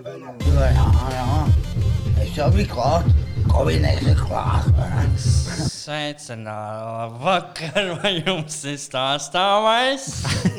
[0.00, 0.68] Jā,
[1.12, 1.24] jā.
[2.22, 3.08] Es jau biju klāt.
[3.50, 4.68] Covid-19 ir klāt.
[5.20, 7.18] Sveicināti!
[7.20, 10.06] Vakar vai jums ir stāstāmais?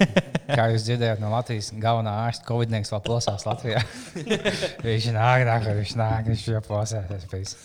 [0.51, 3.81] Kā jūs dzirdējāt no Latvijas galvenā ārsta, Covid-19 vēl plosās Latvijā.
[4.85, 7.55] viņš nāk, nāk, viņš nāk, viņš jau plosās.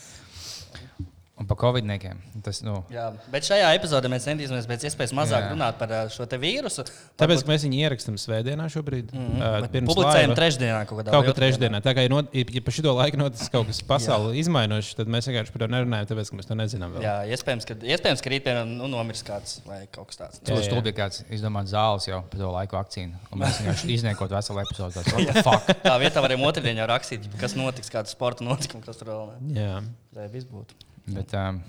[1.47, 2.43] Un par Covid-19.
[2.43, 5.51] Tas, nu, Jā, bet šajā epizodē mēs centīsimies pēc iespējas mazāk Jā.
[5.53, 6.83] runāt par ā, šo te vīrusu.
[7.21, 9.13] Tāpēc ka mēs viņu ierakstām svētdienā šobrīd.
[9.15, 9.69] Mm -hmm.
[9.71, 10.39] Pirms Publicējam laiva.
[10.41, 11.81] trešdienā kaut kādā Kaut kā trešdienā.
[11.85, 15.31] Tā kā ir not, ja pa šo laiku noticis kaut kas pasaulē izmainošs, tad mēs
[15.31, 16.97] vienkārši par to nerunājam, tāpēc ka mēs to nezinām.
[16.97, 17.07] Vēl.
[17.07, 20.43] Jā, iespējams, ka, iespējams, ka rītdienā nu, nomirs kāds vai kaut kas tāds.
[20.43, 23.15] Tas tur bija kāds izdomāts zāles jau par to laiku vakcīnu.
[23.31, 24.99] Un mēs vienkārši izniekot veselu epizodu.
[24.99, 25.71] tāds, what the fuck?
[25.87, 29.33] Tā vietā varējām otrdienā jau rakstīt, kas notiks, kāda sporta notikuma, kas tur vēl.
[29.55, 29.79] Jā.
[30.17, 30.75] Lai viss būtu.
[31.15, 31.61] Bet, um,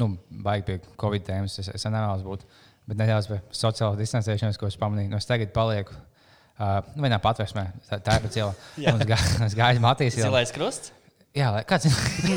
[0.00, 0.10] nu,
[0.44, 1.58] baigi pie Covid tēmas.
[1.62, 2.46] Es, es nevēlos būt.
[2.90, 5.12] Bet nedaudz par sociālo distancēšanos, ko es pamanīju.
[5.12, 8.54] Nu, es tagad palieku uh, nu, vienā patvērsmē, tā, tā ir pa cielu.
[8.82, 10.18] Un Es gāju, es gāju Matīs.
[10.18, 10.94] Zilais krusts?
[11.36, 11.86] Jā, kāds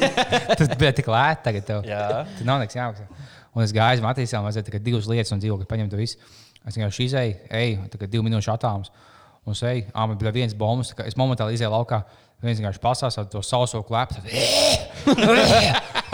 [0.60, 1.66] tas bija tik lēti tagad.
[1.66, 1.88] Tev.
[2.38, 3.08] Tur nav nekas jāmaksā.
[3.54, 6.22] Un es gāju uz Matīsā, mazliet divas lietas, un dzīvoju, ka paņem to visu.
[6.64, 8.94] Es vienkārši izēju, eju, kā divu minūšu attālums.
[9.44, 10.54] Un es eju, ah, man bija viens
[10.96, 12.04] kā es momentāli izēju laukā.
[12.44, 14.20] Viens vienkārši pasās ar to sauso klepu.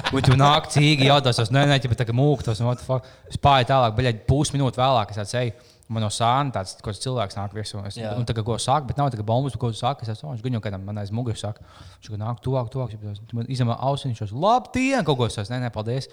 [0.09, 2.61] Un tu nāk cīgi, jautās, nē, nē, tā kā mūktos.
[2.61, 3.05] un what the fuck.
[3.30, 5.53] Es pārēju tālāk, bet pusminūti vēlāk es atsēju.
[5.89, 7.81] Man no sāna tāds kāds cilvēks nāk virsū.
[7.89, 10.05] Es, un tā kā ko saka, bet nav tā kā bombas, ko tu saki.
[10.05, 11.66] Es esmu, viņš gan kādam man aiz muguras saka.
[11.97, 12.94] Viņš nāk tuvāk, tuvāk.
[12.94, 16.11] Tu man izņem ausiņš, viņš saka, labdien, kaut ko saku, nē, nē, paldies.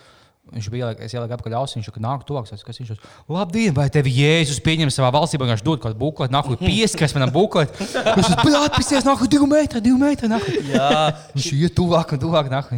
[0.55, 2.47] Viņš bija apakaļ ausiņš, viņš saka, nāk tuvāk.
[2.47, 3.01] Kas viņš ir?
[3.35, 7.35] Labdien, vai tevi Jēzus pieņem savā valstī, viņš dod kaut kādu bukletu, nāk, pieskars manam
[7.35, 7.75] bukletam.
[8.15, 10.31] Viņš atpūsties, nāk, divi metri.
[10.31, 10.47] Nāk.
[10.71, 10.91] Jā.
[11.35, 12.53] Viņš iet tuvāk un tuvāk.
[12.53, 12.77] Nāk.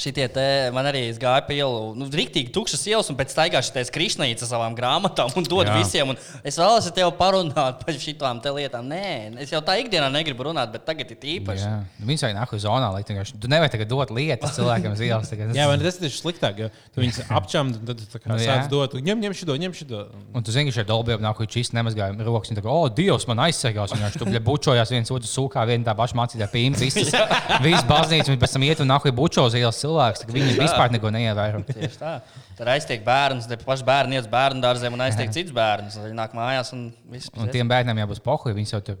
[0.00, 3.50] Šitie te man arī es gāju pa ielu, nu, rīktīgi tukšas ielas, un pēc tam
[3.52, 5.74] gājuši tajā krišnīcā savām grāmatām un dod Jā.
[5.76, 6.12] visiem.
[6.14, 8.88] Un es vēlos ar tevi parunāt par šitām te lietām.
[8.88, 11.68] Nē, es jau tā ikdienā negribu runāt, bet tagad ir īpaši.
[12.00, 15.02] Nu, viņš vai nāk uz zonā, lai vienkārši- tu nevari tagad dot lietas cilvēkam uz
[15.04, 15.28] ielas.
[15.28, 15.52] tagad.
[15.54, 18.94] Jā, man tas ir sliktāk, jo tu viņus apčam, un tad kā Nu, sāc dot,
[18.96, 20.00] ņem, ņem šo, ņem šo.
[20.34, 22.48] Un tu zini, ka šeit dolbjām nāk, viņš īsti nemazgāja rokas.
[22.48, 23.92] Viņa tā kā, o, Dievs, man aizsegās.
[23.92, 26.80] Viņš tur bučojās viens otru sūkā, viena tā paša mācītā pīns.
[27.66, 30.24] Viss baznīca, un pēc tam iet un nāk, bučo uz ielas cilvēks.
[30.24, 31.60] ka Viņi vispār neko neievēro.
[31.74, 32.14] Tieši tā.
[32.60, 35.96] Tad aiztiek bērns, tad paši bērni iet uz bērnu dārziem un aiztiek cits bērns.
[35.96, 37.30] Tad Viņi nāk mājās un viss.
[37.40, 38.58] Un tiem bērniem jābūt pohuļiem.
[38.60, 38.98] Viņi jau tur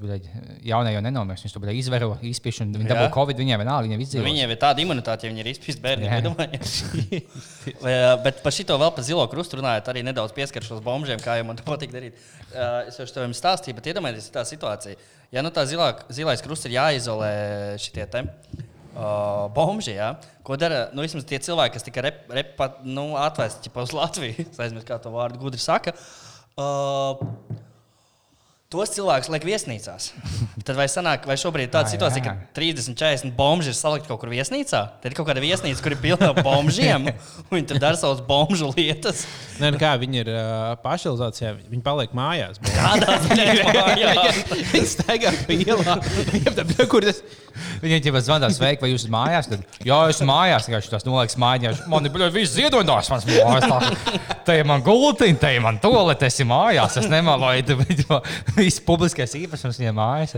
[0.64, 1.44] jaunie jau nenomirs.
[1.44, 2.94] Viņš tur bija izvēro, izspiešs, un viņi Jā.
[2.94, 3.42] dabūja Covid.
[3.42, 4.28] Viņiem vienalga, viņiem Nu, izdzīvoja.
[4.30, 5.50] Viņiem ir tāda imunitāte, ja viņi ir.
[7.84, 11.36] Vai, ā, Bet par šito vēl par zilo krustu runājot, arī nedaudz pieskaršos bombžiem, kā
[11.40, 12.16] jau man to patīk darīt.
[12.88, 14.96] Es jau to jums stāstīju, bet iedomājieties tā situācija.
[15.34, 17.32] Ja nu tā zilā, zilais krusts ir jāizolē
[17.82, 18.24] šitie te.
[18.90, 20.16] Uh, Bombži, ja?
[20.42, 24.34] ko dara nu, tie cilvēki, kas tika rep, rep, nu, atvesti uz Latviju?
[24.50, 25.94] Es aizmirsu, kā to vārdu gudri saka.
[26.58, 27.22] Uh,
[28.70, 30.04] Tos cilvēkus liek viesnīcās.
[30.66, 34.20] Tad vai sanāk, vai šobrīd ir tāda situācija, ka 30, 40 bombži ir salikti kaut
[34.22, 34.82] kur viesnīcā?
[35.02, 37.08] Tad ir kaut kāda viesnīca, kur ir pilna ar bombžiem,
[37.48, 39.24] un viņi tur dara savas bombžu lietas.
[39.58, 40.44] Nē, nu kā viņi ir uh,
[40.84, 42.62] pašrealizācijā, viņi paliek mājās.
[42.70, 44.28] Tādā veidā,
[44.70, 46.06] Viņi staigā pa ielām.
[47.80, 49.48] Viņiem tā jau zvanīja, sveiki, vai jūs esat mājās?
[49.50, 50.68] Tad, jā, es esmu mājās.
[50.68, 51.82] Vienkārši tas noliks mājās.
[51.90, 54.22] Man ir viss ziedojums, mans mājās.
[54.46, 56.98] Te ir man gultiņa, te ir man tolete, es esmu mājās.
[57.00, 57.66] Es nemaloju,
[58.60, 60.36] viss publiskais īpašums viņiem mājās.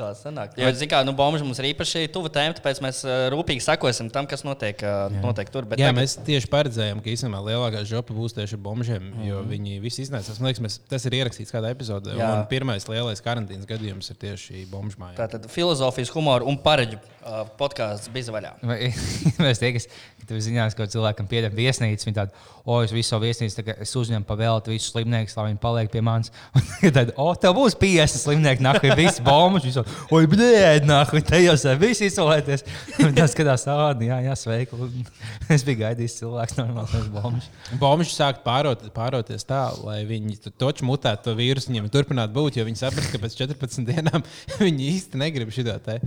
[0.00, 0.54] tā sanāk.
[0.56, 3.02] Jo, zin kā, nu, bombži mums ir īpaši tuva tēma, tāpēc mēs
[3.34, 5.66] rūpīgi sekosim tam, kas notiek, ā, notiek tur.
[5.68, 9.42] Bet Jā, tagad- mēs tieši paredzējām, ka īstenībā lielākā žopa būs tieši ar bombžiem, jo
[9.50, 10.38] viņi visi iznācās.
[10.40, 12.14] Man liekas, mēs, tas ir ierakstīts kādā epizodē.
[12.16, 12.30] Jā.
[12.38, 15.18] Un pirmais lielais karantīnas gadījums ir tieši bombžu mājā.
[15.20, 18.54] Tātad filozofijas, humora un pareģu ā, podkāsts bija vaļā.
[18.62, 18.78] Vai
[19.44, 19.90] Mēs tiekamies,
[20.22, 22.08] ka tev ziņās, ka cilvēkam pieder viesnīca.
[22.08, 25.90] Viņa tāda, o, es visu savu viesnīcu, es uzņemu pavēltu visus slimniekus, lai viņi paliek
[25.92, 26.32] pie manis.
[26.96, 29.66] Tad, o, tev būs 50 slimnieki, nāk, ir visi bombas.
[29.74, 32.66] Saka, oi, blēd, nāk, un te jau sēž visi izolēties.
[33.18, 34.80] Tas skatās tādu, jā, jā, sveiki.
[35.54, 37.48] Es biju gaidījis cilvēks normāls bombas.
[37.80, 42.66] Bombži sāk pārot, pāroties tā, lai viņi toču mutētu to vīrusu, viņiem turpinātu būt, jo
[42.68, 44.22] viņi saprast, ka pēc 14 dienām
[44.60, 45.98] viņi īsti negrib šo te.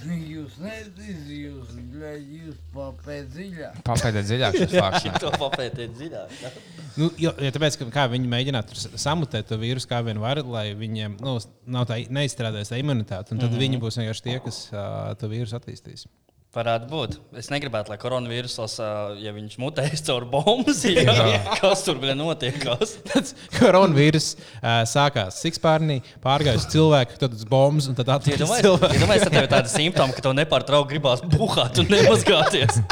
[0.00, 1.72] Jūs nezināt, jūs,
[2.24, 3.82] jūs papēt dziļāk.
[3.90, 5.08] Papēdiet dziļāk fakts.
[5.20, 6.32] To papētīt dziļāk.
[6.40, 6.52] ja?
[6.96, 10.40] nu, jo, jo tāpēc, ka, kā viņi mēģinātu tur samutēt to vīrusu, kā vien var,
[10.48, 11.36] lai viņiem nu,
[11.68, 13.66] nav tā neizstrādājusies tā imunitāte, un tad mm -hmm.
[13.66, 14.80] viņi būs vienkārši tie, kas uh,
[15.20, 16.08] to vīrusu attīstīs.
[16.50, 17.12] Varētu būt.
[17.38, 18.86] Es negribētu, lai koronavīrusos, ā,
[19.22, 20.72] ja viņš mutēs caur bombu,
[21.60, 22.96] kas tur bija notiekās.
[23.06, 28.66] Tas koronavīrus uh, sākās sikspārnī, pārgāja uz cilvēku, tad uz bombas, un tad attīstījās Iedomājieties,
[28.66, 28.98] cilvēku.
[28.98, 32.82] iedomājieties, ka tev ir tādi simptomi, ka tev nepārtraukti gribās buhāt un nemazgāties.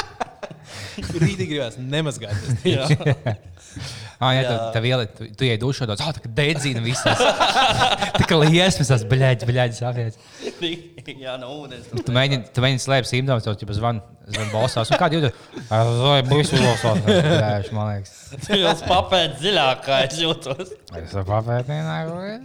[1.19, 2.95] Rītīgi gribās nemazgāties.
[4.19, 4.27] Jā.
[4.27, 7.21] Ah, jā, tu, tev ieli, tu, tu ej dušā, tāds ah, tā kā dedzina visas.
[8.19, 10.17] tā kā liesmas, tas bļaļ, bļaļ, sapiet.
[11.23, 11.87] Jā, no ūdens.
[11.89, 14.91] Tu mēģini, tu mēģini slēpt simptomus, jau tādu zvanu, zvanu balsās.
[14.91, 15.39] Un kādi jūtas?
[15.71, 17.07] Vai būs uzvalsot?
[17.07, 18.11] Jā, man liekas.
[18.43, 20.75] Tu jau papēt dziļāk, kā es jūtos.
[20.99, 22.35] Es papētināju.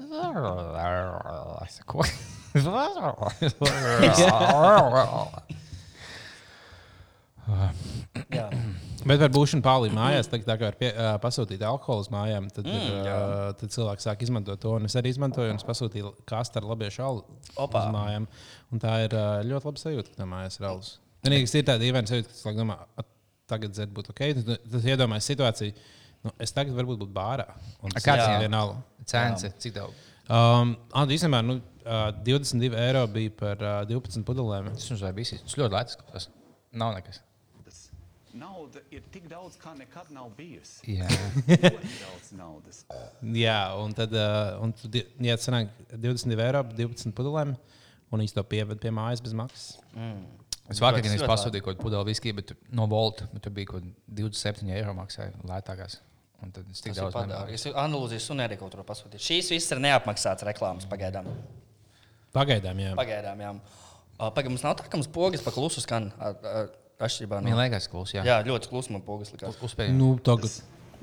[1.67, 2.06] Es saku,
[8.32, 8.47] Jā.
[9.08, 12.46] Bet par būšanu pāri mājās, tā, tā kā var pie, ā, pasūtīt alkoholu uz mājām,
[12.54, 13.16] tad, mm, ir, ā,
[13.60, 14.74] tad cilvēki sāk izmantot to.
[14.78, 17.24] Un es arī izmantoju, un pasūtīju kastu ar labiešu alu
[17.56, 17.84] Opā.
[17.84, 18.28] uz mājām.
[18.72, 20.94] Un tā ir ā, ļoti laba sajūta, ka tā mājās ir alus.
[21.24, 23.10] Vienīgais ir tāda dīvaina sajūta, ka cilvēki domā, "At,
[23.50, 24.22] tagad dzert būtu ok.
[24.40, 25.74] Tad, tad iedomājas situāciju,
[26.24, 27.46] nu, es tagad varbūt būtu bārā.
[28.00, 28.76] Kāds ir viena alu.
[29.04, 29.94] Cēns, cik daudz?
[30.24, 34.70] Um, Anu, īstenībā, nu, ā, 22 eiro bija par ā, 12 pudelēm.
[34.72, 34.88] Tas.
[35.44, 35.98] Tas ļoti lēts.
[36.12, 36.28] Tas
[36.72, 37.20] nav nekas.
[38.34, 40.96] Nauda ir tik daudz, kā nekad nav bijusi.
[40.96, 41.06] Jā.
[41.46, 42.81] Daudz naudas.
[43.22, 47.52] Jā, un tad, uh, un tad ja sanāk 22 eiro, par 12 pudelēm,
[48.10, 49.76] un viņi to pieved pie mājas bez maksas.
[50.72, 53.84] Es vakar gan pasūtīju kaut kādu pudeli viskiju, bet no Volta bet tur bija kaut
[53.84, 53.94] kādi
[54.25, 56.00] 27 eiro maksāja lētākās.
[56.42, 57.32] Un tad es tik Tas ir daudz padārgi.
[57.34, 57.54] nemanīju.
[57.60, 59.22] Es analūzēju, un arī kaut kur pasūtīju.
[59.30, 61.28] Šīs visas ir neapmaksātas reklāmas pagaidām.
[62.34, 62.94] Pagaidām, jā.
[62.98, 63.52] Pagaidām, jā.
[64.19, 66.10] Pagaidām mums nav tā, ka mums pogas pa klusu skan.
[66.19, 66.66] a- a-
[67.02, 67.58] Atšķirībā Man no.
[67.58, 68.23] liekas, klus, jā.
[68.26, 69.56] Jā, ļoti klusi man pogas likās.
[69.67, 69.91] Uzspēj.
[69.96, 70.52] Nu, tagad.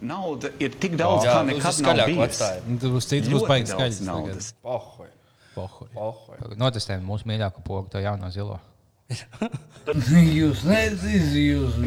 [0.01, 2.63] Nauda ir tik daudz, Jā, kā nekad nav atstāju.
[2.65, 3.99] Nu, Tur būs cits, būs daudz skaļs.
[4.07, 4.47] naudas.
[4.65, 5.11] Pohoj,
[5.53, 5.91] Pohuj.
[5.93, 6.55] pohoj.
[6.57, 8.57] Notestējam mūsu mīļāko pogu, to jauno zilo.
[10.41, 11.77] Jūs nezināsiet, jūs,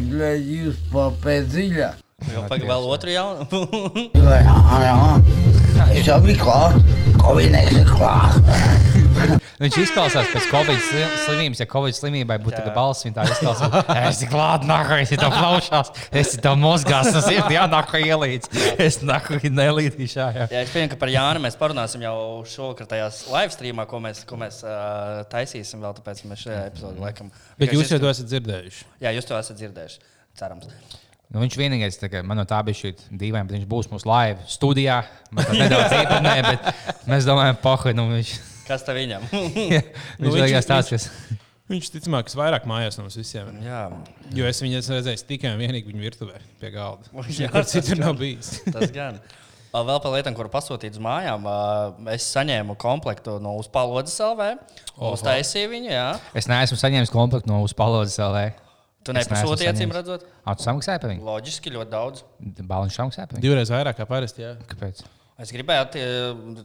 [0.45, 2.03] jūs papēt dziļāk.
[2.31, 3.47] Jau pagaidām vēl otru jaunu.
[4.15, 4.55] Jā,
[4.85, 4.95] jā.
[5.91, 6.79] Es jau biju klāt,
[7.21, 9.04] ko viņi neklāt.
[9.63, 11.61] Viņš izklausās pēc Covid sli- slimības.
[11.63, 13.77] Ja Covid slimībai būtu tāda balss, viņa tā izklausās.
[14.05, 15.93] Es esmu klāts, nāku, es tam plaušās,
[16.23, 18.51] es tam mozgās, tas ir jānāk ielīdz.
[18.83, 20.19] Es nāku, nelīdīšu.
[20.19, 20.49] Jā, jā.
[20.65, 22.17] Es pieņemu, ka par Jānu mēs parunāsim jau
[22.51, 27.05] šovakar tajās live streamā, ko mēs, ko mēs uh, taisīsim vēl, tāpēc mēs šajā epizodē
[27.07, 27.31] laikam.
[27.61, 28.85] Bet jūs jau Vienkārši to esat dzirdējuši.
[29.07, 30.03] Jā, jūs to esat dzirdējuši.
[30.39, 30.71] Cerams.
[31.35, 34.45] Nu, viņš vienīgais, kā, man no tā bija šī dīvaina, bet viņš būs mūsu live
[34.51, 35.01] studijā.
[35.35, 38.35] Man tas nedaudz īpatnē, bet mēs domājam, pohi, nu viņš.
[38.69, 39.25] Kas tev viņam?
[39.33, 41.09] Viņš viņš- liekas tāds, kas.
[41.71, 43.47] Viņš ticamāk, kas vairāk mājās no mums visiem.
[43.65, 43.87] Jā,
[44.37, 47.09] Jo es viņu esmu redzējis tikai un vienīgi viņa virtuvē pie galda.
[47.41, 48.51] Jā, Kur citur tas nav bijis.
[48.75, 49.17] tas gan.
[49.75, 51.49] Vēl par lietām, kur pasūtīt uz mājām,
[52.13, 54.53] es saņēmu komplektu no uzpalodzes LV.
[55.09, 56.05] Uztaisīju viņu, jā.
[56.39, 58.45] Es neesmu saņēmis komplektu no uzpalodzes LV.
[59.05, 60.23] Tu nepasūtīji, acīm redzot.
[60.47, 61.27] Ah, tu samaksāji par viņu?
[61.27, 62.23] Loģiski, ļoti daudz.
[62.61, 63.45] Bāliņš samaksāja par viņu.
[63.49, 64.45] Divreiz vairāk kā parasti.
[64.47, 64.55] Jā.
[64.71, 65.03] Kāpēc?
[65.35, 66.03] Es gribēju tie,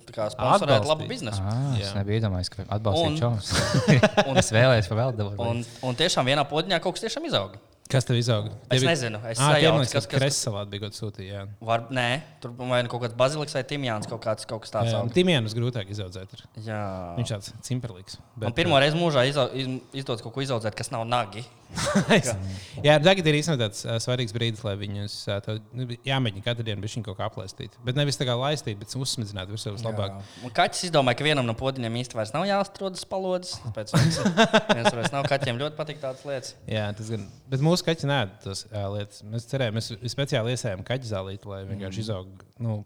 [0.06, 1.42] tā kā sponsorēt labu biznesu.
[1.42, 3.50] Ah, es nebiju iedomājies, ka Un- atbalstīju čomus.
[4.44, 5.42] es vēlējos vēl dabūt.
[5.42, 7.58] Un, un tiešām vienā podiņā kaut kas tiešām izauga.
[7.90, 8.52] Kas tev izauga?
[8.70, 11.30] Es nezinu, es tas kas- kas- kresalāts bija, ko tu sūtīji.
[11.34, 11.48] Jā.
[11.66, 12.06] Var, nē,
[12.44, 14.94] tur vai nu kaut kāds baziliks vai timjāns, kaut, kāds, kaut kas tāds.
[14.94, 15.00] Jā.
[15.16, 16.36] Timienus grūtāk izaudzēt.
[16.38, 16.44] Ir.
[16.68, 16.82] Jā.
[17.18, 18.20] Viņš tāds cimperlīgs.
[18.38, 21.42] Man pirmo reizi mūžā izdodas kaut ko izaudzēt, kas nav nagi.
[22.86, 26.66] Jā, tagad ir īstenībā tāds uh, svarīgs brīdis, lai viņus uh, to, nu, jāmēģina katru
[26.66, 27.76] dienu viņa kaut kā aplaistīt.
[27.86, 30.18] Bet nevis tā kā laistīt, bet uzsmidzināt virsū vislabāk.
[30.46, 33.60] Un kaķis izdomāja, ka vienam no podiņiem īsti vairs nav jāatrodas palodzes.
[33.68, 33.94] Tāpēc
[34.80, 36.56] viens vairs nav kaķiem ļoti patīk tādas lietas.
[36.70, 37.28] Jā, tas gan.
[37.52, 39.24] Bet mūsu kaķis nē, tas uh, lietas.
[39.30, 42.82] Mēs cerējām, mēs speciāli iesējām kaķu zālīti, lai vienkārši izaug nu,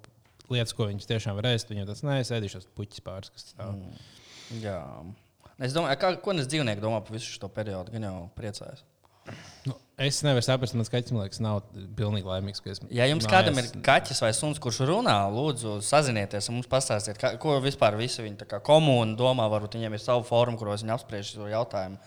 [0.51, 1.71] lietas, ko viņš tiešām var ēst.
[1.71, 3.77] Viņam tas nē, es ēdīšos puķis pāris, kas stāv.
[4.63, 4.81] Jā.
[5.59, 7.91] Es domāju, kā, ko es dzīvnieku domāju par visu šo periodu.
[7.93, 8.81] Gan jau priecājos.
[9.65, 11.61] Nu, es nevaru saprast, mans kaķis, man liekas, nav
[11.95, 12.59] pilnīgi laimīgs.
[12.63, 16.55] ka es Ja jums mājās- kādam ir kaķis vai suns, kurš runā, lūdzu, sazinieties un
[16.55, 19.47] mums pastāstiet, kā, ko vispār visi viņa kā komūna domā.
[19.47, 21.97] Varbūt viņiem ir savu fórumu, kuros viņi apspriež šo jautājumu.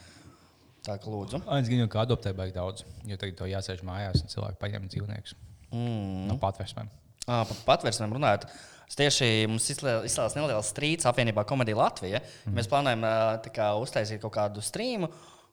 [0.84, 1.40] Tā kā lūdzu.
[1.58, 4.88] Es gan jau kā adoptēju baigi daudz, jo tagad to jāsēž mājās un cilvēki paņem
[4.90, 5.34] dzīvniekus
[5.72, 6.26] Mm.
[6.28, 6.88] no patvērsmēm.
[7.26, 8.44] À, par patvērsmēm runājot.
[8.86, 12.20] Es tieši mums izcēlās neliels strīds apvienībā Komēdija Latvija.
[12.44, 12.54] Mm.
[12.54, 13.02] Mēs plānojam
[13.50, 15.10] kā, uztaisīt kaut kādu streamu,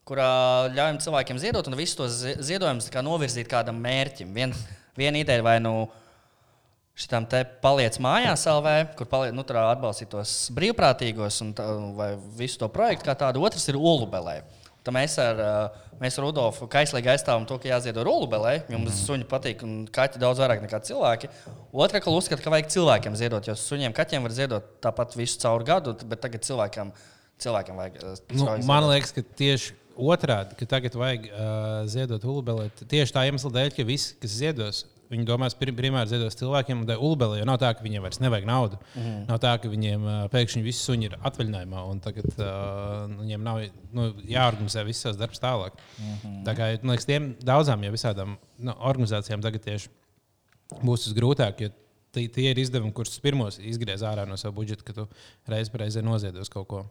[0.08, 0.30] kurā
[0.76, 4.34] ļaujam cilvēkiem ziedot un visus tos zi- ziedojumus kā novirzīt kādam mērķim.
[4.38, 4.54] Vien,
[5.00, 5.76] viena ideja vai nu.
[6.94, 11.66] Šitam te paliec mājās, LV, kur paliec, nu, atbalstīt tos brīvprātīgos un tā,
[11.98, 13.42] vai visu to projektu kā tādu.
[13.42, 14.44] Otrs ir Ulubelē.
[14.86, 15.56] Tad mēs ar, ā,
[16.02, 18.56] mēs Rudolfu kaislīgi aizstāvam to, ka jāziedo Ulubelē.
[18.72, 21.30] Jums suņi patīk un kaķi daudz vairāk nekā cilvēki.
[21.74, 25.66] Otra, ka uzskata, ka vajag cilvēkiem ziedot, jo suņiem, kaķiem var ziedot tāpat visu caur
[25.68, 26.94] gadu, bet tagad cilvēkiem,
[27.44, 28.02] cilvēkiem vajag.
[28.02, 32.70] ā, Nu, man liekas, ka tieši otrādi, ka tagad vajag uh, ziedot ulubelē.
[32.82, 34.84] Tieši tā iemesla dēļ, ka visi, kas ziedos,
[35.14, 38.48] viņi domās, primāri ziedos cilvēkiem, un tā ulubelē jau nav tā, ka viņiem vairs nevajag
[38.50, 38.80] naudu.
[38.98, 39.20] Mm.
[39.30, 43.62] Nav tā, ka viņiem pēkšņi visi suņi ir atvaļinājumā, un tagad uh, viņiem nav
[43.96, 45.78] nu, jāorganizē viss savs darbs tālāk.
[45.98, 46.16] Mm.
[46.16, 46.42] -hmm.
[46.50, 49.94] Tā kā man liekas, tiem daudzām jau visādām nu, organizācijām tagad tieši
[50.82, 51.64] būs tas grūtāk.
[51.64, 51.74] Jo
[52.14, 55.08] tie, tie ir izdevumi, kurus pirmos izgriez ārā no sava budžeta, kad tu
[55.50, 56.84] reiz reizē noziedos kaut ko.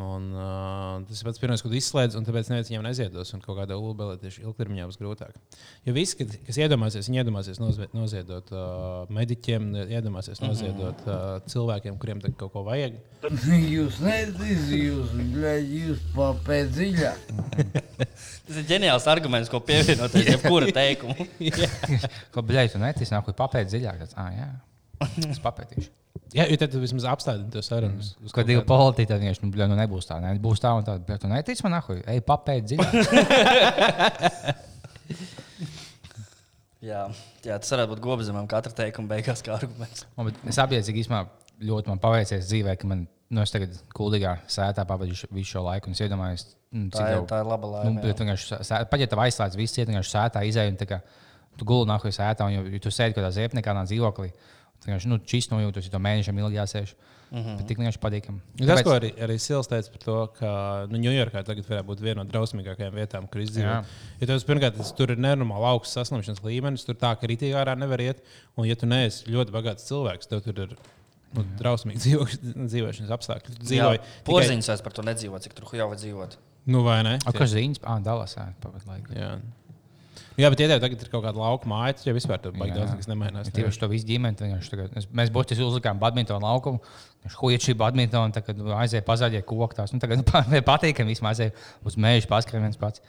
[0.00, 3.32] Un, uh, tas ir pats pirmais, ko izslēdz, un tāpēc neviens viņam neziedos.
[3.36, 5.36] Un kaut kādā ULBLē tieši ilgtermiņā būs grūtāk.
[5.84, 7.60] Jo visi, kad, kas iedomāsies, viņi iedomāsies
[7.92, 12.96] noziedot uh, mediķiem, iedomāsies noziedot uh, cilvēkiem, kuriem kaut ko vajag.
[13.74, 17.32] Jūs neziniet, jūs, bļaļ, jūs papēc dziļāk.
[18.48, 21.28] Tas ir ģeniāls arguments, ko pievienoties jebkura teikumu.
[22.32, 24.06] Ko bļaigi, tu netic, nāk, ko papēt dziļāk.
[24.16, 24.52] Ah, jā.
[25.28, 25.92] Es papētīšu.
[26.32, 27.98] Jā, jo tad vismaz apstādini to sarunu.
[28.00, 30.16] uz- uz Kad kādu- politiķi tad vienkārši nu, bļa, nu, nebūs tā.
[30.20, 30.32] Ne?
[30.40, 30.98] Būs tā un tā.
[31.06, 32.92] Bet tu netici man, ah, ej, papēt dziļāk.
[36.82, 37.04] Jā,
[37.46, 40.02] jā, tas varētu būt gobzemam katra teikuma beigās kā arguments.
[40.16, 40.56] Man, bet es
[40.88, 41.20] cik īstenībā
[41.62, 45.86] ļoti man paveicies dzīvē, ka man nu, es tagad kuldīgā sētā pavadīju visu šo laiku.
[45.86, 48.02] un Es iedomājos, nu, Tā cik ir, jau- tā ir laba Nu, laime.
[48.02, 48.24] bet jā.
[48.24, 48.58] vienkārši
[48.98, 50.98] ja tev aizslēdz viss, ciet, vienkārši sētā izēja un tā kā
[51.56, 54.32] tu gulēji nākamajā sētā, un jau, ja tu sēdi kaut kādā ziepniekā, nā dzīvoklī.
[54.86, 56.94] Vienkārši nu, čīs nojūtos, ja to mēnešam ilgi jāsēž.
[57.32, 57.56] Mm -hmm.
[57.56, 58.40] Bet tik vienkārši patīkami.
[58.60, 60.48] Nu, Tas, ko arī, arī Sils teica par to, ka
[60.90, 63.86] nu, Ņujorkā tagad varētu būt viena no drausmīgākajām vietām, kur izdzīvot.
[64.20, 67.78] Ja tas, pirmkārt, tas, tur ir nenormāli augsts saslimšanas līmenis, tur tā, ka rītīgi ārā
[67.78, 68.20] nevar iet.
[68.56, 70.76] Un, ja tu neesi ļoti bagāts cilvēks, tev tur ir
[71.32, 72.26] nu, drausmīgi dzīvo,
[72.68, 73.56] dzīvošanas apstākļi.
[73.56, 76.36] Tu dzīvoji tikai- Porziņš vairs par to nedzīvo, cik tur jau var dzīvot.
[76.66, 77.18] Nu, vai ne?
[77.26, 77.80] A, kas ziņas?
[77.82, 78.36] Ah, dalās.
[78.36, 79.40] Jā.
[80.36, 80.46] Jā.
[80.46, 82.94] Jā, bet, ja tev tagad ir kaut kāda lauka māja, jau vispār tur baigi daudz
[82.94, 83.50] nekas nemainās.
[83.50, 84.36] Ja Tieši to visu ģimeni.
[84.72, 86.80] tagad- es- Mēs būtībā uzlikām badmintonu laukumu.
[87.36, 88.32] Ko ir šī badmintona?
[88.32, 89.42] Tad, aizēja pazaļie.
[89.92, 91.52] Nu, tagad nu, pa- patīkami vismaz aizēja
[91.84, 93.00] uz mēžu paskrien viens pats.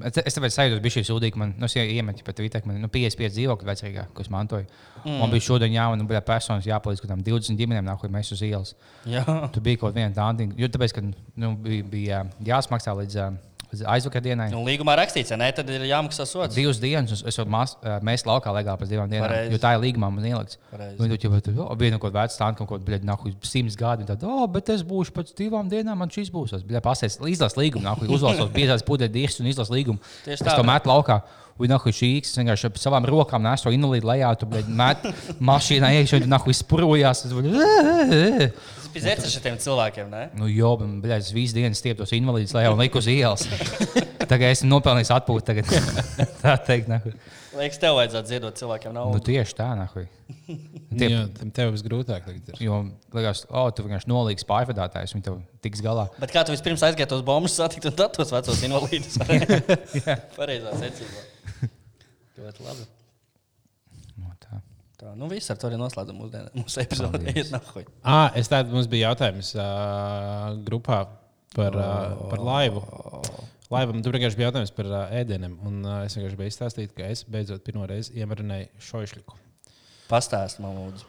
[0.00, 1.36] Es tāpēc sajūtu, ka bija šī sūdīga.
[1.36, 4.64] Man nu, es iemetu pat ka man nu, 55 dzīvokļi vecākā, ko es mantoju.
[5.04, 5.18] Mm.
[5.20, 8.30] Man bija šodien jāman, nu, bija personas jāpalīdz kaut kādām 20 ģimenēm, nāk, ko mēs
[8.32, 8.72] uz ielas.
[9.04, 11.02] Jā, Tur bija kaut viena tāda, jo tāpēc, ka
[11.36, 14.50] nu, bija, bija jāsmaksā līdz, līdz aizvakardienai.
[14.52, 16.54] nu, līgumā rakstīts, ja nē, tad ir jāmaksā sots.
[16.54, 19.52] Divas dienas, es jau mas, ā, mēs laukā legāli pēc divām dienām, Pareizi.
[19.54, 20.58] jo tā ir līgumā man ielikts.
[20.72, 24.04] Jau tur oh, bija kaut kāda vecā stāsta, kaut kāda nahu simts gadi.
[24.08, 26.52] Tad, oh, bet es būšu pēc divām dienām, man šis būs.
[26.58, 30.02] Es biju pasēs, izlasu līgumu, nahu uzlasos biezās pudeļdīšas un izlasu līgumu.
[30.26, 31.22] Tieši Es tā, to bet- metu laukā.
[31.62, 35.04] Un nahu šī īks, es vienkārši ar savām rokām nesu to invalīdu lejā, tu met
[35.38, 37.24] mašīnā iekšā, un tu nahu izpurojās.
[37.28, 38.46] Es bļaļ,
[38.82, 40.24] Tas bija zēcis ar šiem cilvēkiem, ne?
[40.36, 43.46] Nu, jo, man bija visu dienu stieptos invalīdus lejā un liku uz ielas.
[44.26, 45.46] Tagad esmu nopelnījis atpūtu.
[45.48, 45.70] Tagad.
[46.42, 47.14] tā teikt, nahu.
[47.56, 49.22] Liekas, tev vajadzētu ziedot cilvēkiem Nu, naudu.
[49.26, 50.04] tieši tā, nahu.
[50.98, 51.08] Tie...
[51.08, 52.60] Jā, tam tev visgrūtāk tagad ir.
[52.64, 52.78] Jo,
[53.16, 56.06] liekas, oh, tu vienkārši nolīgs pārvadātājs, un tev tiks galā.
[56.20, 59.20] Bet kā tu vispirms aizgāji tos bombus satikt un tad tos vecos invalīdus?
[60.38, 61.28] Pareizā secībā.
[62.38, 62.86] Ļoti labi.
[64.16, 64.60] No, tā.
[65.02, 67.32] Tā, nu viss ar to arī noslēdzam mūsu, mūsu epizodi.
[68.06, 71.00] Ah, es tādu mums bija jautājums uh, grupā
[71.56, 72.84] par, uh, par laivu.
[73.72, 75.56] Laivam tur vienkārši bija jautājums par uh, ēdieniem.
[75.66, 79.40] Un, uh, es vienkārši biju izstāstījis, ka es beidzot pirmo reizi iemarināju šoišļiku.
[80.12, 81.08] Pastāst man, lūdzu.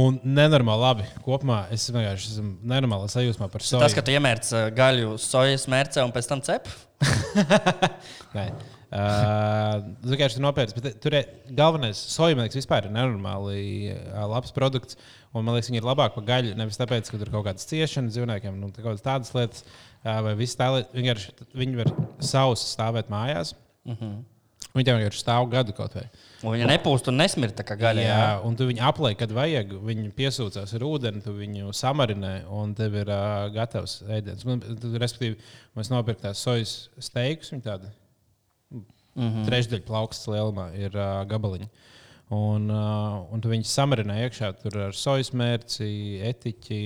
[0.00, 1.06] Un nenormāli labi.
[1.24, 3.80] Kopumā es vienkārši esmu nenormāli sajūsmā par soju.
[3.82, 6.68] Tas, ka tu iemērci gaļu sojas mērcē un pēc tam cep.
[8.36, 8.50] Nē.
[8.90, 10.80] Uh, vienkārši tur nopērcu.
[10.82, 11.14] bet Tur
[11.54, 13.60] galvenais soja, man liekas, vispār ir nenormāli
[13.92, 14.98] uh, labs produkts.
[15.30, 16.56] Un man liekas, viņi ir labāk par gaļu.
[16.58, 19.62] Nevis tāpēc, ka tur kaut kādas ciešanas dzīvniekiem, nu, tā kaut kādas tādas lietas,
[20.02, 20.90] uh, vai viss tā lieta.
[20.96, 21.92] Vienkārši viņi var
[22.32, 23.54] savus stāvēt mājās.
[23.86, 24.18] Uh -huh.
[24.74, 26.04] Viņi tev vienkārši stāv gadu kaut vai.
[26.42, 28.02] Un viņa nepūst un nesmirta kā gaļa.
[28.02, 29.72] Jā, Jā, un tu viņu aplēji, kad vajag.
[29.86, 34.44] Viņi piesūcās ar ūdeni, tu viņu samarinē, un tev ir uh, gatavs ēdiens.
[34.46, 35.40] Man, tad, respektīvi,
[35.78, 37.50] mēs nopirkām tās sojas steikus.
[37.50, 37.90] Viņi tādi
[39.14, 39.46] mm -hmm.
[39.48, 41.70] trešdaļa plauksts lielumā ir uh, gabaliņi.
[42.30, 46.82] Un, uh, un tu viņus samarinē iekšā tur ar sojas mērci, etiķi,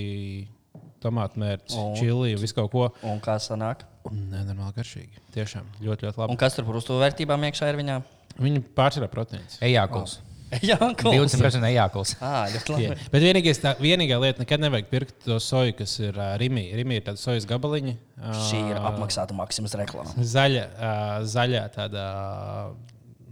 [1.04, 2.86] tomātu mērci, čili un visu kaut ko.
[3.02, 3.84] Un kā sanāk?
[4.10, 5.20] Nenormāli garšīgi.
[5.36, 6.32] Tiešām ļoti, ļoti labi.
[6.32, 8.02] Un kas tur par uzturvērtībām iekšā ir viņā?
[8.40, 9.58] Viņi pārsvarā proteīns.
[9.64, 10.18] Ejākuls.
[10.70, 11.34] Jā, kungs.
[11.34, 12.14] 20% ejākuls.
[12.22, 12.84] Ā, ļoti labi.
[12.86, 12.96] Jā.
[13.10, 16.66] Bet vienīgais, tā, vienīgā lieta, nekad nevajag pirkt to soju, kas ir uh, Rimī.
[16.78, 17.94] Rimī ir tāda sojas gabaliņa.
[18.20, 20.14] Uh, Šī ir apmaksāta maksimas reklāma.
[20.34, 22.04] zaļa, uh, zaļā tādā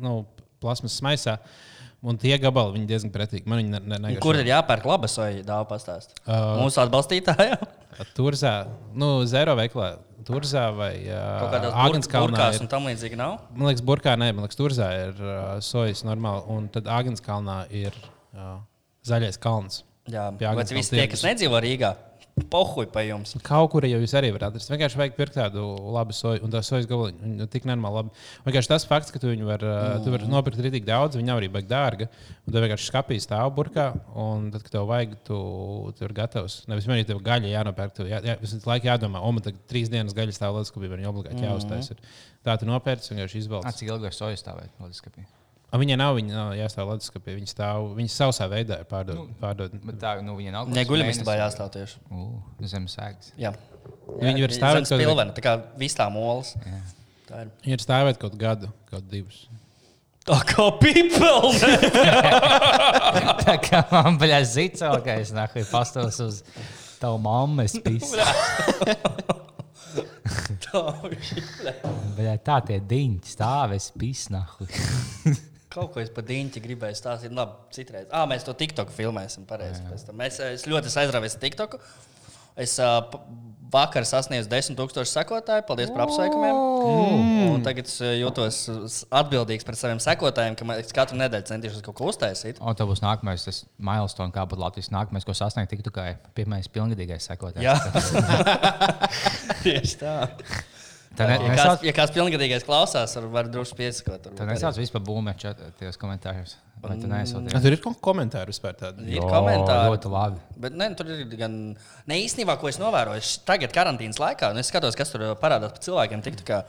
[0.03, 0.23] nu,
[0.63, 1.37] plasmas maisā.
[2.03, 3.47] Un tie gabali viņi diezgan pretīgi.
[3.47, 4.23] Man viņi ne, ne, negaršo.
[4.25, 5.45] Kur ir jāpērk laba soja?
[5.47, 6.17] Dāvā pastāst.
[6.27, 7.61] Uh, Mūsu atbalstītājā.
[8.17, 8.55] Turzā,
[8.97, 9.95] nu, zero veiklā.
[10.23, 11.55] Turzā vai Kaut uh,
[12.71, 13.41] tam līdzīgi nav.
[13.57, 16.45] Man liekas, burkā nē, man liekas, Turzā ir uh, sojas normāli.
[16.55, 18.61] Un tad Agenskalnā ir uh,
[19.09, 19.83] zaļais kalns.
[20.11, 21.91] Jā, Agenskalna visi tie, kas nedzīvo Rīgā,
[22.51, 23.35] pohuj pa jums.
[23.47, 24.71] Kaut kur jau jūs arī varat atrast.
[24.73, 28.25] Vienkārši vajag pirkt tādu labu soju, un tā sojas gabaliņa viņa tik nenormāli labi.
[28.47, 30.05] Vienkārši tas fakts, ka tu viņu var, mm.
[30.05, 32.09] tu vari nopirkt arī tik daudz, viņa arī baigi dārga.
[32.47, 35.39] Un tu vienkārši skāpīs stāv burkā, un tad, kad tev vajag, tu,
[35.99, 36.63] tu ir gatavs.
[36.71, 37.95] Nevis vienīgi tev gaļa jānopērk.
[37.99, 40.91] Tu, jā, jā, visu laiku jādomā, o, man tagad trīs dienas gaļas stāv līdz skūpī,
[40.93, 41.93] man obligāti jāuztais.
[41.95, 42.03] Ir.
[42.43, 43.79] Tā tu nopērci, vienkārši Ah, izvēlēties.
[43.83, 44.75] cik ilgi var sojas stāvēt?
[44.83, 45.42] Loģiski.
[45.73, 47.33] A, viņa nav, viņa nav jāstāv leduskapī.
[47.39, 49.17] Viņa stāv, viņa sausā veidā ir pārdod.
[49.23, 49.73] Nu, pārdod.
[49.87, 50.69] Bet tā, nu, viņa nav.
[50.77, 52.03] Neguļamistabā jāstāv tieši.
[52.69, 53.31] Zem sēgas.
[53.41, 53.55] Jā.
[54.21, 56.53] Viņi var stāvēt Zem kaut- spilvena, tā kā viss tā molas.
[57.29, 57.53] Tā ir.
[57.65, 59.47] Viņa ir stāvēt kaut gadu, kaut divus.
[60.29, 61.71] Tā kā pipelne!
[63.43, 66.43] Tā kā man bija zicā, ka es nāku pastos uz
[67.01, 68.21] tavu mammu, es pisu.
[72.21, 73.91] Bet tā tie diņķi stāv, es
[74.31, 74.69] nahu.
[75.73, 77.33] Kaut ko es par dīņķi gribēju stāstīt.
[77.37, 78.11] Labi, citreiz.
[78.13, 79.47] Ah, mēs to TikTok filmēsim.
[80.19, 81.79] Mēs, es ļoti esmu aizrāvies ar TikTok.
[82.61, 83.01] Es uh,
[83.73, 85.65] vakar sasniedzu 10,000 sekotāju.
[85.69, 86.59] Paldies par apsveikumiem.
[87.53, 88.59] Un Tagad es jūtos
[89.09, 92.61] atbildīgs par saviem sekotājiem, ka es katru nedēļu centīšos kaut ko uztaisīt.
[92.61, 96.69] Un tev būs nākamais tas milestone, kā būtu Latvijas nākamais, ko sasniegt tiktu kā pirmais
[96.73, 97.65] pilngadīgais sekotājs.
[97.65, 97.79] Jā,
[99.65, 100.17] tieši tā.
[101.17, 104.31] Tā ne, Ja kāds, nesauc, ja kāds pilngadīgais klausās, var, var droši piesakot.
[104.39, 105.43] tā nesauc vispār būmēt
[105.79, 106.55] tajos komentāros.
[106.83, 107.47] Vai tu nesauc?
[107.55, 109.05] A, tur ir komentāri vispār tādi.
[109.13, 109.91] Ir Jo, komentāri.
[109.93, 110.41] ļoti labi.
[110.65, 111.77] Bet ne, tur ir gan.
[112.11, 115.85] Ne īstenībā, ko es novēroju, tagad, karantīnas laikā, nu, es skatos, kas tur parādās par
[115.85, 116.25] cilvēkiem.
[116.27, 116.63] Tik, tā kā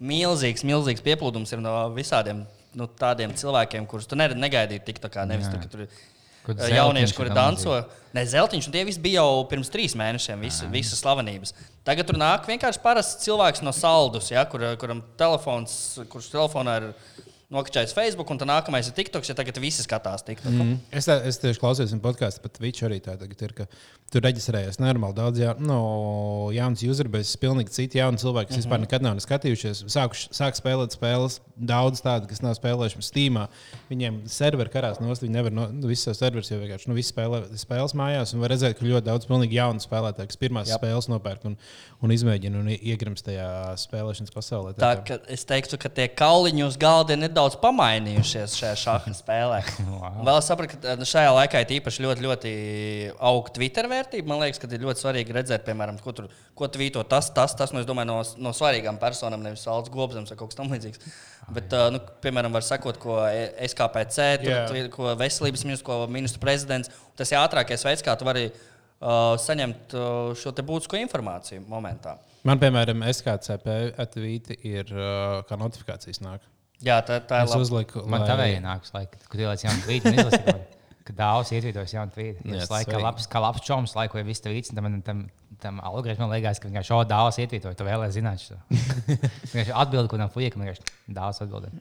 [0.00, 2.44] milzīgs, milzīgs pieplūdums ir no visādiem
[2.78, 4.84] nu, tādiem cilvēkiem, kurus tu ne- negaidīji.
[4.86, 5.52] Tik, tā kā nevis Jā.
[5.58, 5.98] tur, ka tur ir eh,
[6.48, 7.80] jaunieši, Zeltiņš kuri ir danco.
[8.10, 11.52] Ne, zeltiņš, un tie visi bija jau pirms trīs mēnešiem, visi, visas slavenības.
[11.86, 15.74] Tagad tur nāk vienkārši parasts cilvēks no saldus, ja, kur, kuram telefons,
[16.10, 16.88] kurš telefonā ir
[17.54, 20.54] nokačājis Facebook, un tā nākamais ir TikToks, ja tagad visi skatās TikTok.
[20.54, 20.76] Mm.
[20.94, 23.54] Es, tā, es tieši klausījos viņa podkāstu, pat Twitch arī tā tagad ir.
[23.60, 23.66] ka
[24.10, 28.66] Tur reģistrējies normāli daudz ja, no jaunas userbēs, pilnīgi citi jauni cilvēki, kas mm -hmm.
[28.66, 29.84] vispār nekad nav skatījušies.
[29.94, 33.38] Sākuši, sāk spēlēt spēles, daudz tādu, kas nav spēlējuši Steam.
[33.90, 37.40] Viņiem serveri karās nost, viņi nevar no nu, visas savas serveris jau vienkārši nu, spēlē
[37.60, 38.34] spēles mājās.
[38.34, 40.80] Un var redzēt, ka ļoti daudz pilnīgi jaunu spēlētāju, kas pirmās yep.
[40.80, 41.56] spēles nopērk un,
[42.02, 43.46] un izmēģina un iegrimst tajā
[43.84, 44.74] spēlēšanas pasaulē.
[44.80, 49.62] Tā ka es teiktu, ka tie kauliņi uz galda ir nedaudz pamainījušies šajā šāda spēlē.
[50.28, 52.54] Vēl sapratu, ka nu, šajā laikā ir īpaši ļoti, ļoti
[53.18, 54.26] augsta Twitter vērtība.
[54.32, 56.26] Man liekas, ka ir ļoti svarīgi redzēt, piemēram, ko tur
[56.58, 57.70] ko tvīto tas, tas, tas.
[57.76, 61.04] Nu, es domāju, no, no svarīgām personām, nevis Alts Gobsams vai kaut kas tamlīdzīgs.
[61.56, 64.90] Bet, uh, nu, piemēram, var sekot, ko E- SKPC, tur, yeah.
[64.92, 66.90] ko veselības ministrs, ko ministru prezidents.
[67.18, 72.16] Tas ir ātrākais veids, kā tu vari uh, saņemt uh, šo te būtisko informāciju momentā.
[72.48, 76.44] Man, piemēram, SKCP atvīti ir uh, kā notifikācijas nāk.
[76.80, 79.82] Jā, tā, tā ir Es uzliku, Man tā lai- vēl ienāks, laika, kad ieliec jaunu
[79.84, 80.62] tvītu un izlasīt.
[81.10, 82.44] Kad daudz ietvītos jaunu tvītu.
[82.46, 82.92] Laikam, svarīgi.
[82.92, 85.22] kā labs, kā labs čoms, laiku jau visu tvītu, tam, tam,
[85.58, 88.58] tam algoritmam liekas, ka vienkārši šo daudz ietvītoju, tu vēlēsi zināt šo.
[89.50, 91.72] Vienkārši atbildi, ko tam fuja, ka vienkārši daudz atbildē.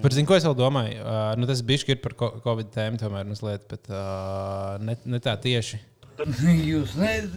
[0.00, 1.02] Par zinu, ko es vēl domāju.
[1.02, 5.36] Uh, nu, tas bija ir par Covid tēmu, tomēr mazliet, bet uh, ne, ne tā
[5.44, 5.82] tieši.
[6.70, 7.36] Jūs nezināt,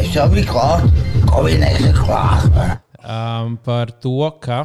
[0.00, 0.88] es jau biju klāt,
[1.28, 2.48] Covid ir klāt.
[3.04, 4.64] Um, par to, ka,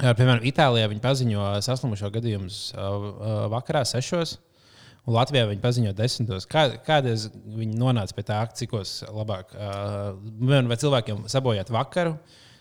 [0.00, 2.58] piemēram, Itālijā viņi paziņo saslimušo gadījumus
[3.52, 4.38] vakarā sešos.
[5.04, 6.46] Un Latvijā viņi paziņo desmitos.
[6.48, 12.14] Kā, kādreiz viņi nonāca pie tā, cikos labāk, vai cilvēkiem sabojāt vakaru,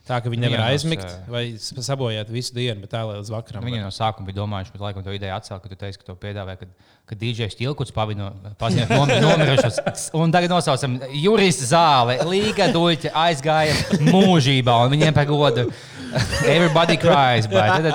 [0.04, 1.22] tā ka viņi nevar Vienos, aizmigt, jā.
[1.32, 3.64] vai sabojāt visu dienu, bet tā lai līdz vakaram.
[3.64, 6.10] Nu, Viņi no sākuma bija domājuši, ka laikam to ideju atcēla, ka tu teici, ka
[6.10, 10.10] to piedāvāja, kad, kad DJs Tilkuts pavino paziņot nom, nomirušos.
[10.20, 15.70] Un tagad nosaucam juristu zāli, Līga duļķi aizgāja mūžībā, un viņiem par godu
[16.46, 17.48] everybody cries.
[17.52, 17.86] Bet,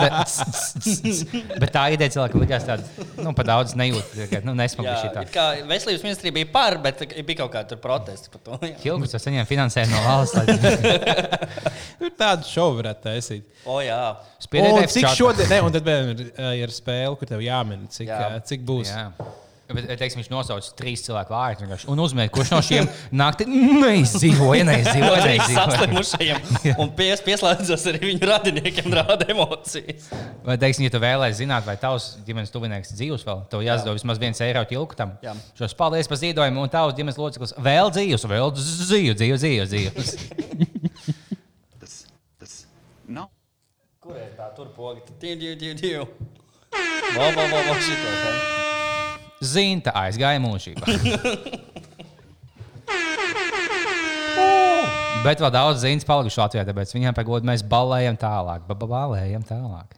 [1.63, 5.25] bet tā ideja cilvēkam likās tāda, nu, pa daudz nejūt, ka, nu, nesmaga šī tā.
[5.27, 8.61] it kā veselības ministrija bija par, bet bija kaut kāda tur protesti par to.
[8.83, 10.39] Tilkuts jau saņēma finansējumu no valsts.
[10.39, 10.47] lai-
[11.99, 13.45] Tur tādu šovu varētu taisīt.
[13.67, 13.99] O, jā.
[14.43, 16.25] Spiediet cik šodien, ne, un tad vēl ir,
[16.63, 18.31] ir spēle, kur tev jāmin, cik, jā.
[18.49, 18.93] cik būs.
[18.95, 19.09] Jā.
[19.69, 22.87] Bet, teiksim, viņš nosauca trīs cilvēku vārdus vienkārši un uzmanīja, kurš no šiem
[23.21, 23.45] naktī
[23.83, 25.25] neizdzīvoja, neizdzīvoja.
[25.27, 25.65] Neizdzīvoja.
[25.75, 26.47] saslimušajiem
[26.83, 30.07] un pies, pieslēdzas arī viņu radiniekiem, rāda emocijas.
[30.47, 34.23] Vai, teiksim, ja tu vēlēsies zināt, vai tavs ģimenes tuvinieks dzīvs vēl, tev jāizdod vismaz
[34.23, 35.13] viens eiro tilku tam.
[35.21, 35.37] Jā.
[35.61, 39.69] Šos paldies par ziedojumu, un tavs ģimenes loceklis vēl dzīvs, vēl dzīvs, dzīvs, dzīvs.
[39.75, 40.17] dzīvs.
[41.83, 41.99] Tas,
[42.41, 42.57] tas
[43.05, 43.29] nav.
[44.01, 45.05] Kur ir tā tur poga?
[45.21, 46.09] Tīv, tīv, tīv, tīv.
[47.19, 48.33] Vau, vau, vau, tā.
[49.45, 50.87] Zinta aizgāja mūžībā.
[55.25, 59.43] Bet vēl daudz ziņas palikuši Latvijā, tāpēc viņiem pagod mēs balējam tālāk, ba- ba- balējam
[59.49, 59.98] tālāk.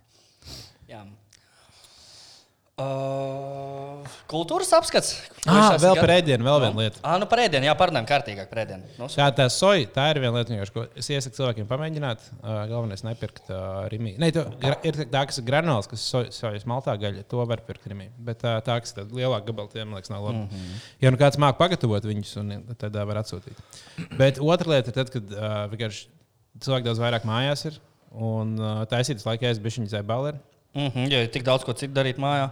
[2.80, 5.10] Uh, kultūras apskats.
[5.48, 7.00] Ah, vēl par ēdienu, vēl viena lieta.
[7.04, 8.88] Ah, nu par ēdienu, jā, parunājam kārtīgāk par ēdienu.
[8.98, 12.24] Nu, Tā, tā soja, tā ir viena lieta, ko es iesaku cilvēkiem pamēģināt.
[12.38, 14.14] Uh, galvenais nepirkt uh, rīmī.
[14.22, 18.08] Nē, gra, ir tā, kas ir granulas, kas sojas maltā gaļa, to var pirkt rīmī.
[18.30, 20.44] Bet uh, tā, kas ir lielāka gabala, tiem liekas, nav labi.
[20.44, 20.88] Mm -hmm.
[21.04, 23.60] Ja nu kāds māk pagatavot viņus, un, tad uh, var atsūtīt.
[24.16, 26.00] Bet otra lieta ir tad, kad uh,
[26.60, 27.80] cilvēki daudz vairāk mājās ir.
[28.10, 30.32] un uh, taisīt laikā es biju viņa zēbalē.
[30.74, 32.50] Mm -hmm, ja ir tik daudz ko citu darīt mājā.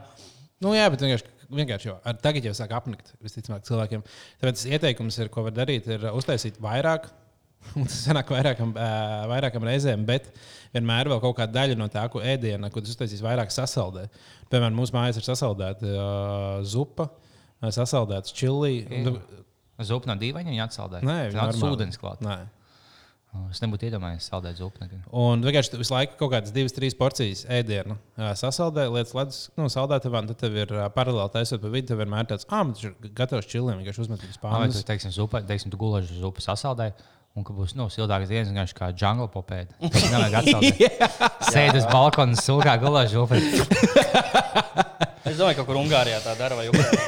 [0.61, 4.02] Nu, jā, bet vienkārši, vienkārši jau ar tagad jau sāk apnikt visticamāk cilvēkiem.
[4.40, 7.09] Tāpēc tas ieteikums, ir, ko var darīt, ir uztaisīt vairāk.
[7.76, 8.72] Un tas sanāk vairākam,
[9.31, 10.28] vairākam reizēm, bet
[10.74, 14.07] vienmēr vēl kaut kāda daļa no tā, ko ēdienā, ko tas uztaisīs vairāk sasaldē.
[14.48, 17.09] Piemēram, mūsu mājās ir sasaldēta uh, zupa,
[17.61, 18.87] sasaldēts čili.
[19.78, 21.02] Zupa no dīvainiem viņa atsaldē.
[21.02, 21.74] Nē, tā ir normāli.
[21.74, 22.22] ūdens klāt.
[23.49, 24.81] Es nebūtu iedomājies saldēt zupu.
[24.83, 25.03] nekad.
[25.12, 30.23] Un vienkārši visu laiku kaut kādas divas, trīs porcijas ēdienu sasaldē, lietas ledus, nu, saldētavā,
[30.25, 33.12] un tad tev ir paralēli taisot pa vidu, tev vienmēr tāds, ah, man tas ir
[33.17, 36.93] gatavs čiliem, vienkārši uzmet uz ka, teiksim, zupa, teiksim, tu gulēji uz zupu sasaldē.
[37.37, 39.77] Un ka būs nu, siltāks dienas, vienkārši kā jungle popēta.
[40.12, 40.81] Nevajag atsaldēt.
[41.53, 43.38] Sēdi uz balkona, sulkā gulēji zupu.
[45.29, 47.03] Es domāju, ka kaut kur Ungārijā tā dara vai Ukrainā.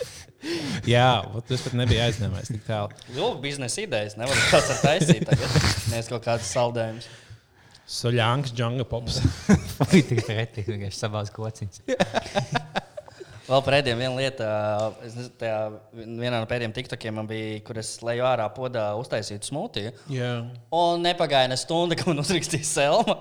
[0.95, 1.11] Jā,
[1.47, 2.97] tas pat nebija aizņēmējis tik tālu.
[3.17, 4.17] Lūk, biznesa idejas.
[4.19, 5.25] Nevar tāds ar taisīt.
[5.27, 5.55] Tagad.
[5.91, 7.09] Nevis kaut kāds saldējums.
[7.87, 9.21] Soļāns, jungle pops.
[9.91, 11.83] Bija tik pretīgi, vienkārši savās kociņas.
[13.47, 14.47] Vēl ēdienu viena lieta.
[15.07, 15.59] Es nezinu, tajā
[15.95, 19.93] vienā no pēdējiem tiktokiem man bija, kur es leju ārā podā uztaisītu smūtiju.
[20.11, 20.31] Jā.
[20.75, 23.15] Un nepagāja ne stunda, kad man uzrakstīja Selma.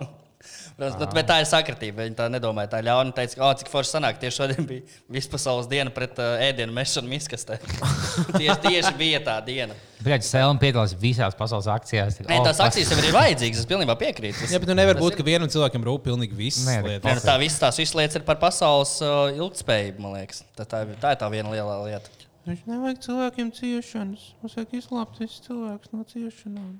[0.77, 2.05] Protams, nu, bet tā ir sakritība.
[2.05, 2.69] Viņa tā nedomāja.
[2.75, 4.19] Tā ļauna teica, ka, oh, cik forši sanāk.
[4.21, 4.83] Tieši šodien bija
[5.17, 7.57] vispasaules diena pret uh, ēdienu mešanu miskastē.
[8.41, 9.73] tieši, tieši bija tā diena.
[10.05, 12.21] Brīdī, Selma piedalās visās pasaules akcijās.
[12.29, 13.63] Nē, tās akcijas jau ir vajadzīgas.
[13.65, 14.37] Es pilnībā piekrītu.
[14.43, 17.09] Tas- Jā, bet nu nevar būt, ir- ka vienam cilvēkam rūp pilnīgi visas Nē, lietas.
[17.09, 20.45] Nē, nu, tā visas tās visas lietas ir par pasaules uh, ilgspējību, man liekas.
[20.61, 22.13] Tā, tā, ir- tā ir tā viena lielā lieta.
[22.47, 24.29] Viņš nevajag cilvēkiem ciešanas.
[24.45, 26.75] Mums vajag izglābt visus cilvēkus no ciešanām.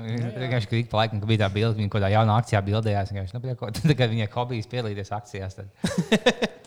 [0.00, 3.12] Vienkārši ik pa laikam, kad bija tā bilde, viņa kaut kādā jaunā akcijā bildējās.
[3.12, 5.58] vienkārši, Nu, tad, kad viņai hobijs piedalīties akcijās,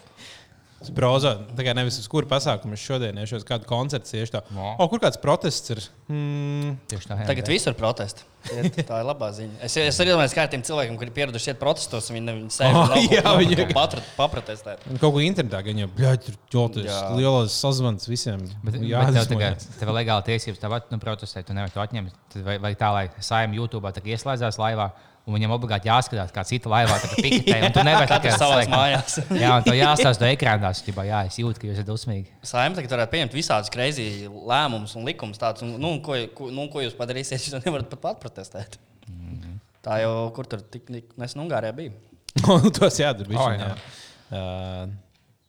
[0.80, 4.32] Es braucu, tā kā nevis uz kuru pasākumu es šodien iešu, uz kādu koncertu tieši
[4.38, 4.42] tā.
[4.56, 4.78] No.
[4.80, 5.82] O, kur kāds protests ir?
[6.08, 7.18] Mm, tieši tā.
[7.20, 7.26] jā.
[7.28, 8.24] Tagad visur protesti.
[8.56, 9.58] Iet, tā ir labā ziņa.
[9.68, 12.78] Es, es arī domāju, ka tiem cilvēkiem, kuri pieraduši iet protestos, viņi, ne- viņi sēž
[12.80, 13.58] Oh, jā, viņi-
[14.00, 14.86] un paprotestēt.
[14.88, 15.60] un kaut ko internetā,
[15.98, 17.02] bļaļ, tur ķoties, Jā.
[17.20, 18.48] lielās sazvans visiem.
[18.64, 21.84] Bet, Jā, bet tev, tagad, tev ir legāli tiesības, tev nu, protestēt, tu nevari to
[21.84, 22.16] atņemt.
[22.32, 24.88] Tad vai, vai tā, lai saimē YouTube tā ieslēdzās laivā,
[25.28, 28.72] un viņam obligāti jāskatās, kā cita laivā piketē, un tu nevari tikai slēgt.
[28.74, 29.18] mājās.
[29.36, 30.72] Jā, un to jāstāsta no ekrāna.
[31.08, 32.34] Jā, es jūtu, ka jūs esat dusmīgi.
[32.50, 36.70] Saimē tagad varētu pieņemt visādus greizi lēmumus un likumus tādus, un, nu, ko, ko, nu,
[36.74, 38.80] ko jūs padarīsiet, ja nevarat pat patprotestēt.
[39.10, 39.60] Mhm.
[39.86, 41.94] Tā jau kur tur tik tik nesen Ungārijā bija.
[42.80, 43.28] tos jādara.
[43.28, 43.70] O, bišķiņ, jā.
[43.70, 43.94] jā.
[44.30, 44.98] Uh,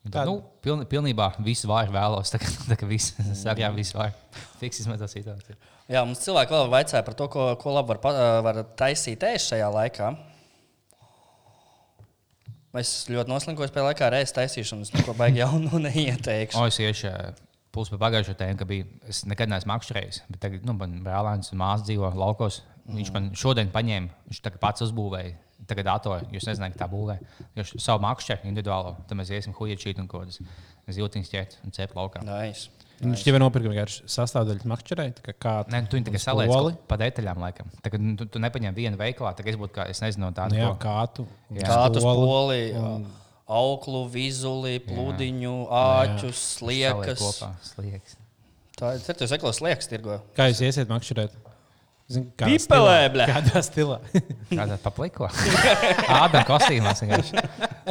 [0.09, 2.30] Tā, nu, piln, pilnībā visu vāju vēlos.
[2.33, 3.12] Tā kā, tā kā viss
[3.50, 4.14] arī visu vāju.
[4.62, 5.59] Fiks izmet to situāciju.
[5.90, 9.70] Jā, mums cilvēki vēl vaicāja par to, ko, ko labi var, var taisīt ēst šajā
[9.74, 10.11] laikā.
[12.79, 16.61] Es ļoti noslinkos pie laikā reizes taisīšanas, ko baigi jaunu neieteikšu.
[16.61, 17.11] O, es iešu
[17.74, 20.22] pusi par pagājušo tēmu, ka bija, es nekad neesmu makšķerējis.
[20.31, 22.61] Bet tagad, nu, man brālēns un māsa dzīvo laukos.
[22.90, 25.35] Viņš man šodien paņēma, viņš pats uzbūvēja.
[25.70, 27.18] Tagad datoru, jūs nezināt, kā tā būvē.
[27.59, 30.40] Viņš savu makšķeru individuālo, tad mēs iesim huīčīt un ko tādas
[30.96, 32.22] zīltiņas ķert un cep laukā.
[32.26, 32.70] Nice.
[33.01, 35.05] Viņš jau ir nopirka vienkārši sastāvdaļas makšķerē.
[35.17, 36.05] tā Nē, nu, tu viņu
[36.53, 36.73] poli.
[36.75, 37.71] kaut pa detaļām, laikam.
[37.81, 40.59] Tagad nu, tu, tu nepaņem vienu veikalā, tagad es būtu kā, es nezinu, no Nu,
[40.61, 41.27] jā, ko- kā tu.
[41.57, 41.65] Jā.
[41.71, 43.07] Kādu Stoli poli, un-
[43.49, 47.19] auklu, vizuli, pludiņu, āķus, saliek sliekas.
[47.25, 48.17] kopā, Sliekas.
[48.77, 50.21] Tā ir certies, eklos sliekas tirgo.
[50.37, 51.31] Kā jūs iesiet makšķerēt?
[52.11, 53.27] Pipelē, bļa.
[53.31, 53.99] Kādā stilā?
[54.51, 55.29] Kādā papliko?
[56.21, 57.45] Ādam kostīmās vienkārši.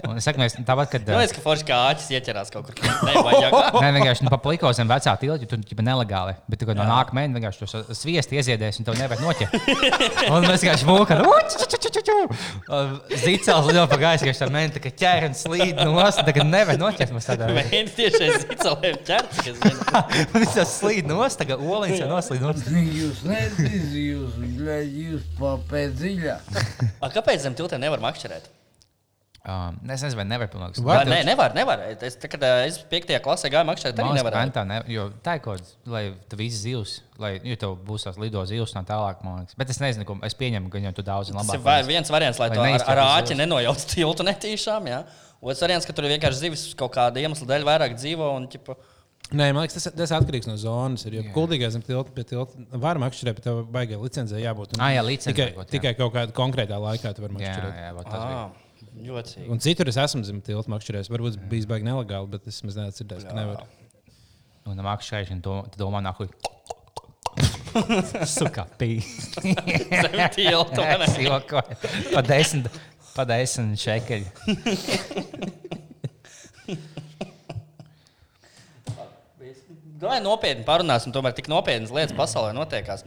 [0.08, 1.08] Un es saku, mēs tāpat, kad.
[1.10, 2.78] Man liekas, ka forši kā āķis ieķerās kaut kur.
[3.08, 3.56] Nevajag.
[3.84, 6.36] Nē, vienkārši nu, papliko zem vecā tilta, jo tur ir nelegāli.
[6.50, 9.56] Bet tu, no nākamā mēneša vienkārši to sviestu ieziedies, un tev nevar noķert.
[10.34, 11.24] Un mēs vienkārši mūkam,
[13.24, 17.14] zīcēlis lido pa gaisu, ka tā mēneša tā un slīd no ostas, kā nevar noķert.
[17.16, 17.50] Mēs tādā
[18.00, 19.50] tieši aiz zicelēm ķerts.
[20.36, 22.70] Viņš tas slīd no ostas, kā oliņš jau noslīd no ostas.
[23.00, 25.30] Jūs nezināt, jūs, jūs.
[27.00, 28.50] A, Kāpēc zem tiltiem nevar makšķerēt?
[29.48, 30.82] Um, es nezinu, vai nevar pilnīgi.
[30.84, 31.54] Var Nē, nevar.
[31.56, 31.80] nevar.
[32.04, 33.14] Es, tā, kad es 5.
[33.24, 34.52] klasē gāju makšķerēt, arī nevaru.
[34.52, 38.04] Tā ne, jo tā ir kaut kāda, lai tu visi zivs, lai jo tev būs
[38.04, 39.24] tās lido zivs un tā tālāk.
[39.24, 39.56] man liekas.
[39.58, 41.56] Bet es nezinu, ko es pieņemu, ka jau tu daudz Tas labāk.
[41.56, 44.92] ir vai- viens variants, lai Lai to ar, ar āķi nenojauc tiltu netīšām.
[44.92, 45.04] Jā.
[45.42, 48.36] Otrs variants, ka tur vienkārši zivis kaut kāda iemesla dēļ vairāk dzīvo.
[48.36, 48.76] Un, ķipa,
[49.32, 51.06] Nē, man liekas, tas, tas atkarīgs no zonas.
[51.06, 54.74] Ir, jo kuldīgais zem tilta pie tilta var makšķerēt, bet tev baigā licencē jābūt.
[54.76, 55.66] Un Ah, jā, licencē tikai, jā.
[55.70, 57.76] tikai kaut kādā konkrētā laikā tu vari Jā, makšķerēt.
[57.78, 58.06] jā, vot
[58.90, 59.14] tas bija.
[59.14, 59.46] ļoti.
[59.54, 61.10] Un citur es esmu zem tilta makšķerējis.
[61.14, 63.64] Varbūt bijis baigi nelegāli, bet es maz neesmu dzirdējis, ka nevar.
[64.70, 66.30] Un makšķerēšana, to tu domā, nahuj.
[68.38, 68.98] Suka, pī.
[69.40, 71.06] Zem tilta, vai ne?
[71.06, 71.78] Es jokoju.
[72.16, 72.70] Pa desmit,
[73.16, 74.28] pa desmit šekeļi.
[80.00, 83.02] Vai nopietni parunāsim, tomēr tik nopietnas lietas pasaulē notiekās.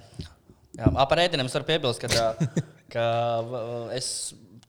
[0.77, 3.05] Jā, ā, par ēdieniem es varu piebilst, ka, tā- ka
[3.97, 4.09] es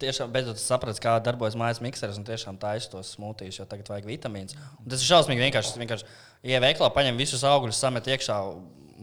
[0.04, 4.08] tiešām beidzot sapratu, kā darbojas mājas mikseris un tiešām taisu tos smūtījus, jo tagad vajag
[4.12, 4.58] vitamīnus.
[4.80, 5.74] Un tas ir šausmīgi vienkārši.
[5.74, 6.10] Es vienkārši
[6.54, 8.40] ieveiklā paņem visus augļus, samet iekšā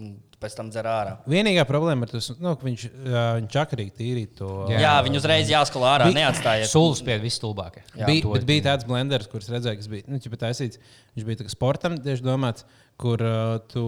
[0.00, 1.16] un pēc tam dzer ārā.
[1.28, 4.50] Vienīgā problēma ir tas, nu, ka viņš, ā, viņš čakarīgi tīrīja to.
[4.72, 6.70] Jā, jā viņu uzreiz jāskalā ārā, Vi- neatstājiet.
[6.70, 7.82] Sulas pie visstulbākie.
[7.92, 10.06] Jā, bija, bet bija tāds blenders, kurš redzēja, kas bija.
[10.08, 10.80] Nu, taisīts,
[11.16, 12.64] viņš bija sportam tieši domāts,
[13.00, 13.84] kur uh, tu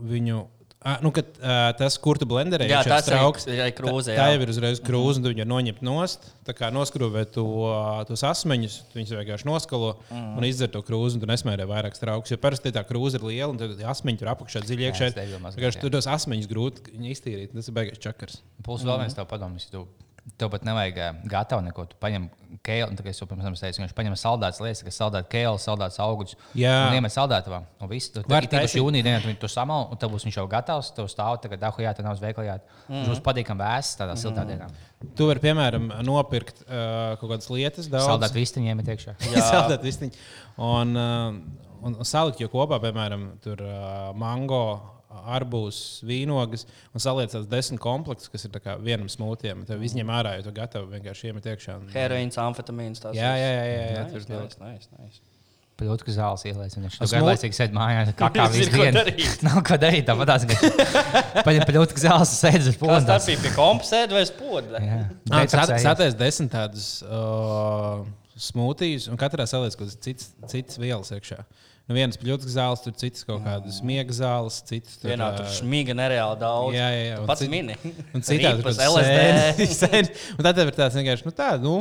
[0.00, 0.46] viņu.
[0.80, 4.28] Ah, nu, kad, uh, tas, kur tu blenderē, Jā, tas strauks, ir krūze, Tā, tā
[4.32, 6.30] jau ir uzreiz krūze, un tu viņu noņemt nost.
[6.48, 10.38] Tā kā noskrūvē to, uh, tos asmeņus, tu viņus vienkārši noskalo Mhm.
[10.40, 12.32] un izdzer to krūzi, un tu nesmērē vairāk strauks.
[12.32, 15.80] Jo parasti tā krūze ir liela, un tad asmeņi tur apakšā dziļi iekšā.
[15.84, 17.52] Tur tos asmeņus grūti iztīrīt.
[17.52, 18.40] Tas ir beigas čakars.
[18.64, 19.68] Plus vēl viens tev padomājums.
[19.70, 19.84] Tu,
[20.40, 21.84] tev pat nevajag ā, gatavu neko.
[21.90, 22.26] Tu paņem
[22.66, 25.60] kēlu, tā kā es jau pirms tam teicu, viņš paņem saldētas lietas, kas saldēt kēlu,
[25.62, 26.36] saldētas augļus.
[26.58, 26.74] Jā.
[26.88, 27.60] Un iemet saldētavā.
[27.80, 28.80] Un viss, tu Var taisīt.
[28.80, 30.92] jūnijā dienā tu tur samal, un tad būs viņš jau gatavs.
[30.96, 32.58] Tu stāv tagad dahu, jā, tā nav uz veikalā.
[32.90, 34.68] Viņš būs patīkam vēsts tādā siltā dienā.
[35.16, 38.04] Tu vari, piemēram, nopirkt uh, kaut kādas lietas, daudz.
[38.10, 39.16] Saldēt vistiņiem iet iekšā.
[39.52, 40.24] Saldēt vistiņu.
[40.60, 44.60] Un, uh, un salikt jau kopā, piemēram, tur uh, mango,
[45.36, 49.66] arbūs, vīnogas un saliec tās desmit komplektus, kas ir tā kā vienam smūtiem.
[49.68, 51.78] Tad izņem ārā, jo tu gatavi vienkārši iemet iekšā.
[51.82, 53.02] Un, Heroīns, amfetamīns.
[53.16, 54.56] Jā, jā, jā, jā, jā, Nice, daudz.
[54.60, 55.20] nice, nice, nice.
[55.80, 56.74] Pilot, ka zāles ielaiž.
[56.76, 58.90] Viņš tur garlaicīgi sēž mājās, kā kā dienu.
[58.98, 59.38] darīt.
[59.46, 60.04] Nav ko darīt.
[60.10, 63.06] Tāpat tās, ka paņem pilot, ka zāles sēž uz Kas podas.
[63.08, 64.82] tas bija pie kompensēt vai spoda?
[65.80, 68.04] Sāties desmit tādus uh,
[68.40, 71.40] smūtijus, un katrā saliec kaut kādas citas, citas vielas iekšā.
[71.90, 75.54] Nu, vienas pļūtas zāles, tur citas kaut kādas miega zāles, citas tur, Vienā tur ā,
[75.56, 76.76] šmiga nereāli daudz.
[76.76, 77.16] Jā, jā, jā.
[77.16, 77.74] Tu un Pats cit- mini.
[78.14, 79.66] Un citādi tur LSD.
[79.80, 80.12] sēž.
[80.36, 81.74] Un tad tev ir tāds vienkārši, nu tā, nu,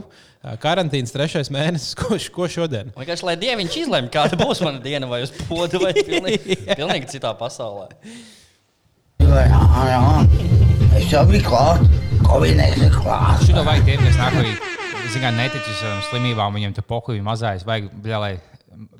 [0.65, 2.89] karantīnas trešais mēnesis, ko, ko šodien.
[2.97, 7.35] Vienkārši, lai dieviņš izlemj, kāda būs mana diena, vai uz poda, vai pilnīgi, pilnīgi citā
[7.37, 7.91] pasaulē.
[10.97, 11.85] Es jau biju klāt,
[12.25, 13.45] Covid neesi klāt.
[13.45, 14.57] Šito vajag tiem, kas nāk arī
[15.13, 17.61] zināt, neticis slimībām, viņiem tur pokuļi mazais.
[17.69, 18.39] Vajag, lai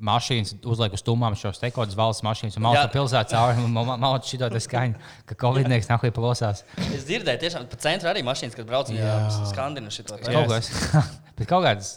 [0.04, 2.92] mašīnas uzliek uz stūmām šos tekotas valsts mašīnas un malta Jā.
[2.94, 6.66] pilsētā cauri malta šito skaņu, ka Covid nieks nāk plosās.
[6.90, 9.16] Es dzirdēju, tiešām pa centru arī mašīnas, kad brauc jā,
[9.52, 10.20] skandinu šito.
[10.26, 10.72] Kaut kas,
[11.40, 11.96] bet kaut kāds,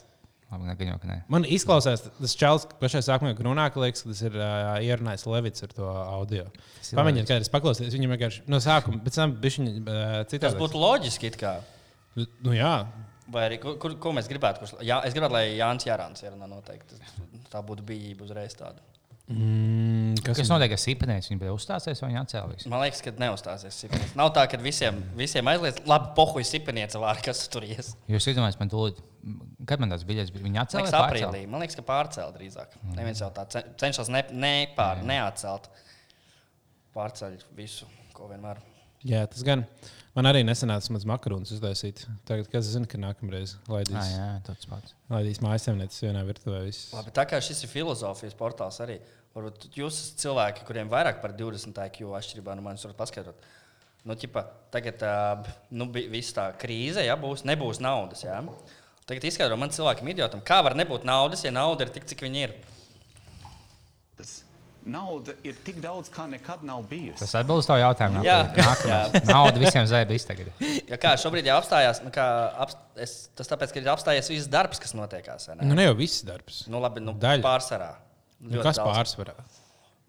[0.52, 1.18] labi, negaņo, ka.
[1.32, 5.26] Man izklausās, tas čels, pašā sākumā, kad runā, ka liekas, ka tas ir uh, ierunājis
[5.30, 6.48] Levits ar to audio.
[6.92, 7.96] Pamēģiniet, kādreiz paklausīties.
[7.98, 10.60] Viņam vienkārši no sākuma, pēc tam bija uh, Tas citādi.
[10.60, 11.32] būtu loģiski.
[11.32, 11.56] it kā.
[12.44, 12.76] Nu, jā,
[13.32, 14.60] Vai arī, kur, kur, ko mēs gribētu?
[14.60, 16.98] Kurš, jā, es gribētu, lai Jānis Jārāns ierunā noteikti.
[17.52, 18.80] Tā būtu bijība uzreiz tāda.
[19.28, 21.28] mm, kas, Kas notiek ar sīpenēs?
[21.30, 22.66] Viņi bija uzstāsies vai viņi atcēlīs?
[22.72, 24.16] Man liekas, ka neuzstāsies sipeniets.
[24.18, 27.92] Nav tā, ka visiem, visiem aizliedz, labi, pohuļ sipeniets vārā, kas tur ies.
[28.10, 28.98] Jūs iedomājaties, man tūlīt,
[29.68, 30.90] kad man tās biļetes bija, atcēlīs?
[30.90, 31.44] liekas, aprīlī.
[31.48, 32.76] Man liekas, ka pārcēl drīzāk.
[32.96, 35.68] Neviens jau tā ce- cenšas ne, nepār, neatcelt.
[36.92, 38.58] Pārceļ visu, ko vienmēr.
[39.06, 39.62] jā, tas gan.
[40.12, 42.02] Man arī nesanāca maz makaronus uztaisīt.
[42.28, 44.92] Tagad, kas zina, ka nākamreiz laidīs, Ah, jā, tāds pats.
[45.08, 46.58] laidīs mājasēmnieces vienā virtuvē.
[46.66, 46.90] Viss.
[46.92, 48.98] Labi, tā kā šis ir filozofijas portāls arī.
[49.32, 53.48] Varbūt jūs esat cilvēki, kuriem vairāk par 20 IQ atšķirībā no manis varat paskaidrot.
[54.04, 54.42] Nu, ķipa,
[54.74, 55.00] tagad
[55.70, 58.24] nu, viss tā krīze, ja būs, nebūs naudas.
[58.26, 58.42] Ja?
[59.08, 62.44] Tagad izskaidro man cilvēkam, idiotam, kā var nebūt naudas, ja nauda ir tik, cik viņi
[62.44, 62.52] ir.
[64.82, 67.20] Nauda ir tik daudz, kā nekad nav bijusi.
[67.22, 68.24] Tas atbild uz tavu jautājumu.
[68.26, 68.38] Jā.
[68.56, 69.28] Nākamais.
[69.30, 70.50] Nauda visiem zēbīs tagad.
[70.92, 72.24] Ja kā šobrīd jau apstājās, nu, kā
[72.64, 75.46] apst, es, tas tāpēc, ka ir apstājies viss darbs, kas notiekās.
[75.48, 75.68] vai ne?
[75.70, 76.64] Nu, ne jau viss darbs.
[76.72, 77.44] Nu, labi, nu, Daļa.
[77.46, 77.92] pārsvarā.
[78.42, 78.90] Nu, Ļoti kas daudz.
[78.90, 79.36] pārsvarā?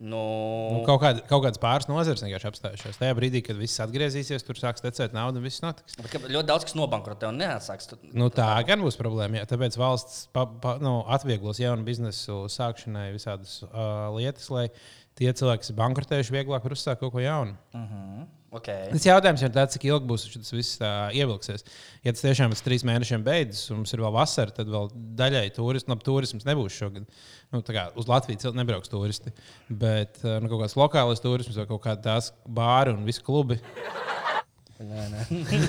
[0.03, 0.19] Nu,
[0.73, 2.97] Nu, kaut, kāda, kaut kādas pāris nozares vienkārši apstājušās.
[2.99, 5.95] Tajā brīdī, kad viss atgriezīsies, tur sāks tecēt naudu un viss notiks.
[6.03, 7.87] bet ļoti daudz kas nobankrotē un neatsāks.
[7.93, 9.39] Tu- Nu, tā gan būs problēma.
[9.39, 9.45] Jā.
[9.53, 14.67] Tāpēc valsts pa, pa, nu, atvieglos jaunu biznesu sākšanai visādas uh, lietas, lai
[15.19, 17.57] tie cilvēki, kas ir bankrotējuši, vieglāk var uzsākt kaut ko jaunu.
[18.53, 18.85] Okay.
[18.91, 20.81] Tas jautājums ir tāds, cik ilgi būs šis viss
[21.17, 21.63] ievilksies.
[22.05, 25.47] Ja tas tiešām pēc trīs mēnešiem beidzas, un mums ir vēl vasara, tad vēl daļai
[25.55, 27.07] turisms, labi, turisms nebūs šogad.
[27.49, 29.33] Nu, tā kā uz Latvijas cil- nebrauks turisti,
[29.69, 33.57] bet uh, nu, kaut kāds lokālais turisms vai kaut kāda tās bāri un visi klubi.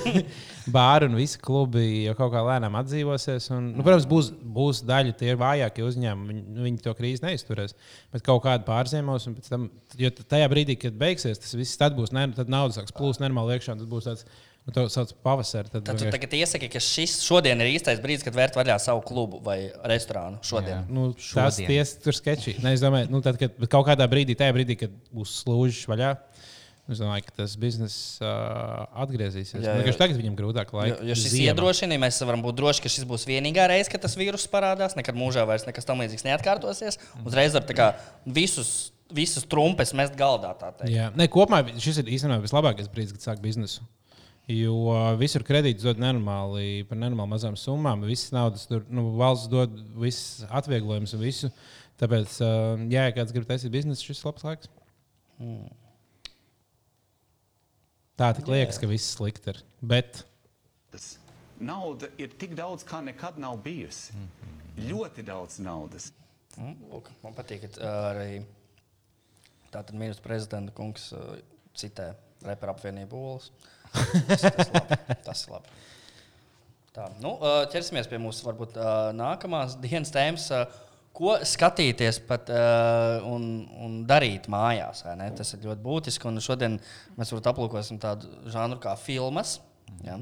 [0.75, 3.49] Bāri un visi klubi jau kaut kā lēnām atdzīvosies.
[3.55, 6.31] Un, nu, protams, būs, būs daļa tie vājākie uzņēmumi.
[6.31, 7.75] Viņi, nu, viņi to krīzi neizturēs.
[8.15, 11.97] Bet kaut kāda pārziemos, un pēc tam, jo tajā brīdī, kad beigsies, tas viss tad
[11.97, 13.77] būs, ne, tad nauda sāks plūst normāli iekšā.
[13.79, 14.25] Tad būs tāds,
[14.65, 15.71] nu, tā sauc pavasari.
[15.73, 19.03] Tad, Tad tu tagad iesaki, ka šis šodien ir īstais brīdis, kad vērt vaļā savu
[19.05, 20.41] klubu vai restorānu.
[20.45, 20.81] Šodien.
[20.81, 20.83] Jā.
[20.89, 21.69] Nu, tas Šodien.
[21.71, 22.57] ties, tur sketčī.
[22.65, 25.85] Ne, es domāju, nu, tad, kad bet kaut kādā brīdī, tajā brīdī, kad būs slūžs
[25.91, 26.15] vaļā,
[26.93, 29.57] es domāju, ka tas bizness uh, atgriezīsies.
[29.63, 29.93] Jā, Jā, jā.
[29.97, 30.97] Tagad viņam grūtāk Jo, laika.
[31.07, 31.53] jo šis Ziema.
[31.53, 34.93] iedrošina, mēs varam būt droši, ka šis būs vienīgā reize, kad tas vīrus parādās.
[34.99, 36.99] Nekad mūžā vairs nekas tam līdzīgs neatkārtosies.
[37.25, 37.87] Uzreiz var kā
[38.25, 40.53] visus, visas trumpes mest galdā.
[41.17, 43.81] ne, kopumā šis ir īstenībā vislabākais brīdis, kad sāk biznesu.
[44.45, 44.75] Jo
[45.17, 48.03] visur kredītus dod nenormāli, par nenormāli mazām summām.
[48.05, 51.49] Visas naudas, tur, nu, valsts dod visas atvieglojumus un visu.
[51.97, 54.69] Tāpēc, uh, jā, ja kāds grib taisīt biznesu, šis ir labs laiks.
[58.15, 59.59] Tā tik liekas, ka viss slikti ir.
[59.83, 60.23] Bet
[60.93, 61.15] Tas
[61.59, 64.15] Nauda ir tik daudz, kā nekad nav bijusi.
[64.75, 66.09] Ļoti daudz naudas.
[66.59, 68.29] Mm, Lūk, man patīk, ka ā, arī
[69.71, 71.37] tātad ministrs prezidenta kungs ā,
[71.75, 72.09] citē
[72.43, 73.49] reperu apvienību olas.
[73.95, 75.77] Tas, tas, labi, tas ir labi.
[76.95, 80.49] Tā, nu, ā, ķersimies pie mūsu varbūt ā, nākamās dienas tēmas.
[81.15, 85.05] Ko skatīties pat, uh, un, un darīt mājās?
[85.37, 86.27] Tas ir ļoti būtiski.
[86.27, 86.75] Un šodien
[87.15, 89.57] mēs aplūkosim tādu žanru kā filmas.
[90.03, 90.19] Ja?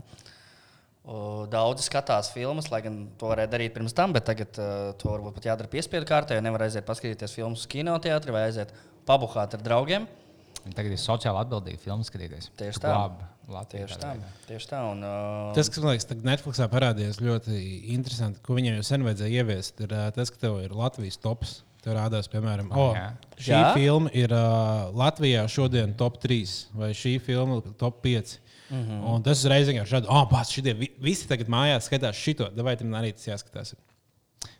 [1.04, 1.18] O,
[1.52, 5.40] Daudzi skatās filmas, lai gan to varēja darīt pirms tam, bet tagad uh, to varbūt
[5.40, 8.72] pat jādara piespiedu kārtā, jo nevar aiziet paskatīties filmas kinoteātrī vai aiziet
[9.10, 10.08] pabuhāt ar draugiem.
[10.64, 12.54] Tagad ir sociāli atbildīgi filmu skatīties.
[12.56, 12.94] Tieši tā.
[12.94, 14.14] glābi Latviju Tieši tā.
[14.48, 17.58] Tieši tā un, uh, tas, kas man liekas, tagad Netflixā parādījās ļoti
[17.94, 21.62] interesanti, ko viņiem jau sen vajadzēja ieviest, ir ā, tas, ka tev ir Latvijas tops.
[21.84, 23.10] Tur rādās, piemēram, oh, Jā.
[23.36, 23.74] šī Jā?
[23.76, 28.38] Filma ir uh, Latvijā šodien top 3 vai šī filma ir top 5.
[28.38, 28.92] Mm Mhm.
[28.92, 29.14] -hmm.
[29.14, 32.76] Un tas uzreiz vienkārši šādi, oh, pats, šitie vi- visi tagad mājās skatās šito, vai
[32.78, 33.74] tam arī tas jāskatās.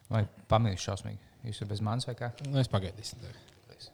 [0.10, 1.18] Vai pamīļš šausmīgi?
[1.46, 2.32] Jūs esat bez manis vai kā?
[2.46, 3.16] Nu, es pagaidīšu.
[3.22, 3.34] tevi.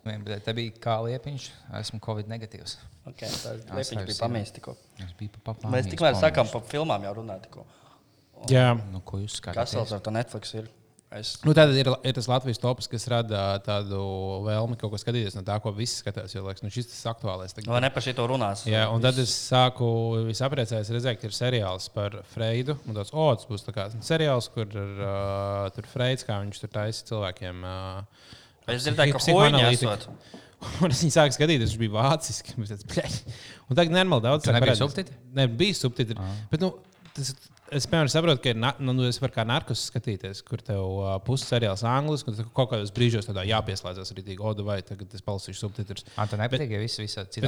[0.06, 1.50] Bet Te bija kā liepiņš.
[1.82, 2.78] Esmu Covid negatīvs.
[3.10, 4.24] okay, tā Jā, liepiņš bija savs, jā.
[4.24, 4.76] pamēģinājums tikko.
[5.04, 5.72] Es biju pa papām.
[5.76, 7.46] Mēs tikmēr sākām par filmām jau runāt.
[7.48, 7.66] Tikko.
[8.50, 9.96] Jā, Nu, ko jūs Kas vēl skatāties?
[9.98, 10.70] ar to Netflix ir?
[11.10, 11.32] Es...
[11.42, 13.98] nu, tad ir, ir tas Latvijas tops, kas rada tādu
[14.46, 16.36] vēlmi kaut ko skatīties no tā, ko visi skatās.
[16.38, 17.56] Jo, liekas, nu, šis ir aktuālais.
[17.58, 17.72] tagad.
[17.74, 18.62] Vai ne par šito runās?
[18.70, 19.88] Jā, un tad es sāku
[20.28, 22.78] visapriecājos redzēt, ka ir seriāls par Freidu.
[22.86, 26.74] Un tāds, oh, tas būs kā seriāls, kur ir uh, tur Freids, kā viņš tur
[26.78, 27.66] taisa cilvēkiem.
[27.66, 28.38] Uh,
[28.76, 29.22] Es dzirdēju, ka
[29.76, 30.08] esot.
[30.84, 32.56] Un es viņu sāku skatīties, viņš bija vāciski.
[33.70, 35.16] Un tagad normāli daudz sāk nebija subtitri?
[35.38, 36.18] Nē, bija subtitri.
[36.52, 36.74] Bet, nu,
[37.16, 37.32] tas,
[37.80, 41.14] es piemēram saprotu, ka ir, na- nu, es varu kā narkotikas skatīties, kur tev uh,
[41.24, 45.24] puses seriāls angliski, un kaut kādos brīžos tādā jāpieslēdzas arī tīk, odu vai tagad es
[45.24, 46.08] palasīšu subtitrus.
[46.18, 47.48] Ah, tu nepatīk, ja viss Bet citā?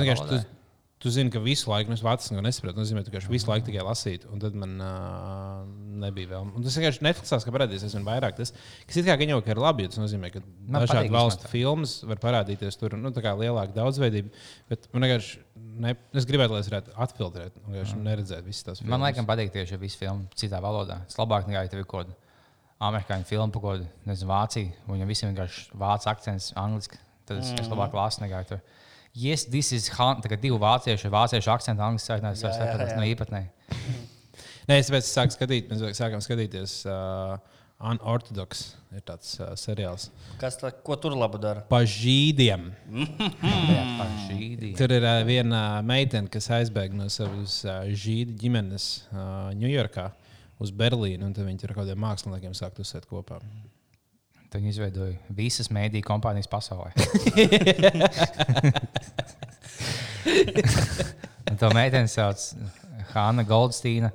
[1.02, 2.76] Tu, zini, ka visu laiku, nu, es nesaprotu.
[2.78, 5.66] Tas nozīmē, ka vienkārši visu laiku tikai lasīt, un tad man uh,
[6.04, 6.52] nebija vēl.
[6.56, 8.38] Un tas vienkārši Netflixā, ka parādīsies aizvien vairāk.
[8.38, 8.54] Tas,
[8.88, 11.54] kas it kā gan jau ir labi, jo tas nozīmē, ka Man dažādu valstu tā.
[11.54, 14.34] filmas var parādīties tur, nu, tā kā lielāka daudzveidība.
[14.72, 15.44] Bet man vienkārši,
[15.88, 18.96] ne, es gribētu, lai es varētu atfiltrēt, un vienkārši neredzēt visas tās filmas.
[18.96, 21.02] Man liekas, patīk tieši, ja viss filma citā valodā.
[21.10, 22.20] Tas labāk nekā, tev ir kaut kāda
[22.82, 27.02] amerikāņu filma kaut kādu, nezinu, vāciju, un viņam visiem vienkārši vācu akcents, angliski.
[27.30, 28.62] Tad es, es labāk lasu nekā tur.
[29.13, 33.41] Yes, this is Han, tagad divi vācieši, vāciešu akcentu, angliski saknēs, es saprotu, no īpatnē.
[34.69, 37.34] Nē, es tāpēc sāku skatīt, mēs sākām skatīties uh,
[37.82, 38.69] Unorthodox.
[38.91, 41.63] Ir tāds uh, seriāls Kas tā, ko tur labu dara?
[41.69, 42.69] par žīdiem.
[44.28, 50.08] Šī Tur ir uh, viena meitene, kas aizbēga no savas uh, žīdu ģimenes uh, Ņujorkā
[50.62, 53.41] uz Berlīnu, un tad viņi tur ar kādiem māksliniekiem sāk uzsēt kopā.
[54.52, 56.92] Viņi izveidoja visas mēdīņu kompānijas pasaulē.
[61.62, 62.42] To meiteni sauc
[63.12, 64.12] Hanna Goldsteina,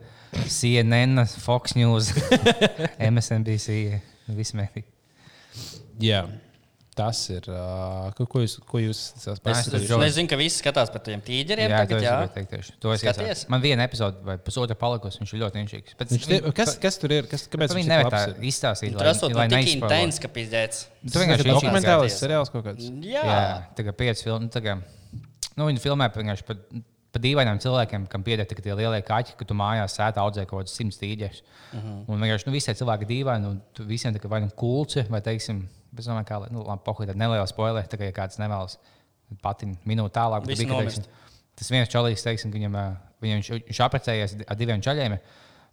[0.48, 2.10] CNN, Fox News,
[3.10, 3.76] MSNBC.
[4.34, 4.82] Visi mēdī.
[6.02, 6.24] Jā,
[6.96, 7.44] tas ir.
[7.52, 9.76] Uh, ko, ko jūs, ko jūs Es, pasakāt?
[9.78, 11.68] es, es zinu, ka visi skatās par tiem tīģeriem.
[11.70, 12.16] Jā, to tagad, es jā.
[12.36, 12.74] teikt tieši.
[12.82, 13.50] To es iesāku.
[13.52, 15.96] Man viena epizode vai pusotra palikusi, viņš ir ļoti inšīgs.
[16.00, 17.28] Bet Viņš te, kas, kas tur ir?
[17.30, 20.86] Kas, kāpēc Viņi viņš nevar tā izstāstīt, Tur esot nu tik intens, ka pizdēts.
[21.04, 22.20] Tu vienkārši Tas ir dokumentāls skaties.
[22.24, 22.90] seriāls kaut kāds.
[23.04, 23.40] Jā, Jā,
[23.78, 24.50] tagad pieci filmi.
[24.56, 24.84] Tagad,
[25.56, 26.62] nu, viņi filmē vienkārši par
[27.16, 30.64] pa dīvainiem cilvēkiem, kam pieder tikai tie lielie kaķi, ka tu mājās sēdi audzē kaut
[30.64, 31.38] kādus simtus tīģeļus.
[31.40, 31.94] Uh -huh.
[32.12, 35.22] Un vienkārši nu, visi tie cilvēki dīvaini, un tu visiem tikai vai nu kulci, vai
[35.24, 35.62] teiksim,
[36.02, 38.78] es domāju, kā nu, labi, tad neliela spoiler, tā kā ja kāds nevēlas
[39.42, 40.46] patiņu minūti tālāk.
[40.46, 41.04] bija, ka, teiksim,
[41.56, 42.74] Tas viens čalīgs, teiksim, ka viņam,
[43.24, 45.14] viņam viņš, viņš apprecējies ar diviem čaļiem.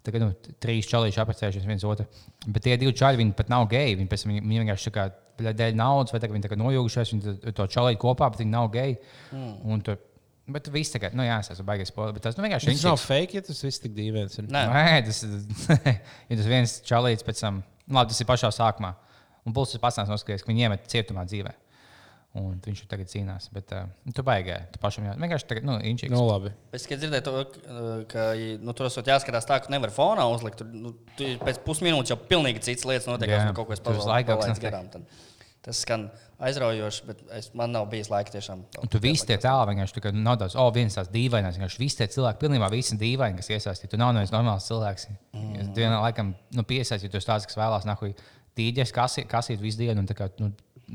[0.04, 0.30] Tagad nu,
[0.64, 2.06] trīs čalīši apprecējušies viens otru.
[2.48, 3.98] Bet tie divi čaļi, viņi pat nav geji.
[4.00, 7.54] Viņi, viņi, viņi vienkārši tā kā dēļ naudas, vai tā, ka viņi kā nojūgušies, viņi
[7.56, 8.98] to- čalīju kopā, bet viņi nav geji.
[9.32, 9.54] Hmm.
[9.76, 10.00] Un tur-
[10.48, 11.94] Bet viss tagad, nu jā, es esmu baigājis.
[11.96, 14.40] Bet tas nu, vienkārši Tas nav fake, ja tas viss tik dīvains.
[14.40, 14.48] ir.
[14.52, 14.64] Nē.
[14.72, 15.24] Nē, tas
[16.30, 17.64] ir tas viens čalīts pēc tam.
[17.88, 18.94] nu, Labi, tas ir pašā sākumā.
[19.44, 21.52] Un Pulsis pats nav noskaidrs, ka viņi iemet cietumā dzīvē.
[22.40, 23.50] Un viņš tur tagad cīnās.
[23.54, 24.70] Bet uh, tu baigāji.
[24.74, 25.12] Tu pašam jā.
[25.22, 26.16] Vienkārši tagad, nu, inčīgs.
[26.16, 26.50] Nu, labi.
[26.74, 27.44] Es tikai dzirdēju, to,
[28.10, 28.32] ka-
[28.64, 30.64] nu, tur esot jāskatās tā, ka nevar fonā uzlikt.
[30.64, 33.30] Tur, nu, tu pēc pusminūtes jau pilnīgi citas lietas notiek.
[33.36, 34.64] Jā, Jā, kaut ko es tur apsnāk.
[34.66, 34.90] garām.
[34.96, 35.06] Tad
[35.64, 36.10] Tas skan
[36.44, 38.66] aizraujoši, bet es, man nav bijis laika tiešām.
[38.84, 41.56] Un tu visi tie tēli vienkārši kā nav tāds, oh, viens tās dīvainās.
[41.56, 43.94] Vienkārši visi tie cilvēki, pilnībā visi dīvaini, kas iesaistīti.
[43.94, 45.08] Tu nav neviens normāls cilvēks.
[45.32, 45.70] Mm.
[45.72, 48.12] Tu vienā laikam nu, piesaistīji, tu esi tāds, kas vēlās nahuj
[48.58, 50.00] tīģes, kasīt, kasīt visu dienu.
[50.04, 50.52] Un, tā kā, nu,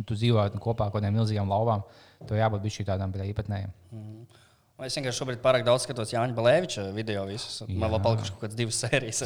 [0.07, 1.85] tu dzīvo kopā ar kaut kādiem milzīgiem lauvām,
[2.27, 3.75] tev jābūt bišķi tādām īpatnējām.
[3.99, 4.19] Un
[4.79, 7.25] Es vienkārši šobrīd pārāk daudz skatos Jāņa Balēviča video.
[7.27, 7.65] Visus.
[7.67, 9.25] Man vēl palikušas kaut kādas divas sērijas,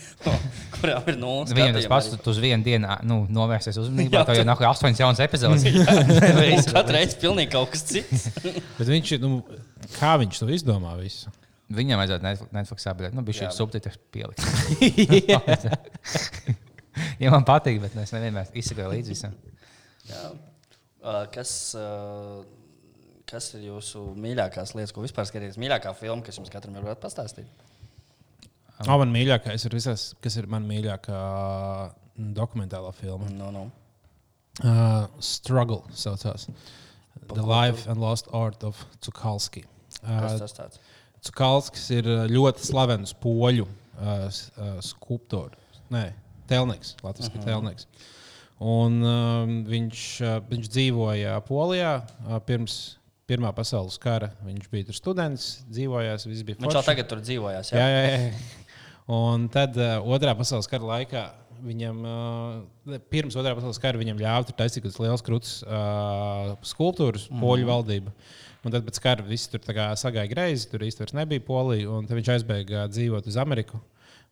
[0.76, 1.50] kurām ir nulles.
[1.58, 5.02] Viņam tas pats, tu uz vienu dienu nu, novērsties uzmanībā, Jā, tev jau nāk astoņas
[5.02, 5.66] jaunas epizodes.
[6.76, 8.28] Katru reizi pilnīgi kaut kas cits.
[8.46, 9.42] Bet viņš ir, nu,
[9.96, 11.34] kā viņš to izdomā visu?
[11.74, 14.38] Viņam vajadzētu Netflix- Netflixā, bet nu, bija šī subtitrs pielikt.
[17.22, 19.38] ja man patīk, bet nu, es nevienmēr izsakoju līdzi visam.
[20.10, 20.28] Jā.
[21.06, 22.42] Uh, Kas, uh,
[23.30, 25.58] kas ir jūsu mīļākās lietas, ko vispār skatīties?
[25.62, 27.66] Mīļākā filma, kas jums katram ir varētu pastāstīt?
[28.84, 31.20] Oh, man mīļākais ir visas, kas ir man mīļākā
[32.36, 33.30] dokumentālā filma.
[33.32, 33.68] No, no.
[34.64, 36.48] Uh, Struggle saucās.
[37.32, 39.64] The Life and Lost Art of Cukalski.
[40.02, 40.82] Uh, tas tāds?
[41.26, 45.80] Cukalskis ir ļoti slavens poļu uh, uh, skulptors.
[45.94, 46.08] Nē,
[46.48, 47.44] telnieks, Latvijas uh -huh.
[47.44, 47.88] telnieks.
[48.56, 54.28] Un, um, viņš, uh, viņš dzīvoja Polijā uh, pirms Pirmā pasaules kara.
[54.46, 57.72] Viņš bija tur students, dzīvojās, viss bija Viņš jau tagad tur dzīvojās.
[57.74, 58.28] Jā, jā, jā.
[59.06, 61.24] Un tad uh, otrā pasaules kara laikā
[61.66, 67.26] viņam, uh, pirms otrā pasaules kara, viņam ļāva tur taisīt kādas liels krūtis uh, skulptūras,
[67.30, 67.42] mm.
[67.42, 68.14] poļu valdība.
[68.66, 69.62] Un tad pēc kara viss tur
[69.98, 73.82] sagāja greizi, tur īstenībā nebija polija, un tad viņš aizbēga dzīvot uz Ameriku.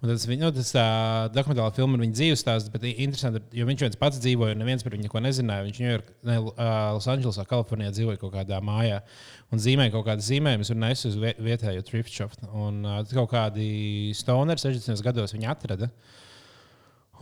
[0.05, 0.83] Un tas, viņ- nu, tas tā,
[1.33, 4.83] dokumentālā filma ir viņa dzīves stāsts, bet interesanti, jo viņš viens pats dzīvoja, un neviens
[4.85, 5.65] par viņu neko nezināja.
[5.65, 6.35] Viņš Ņujorkā,
[6.99, 8.99] Losandželosā, Kalifornijā dzīvoja kaut kādā mājā
[9.55, 12.37] un zīmēja kaut kādas zīmējumus un nesu uz vie- vietējo thrift shop.
[12.53, 15.01] Un tad kaut kādi stoneri 60.
[15.09, 15.89] gados viņi atrada.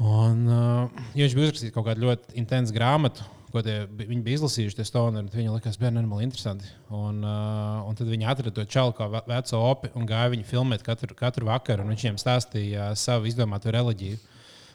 [0.03, 3.23] Un, uh, viņš bija uzrakstījis kaut kādu ļoti intensu grāmatu,
[3.53, 6.69] ko tie, viņi bija izlasījuši, tie stoneri, tad viņiem likās, tas bija interesanti.
[6.91, 10.49] Un, uh, un tad viņi atrada to čalu kā ve- veco opi un gāja viņu
[10.49, 11.85] filmēt katru, katru vakaru.
[11.85, 14.21] un Viņš viņiem stāstīja uh, savu izdomāto reliģiju.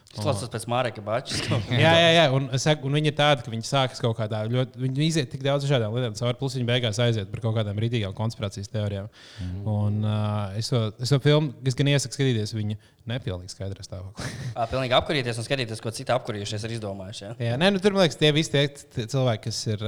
[0.08, 1.42] Tas klausos pēc Māreka Bačas.
[1.84, 2.26] Jā, jā, jā.
[2.34, 4.80] Un, saku, un viņi ir tādi, ka viņi sākas kaut kādā ļoti.
[4.80, 8.16] Viņi iziet tik daudz dažādām lietām, cauri, plus viņi beigās aiziet par kaut kādām rītīgām
[8.18, 9.10] konspirācijas teorijām.
[9.44, 9.68] Mm.
[9.68, 12.80] Un, uh, es, to, es to filmu, es gan iesaku skatīties viņu
[13.10, 14.30] nepilnīgi skaidrā stāvoklī.
[14.72, 17.24] Pilnīgi apkurīties un skatīties, ko citi apkurījušies ir izdomājuši.
[17.24, 17.32] Ja?
[17.48, 19.86] Jā, nē, nu, tur man liekas, tie visi tie cilvēki, kas, ir,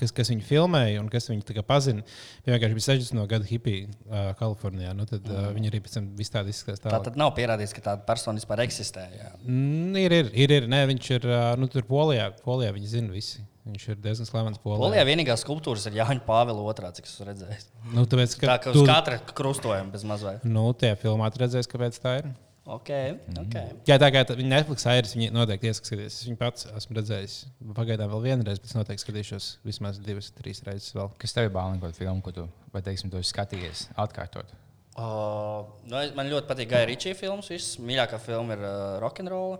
[0.00, 2.04] kas, kas viņu filmēja un kas viņu tā pazina.
[2.46, 4.96] Viņi vienkārši bija 60 no gada hipija uh, Kalifornijā.
[4.96, 6.82] Nu, tad uh, viņi arī pēc tam viss tādi izskatās.
[6.82, 7.08] Tā tālāk.
[7.10, 9.06] tad nav pierādīts, ka tāda persona vispār eksistē.
[9.18, 9.32] Jā.
[9.44, 10.68] Mm, ir, ir, ir, ir.
[10.72, 12.30] Nē, viņš ir uh, nu, tur Polijā.
[12.44, 13.44] Polijā viņi zina visi.
[13.62, 14.80] Viņš ir diezgan slavens Polijā.
[14.82, 17.68] Polijā vienīgā skulptūras ir Jāņa Pāvila otrā, cik es esmu redzējis.
[17.94, 20.42] Nu, tāpēc, Tā kā uz katra krustojuma bez mazliet.
[20.42, 22.32] Nu, tajā filmā redzēs, kāpēc tā ir.
[22.62, 22.90] Ok,
[23.38, 23.54] ok.
[23.90, 26.06] Jā, tā kā tā- viņa Netflix ir, viņi noteikti ieskatīsies.
[26.06, 27.36] Es viņu pats esmu redzējis.
[27.74, 31.10] Pagaidām vēl vienreiz, bet es noteikti skatīšos vismaz divas, trīs reizes vēl.
[31.18, 34.46] Kas tev ir bāliņš, kaut filmu, ko tu, vai teiksim, tu esi skatījies, atkārtot?
[34.92, 37.48] Uh, nu, man ļoti patīk Gaja Ričija filmas.
[37.50, 39.58] Viss mīļākā filma ir uh, Rock'n'Roll.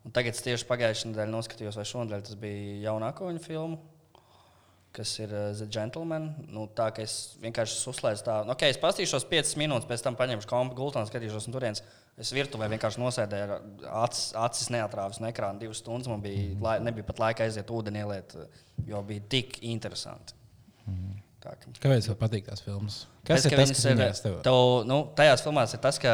[0.00, 3.76] Un tagad es tieši pagājušajā nedēļā noskatījos, vai šonadēļ tas bija jaunāko viņa filmu,
[4.96, 6.30] kas ir uh, The Gentleman.
[6.48, 10.16] Nu, tā kā es vienkārši uzslēdzu tā, nu, ok, es paskatīšos 5 minūtes, pēc tam
[10.18, 11.84] paņemšu kompu gultā un skatīšos no turienes.
[12.20, 13.60] Es virtuvē vienkārši nosēdēju,
[14.02, 16.10] acis, acis neatrāvis no ekrāna divas stundas.
[16.10, 18.34] Man bija, lai, nebija pat laika aiziet ūdeni ieliet,
[18.88, 20.36] jo bija tik interesanti.
[21.40, 23.06] Tā, ka- Kāpēc tev patīk tās filmas?
[23.24, 24.00] Kas Tāpēc, ir tas, kas ir?
[24.20, 24.34] tev?
[24.44, 26.10] Tev, nu, tajās filmās ir tas, ka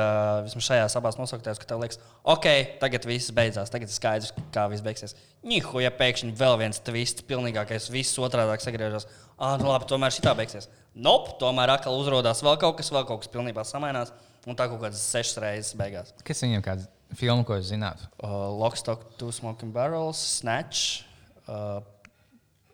[0.46, 2.46] vismaz šajās abās nosauktajās, ka tev liekas, ok,
[2.78, 5.16] tagad viss beidzās, tagad ir skaidrs, kā viss beigsies.
[5.42, 9.08] Nihu, ja pēkšņi vēl viens twists, pilnīgākais, viss otrādi sagriežas.
[9.34, 10.70] Ah, nu labi, tomēr šī tā beigsies.
[10.94, 14.14] Nope, tomēr atkal uzrādās vēl kaut kas, vēl kaut kas pilnībā samainās.
[14.46, 16.12] Un tā kaut kādas sešas reizes beigās.
[16.22, 16.86] Kas viņam kāds
[17.18, 18.06] filmu, ko es zinātu?
[18.22, 21.02] Uh, Lockstock, Two Smoking Barrels, Snatch,
[21.50, 21.80] uh,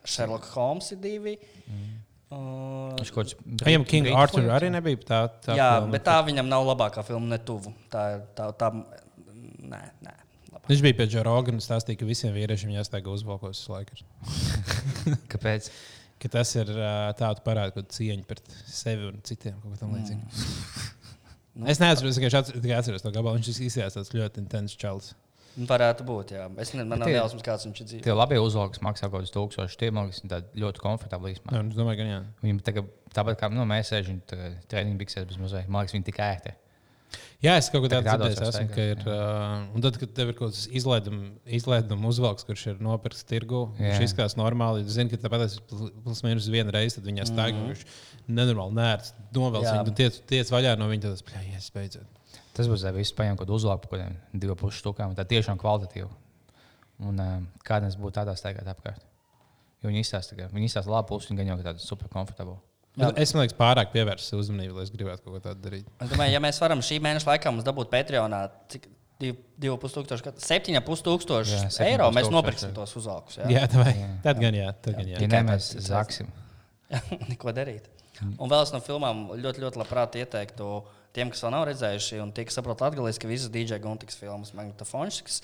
[0.04, 1.38] Sherlock Holmes ir divi.
[1.64, 2.01] Mm.
[2.32, 3.34] Uh, Viņš.
[3.66, 5.20] Viņam King Arthur arī nebija tā.
[5.44, 5.92] tā Jā, filma.
[5.96, 7.72] bet tā viņam nav labākā filma, ne tuvu.
[7.92, 10.14] Tā ir tā, tā nē, nē.
[10.52, 10.68] labāk.
[10.70, 14.00] Viņš bija pie Džona Rogana un stāstīja, ka visiem vīriešiem jāsteigā uzvalkos visu laiku.
[15.32, 15.68] Kāpēc?
[16.22, 16.68] Ka tas ir
[17.18, 20.22] tāds parāds, ka cieņa pret sevi un citiem kaut ko tam līdzīgu.
[21.52, 23.36] Nu, Es neatceros, atceros, tikai atceros to gabalu.
[23.40, 25.10] Viņš izskatījās tāds ļoti intensīvs čels.
[25.52, 26.46] Nu, Varētu būt, jā.
[26.62, 28.06] Es ne, man nav tie- kāds viņš ir dzīvojis.
[28.06, 29.76] Tie labie uzvalki maksā kaut kādus tūkstošus.
[29.76, 30.24] Tie man liekas,
[30.56, 31.34] ļoti komfortabli.
[31.36, 32.20] Jā, nu, es domāju, ka jā.
[32.40, 36.20] Viņam tagad, tāpat kā nu, mēs sēžam treniņu biksēs bez mazliet, man liekas, viņi tik
[36.24, 36.54] ērti.
[37.42, 38.06] Jā, es kaut dzirdēju.
[38.06, 42.46] tādos Esmu, ka ir, uh, un tad, kad tev ir kaut kāds izlaiduma, izlaiduma uzvalks,
[42.46, 44.86] kurš ir nopirkts tirgu, viņš izskatās normāli.
[44.86, 45.58] Zini, ka tāpat tas
[46.06, 47.72] plus mīnus vienu reizi, tad viņas stāv, mm.
[47.72, 52.21] viņš nenormāli nērts, novelc viņu, tiec, tiec vaļā no viņa, tad plējies, beidzot.
[52.56, 55.14] Tas būs arī viss paņemt kaut par kaut kādiem diviem pušu stūkām.
[55.16, 56.10] Tā tiešām kvalitatīva.
[57.02, 59.00] Un uh, kādreiz būtu tādā staigāt apkārt.
[59.82, 62.58] Jo viņi izstāsta, ka viņi izstāsta labu pusi, viņi gan jau tādu super komfortablu.
[63.00, 63.08] Jā.
[63.16, 65.86] Es domāju, ka pārāk pievērstu uzmanību, lai es gribētu kaut ko tādu darīt.
[66.04, 68.84] Es domāju, ja mēs varam šī mēneša laikā mums dabūt Patreonā cik
[69.22, 72.10] 2,5 tūkstoši, kat- 7,5 tūkstoši Jā, eiro.
[72.10, 72.74] 7,5 Mēs nopirksim jā.
[72.76, 73.38] tos uzaugus.
[73.48, 73.86] Jā, tā
[74.26, 74.68] tad gan jā.
[74.84, 75.22] Tad gan jā.
[75.24, 76.28] Ja ne, mēs zaksim.
[77.30, 77.88] Neko darīt.
[78.36, 80.68] Un vēl es no filmām ļoti, ļoti labprāt ieteiktu
[81.16, 84.52] tiem, kas vēl nav redzējuši, un tie, kas saprot latviešu, ka visas DJ Guntikas filmas,
[84.56, 85.42] Magnetofonšs,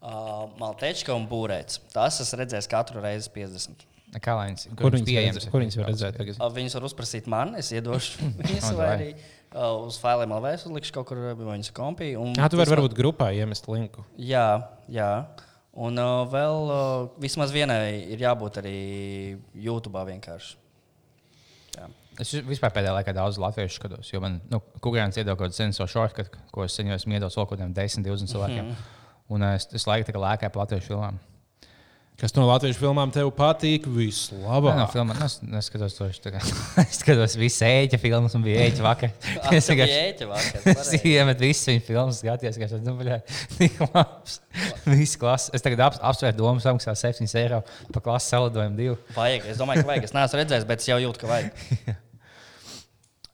[0.00, 1.80] uh, Maltečka un Būrēts.
[1.94, 3.86] Tās es redzēju katru reizi 50.
[4.18, 5.44] Kā lai viņas Kur viņas var pieejamas redzēt?
[5.46, 6.16] ir Kur viņas var redzēt?
[6.18, 6.40] tagad?
[6.56, 10.64] Viņus var uzprasīt man, es iedošu viņus O, vai arī uh, uz failiem LV, es
[10.66, 12.16] uzlikšu kaut kur viņas kompī.
[12.18, 14.02] un Jā, tu vari tas varbūt grupā iemest linku.
[14.18, 14.48] Jā,
[14.90, 15.12] jā.
[15.78, 18.74] Un uh, vēl uh, vismaz vienai ir jābūt arī
[19.54, 20.56] YouTube vienkārši.
[22.20, 25.88] Es vispār pēdējā laikā daudz latviešu skatos, jo man, nu, Kukurāns iedod kaut kādu sensor
[25.88, 28.70] shortcut, ko es sen jau esmu iedos vēl kaut kādiem 10, 20 cilvēkiem.
[28.70, 28.96] Mhm.
[29.30, 31.20] Un uh, es, es laiku tā kā lēkāju pa latviešu filmām.
[32.20, 33.86] Kas no latviešu filmām tev patīk?
[33.88, 34.90] Nē, no Vislabāk.
[34.92, 36.08] filmām es neskatos to.
[36.34, 36.42] Kā-
[36.82, 39.14] es skatos visas ēķa filmas un bija ēķa vakar.
[39.56, 40.66] Es vienkārši ēķa vakar.
[40.74, 43.20] Es iemetu visas viņa filmas, skatījos, kā tas bija.
[43.54, 44.36] Tik labs.
[44.90, 45.54] Viss klases.
[45.56, 47.62] Es tagad ap, apsvēru domu, samaksāju 7 eiro
[47.94, 49.00] par klases salidojumu divu.
[49.16, 50.10] Vajag, es domāju, ka vajag.
[50.10, 51.98] Es neesmu redzējis, bet es jau jūtu, ka vajag.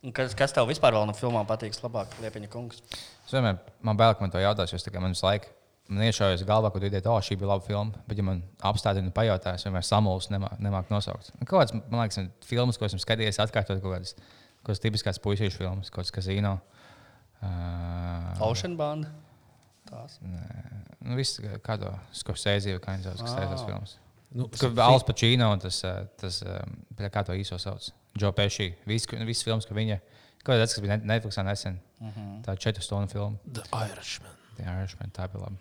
[0.05, 1.77] Un Kas, kas tev vispār vēl no filmām patīk?
[1.83, 2.83] Labāk, Liepiņa kungs.
[3.25, 5.53] Es vienmēr man bail, ka man to jautās, jo man visu laiku.
[5.87, 8.01] Man iešaujas galvā, tu iediet, oh, šī bija laba filma.
[8.09, 11.31] Bet, ja man apstādina un pajautā, es vienmēr samulsu, nemāku nemāk nosaukt.
[11.39, 15.23] Un Kaut kāds, man liekas, filmas, ko esmu skatījies, atkārtot kaut kādas, kaut kādas tipiskas
[15.23, 16.57] puisīšu filmas, kaut kāds kazino.
[17.39, 19.07] Uh, Ocean Band.
[19.87, 20.19] Tās.
[20.19, 23.95] nu, viss kādā Skorsēzija vai kas tajās filmas.
[24.35, 25.79] Nu, Kur Alans Pacino un tas,
[26.19, 26.41] tas
[27.15, 28.71] kā to īso sauc, Džo Peši.
[28.89, 30.01] Viss vis filmas, ka viņa,
[30.43, 31.79] kaut kāds, kas bija Net- Netflixā nesen,
[32.47, 33.39] tā četru stundu filma.
[33.47, 34.35] The Irishman.
[34.59, 35.57] The Irishman, tā bija laba.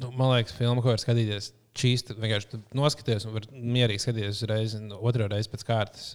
[0.00, 1.52] Nu, man liekas, filma, ko var skatīties.
[1.76, 6.06] Čīsti, vienkārši tu noskaties un var mierīgi skatīties uzreiz, otru reizi pēc kārtas,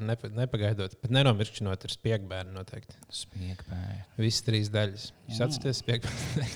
[0.00, 0.94] nepa, nepagaidot.
[1.02, 2.96] Bet nenomirkšķinot, ir spiegabērni noteikti.
[3.18, 3.98] Smiekpēja.
[4.16, 5.04] Visas trīs daļas.
[5.28, 6.48] Jūs atceraties, spiegabērni.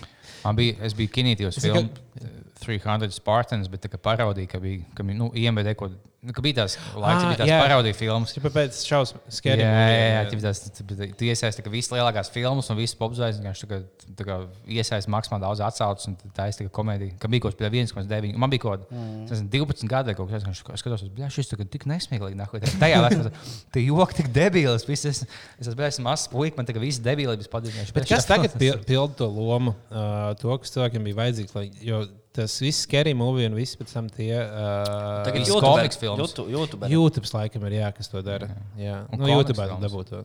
[0.46, 1.90] Man bija, es biju kinītījos filmu
[2.22, 2.32] eh,
[2.64, 5.88] 300 Spartans, bet tā kā parodija, ka bija, ka nu, IMBD, ko,
[6.24, 7.58] nu, ka bija tās laiks, Ah, bija tās jā.
[7.60, 8.32] parodija filmas.
[8.36, 9.66] Ir pēc šausmu Jā, skeriem.
[9.68, 11.12] jā, jā, jā, jā ir.
[11.20, 13.42] Tu iesaistīji visas lielākās filmas un visas popzvaigznes.
[13.44, 16.08] Vienkārši tā kā- tā kā iesaistīji maksimāli daudz atsauces.
[16.08, 17.18] un Tā ir tā kā komēdija.
[17.20, 18.36] Ka bija kaut kas 1,9.
[18.36, 19.28] Man bija kaut Mm.
[19.28, 20.42] kas 12 gadi vai kaut kas.
[20.48, 22.34] Es skatos, ka šis ir tik nesmieklīgi.
[22.36, 22.60] nahuj.
[22.80, 24.88] Tajā laikā tas joks tik debīls.
[24.88, 25.22] Es, es,
[25.60, 27.92] es esmu bijis mazs puisis, man tagad viss debīlības padarījuši.
[27.92, 31.54] Bet kas tagad pil- pilda to lomu, uh, to, kas cilvēkiem bija vajadzīgs?
[31.54, 34.32] Lai, jo tas viss skerija mūvija un viss pēc tam tie.
[34.34, 36.34] Uh, Tagad YouTube, komiks filmas.
[36.50, 37.30] YouTube, YouTube.
[37.36, 38.50] Laikam ir jā, kas to dara.
[38.80, 39.84] Jā, Un nu, YouTube filmas.
[39.84, 40.24] dabūt to.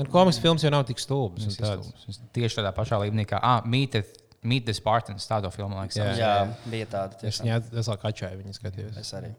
[0.00, 4.28] Un komiks films jau nav tik ir tieši tādā pašā līmenī kā ah, Meet, the,
[4.46, 5.26] Meet the Spartans.
[5.28, 5.98] Tādu filmu liekas.
[5.98, 6.06] Jā.
[6.14, 6.22] sauc.
[6.22, 7.18] Jā, bija tāda.
[7.20, 7.44] Es tiešām.
[7.48, 9.00] viņā es vēl kačāju, viņu skatījos.
[9.02, 9.34] Es arī.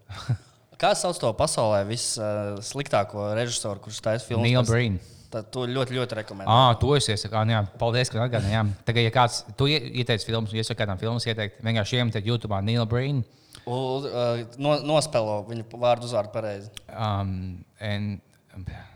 [0.82, 4.46] Kā sauc to pasaulē vissliktāko režisoru, kurš taisa filmu?
[4.46, 5.00] Neil Breen.
[5.32, 6.52] Tad to ļoti, ļoti rekomendēju.
[6.52, 7.36] Ah, to es iesaku.
[7.40, 8.74] Ah, nu jā, paldies, ka atgādājāt.
[8.88, 12.86] Tagad, ja kāds to ie- ieteicis filmas, ja kādām filmas ieteikt, vienkārši iemetiet YouTube Neil
[12.86, 13.24] Breen.
[13.66, 16.70] Un, uh, no, nospēlo viņu vārdu uzvārdu pareizi.
[16.92, 18.22] Um, N,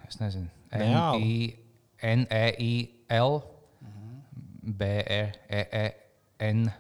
[0.09, 0.49] es nezinu.
[2.05, 3.41] N-E-I-L,
[4.79, 6.71] B-R-E-E-N.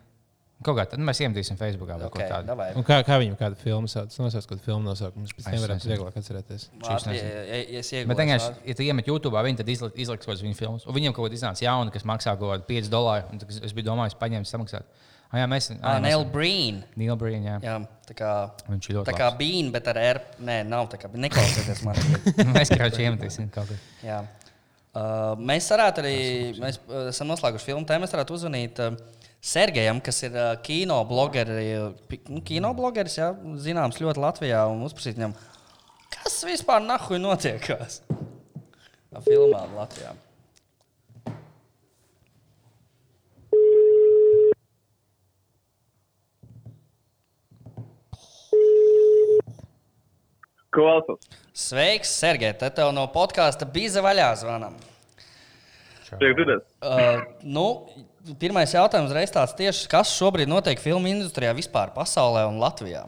[0.63, 2.69] Kaut kā tad mēs iemetīsim Facebookā vai Okay, kaut davai.
[2.79, 4.13] Un kā, kā viņam kāda filma sauc?
[4.17, 5.25] Nosauc kādu filmu nosaukumu.
[5.25, 6.63] Viņš pēc tam Es varētu vieglāk atcerēties.
[6.79, 7.13] Nezinu.
[7.17, 8.63] ja- ja- ja es Bet iegūstu vienkārši, vārdu.
[8.65, 10.85] ja tu iemet YouTube, viņi tad izli- izliks kaut kādas viņa filmas.
[10.87, 13.29] Un viņiem kaut kas iznāca jaunu, kas maksā kaut kādu 5 dolārus.
[13.31, 14.83] un tad Es biju domājis, paņemt, samaksāt.
[15.33, 16.83] Ah, jā, mēs Ah, mēs- Neil Breen.
[16.95, 17.59] Neil Breen, jā.
[17.61, 20.21] Jā, tā kā, Viņš ir ļoti tā kā Bean, bet ar R.
[20.41, 21.11] Nē, nav tā kā.
[21.11, 21.95] Neklausieties man.
[22.55, 23.73] mēs krāšņi iemetīsim kaut ko.
[24.03, 24.23] Jā.
[24.95, 28.95] Uh, mēs varētu arī, mēs uh, esam noslēguši filmu tēmu, mēs varētu uzvanīt uh,
[29.45, 31.75] Sergejam, kas ir uh, kino blogeri,
[32.09, 33.27] pi- nu, kino blogeris, jā,
[33.61, 35.35] zināms ļoti Latvijā, un uzprasīt viņam,
[36.15, 37.99] kas vispār nahuj notiekās
[39.13, 40.15] ar filmām Latvijā.
[50.75, 51.21] Klausos.
[51.55, 54.33] Sveiks, Sergej, te tev no podkāsta Bīza vaļā
[56.15, 56.65] dzirdēt.
[56.81, 57.67] Uh, nu,
[58.41, 63.05] pirmais jautājums reiz tāds tieši, kas šobrīd notiek filmu industrijā vispār, pasaulē un Latvijā?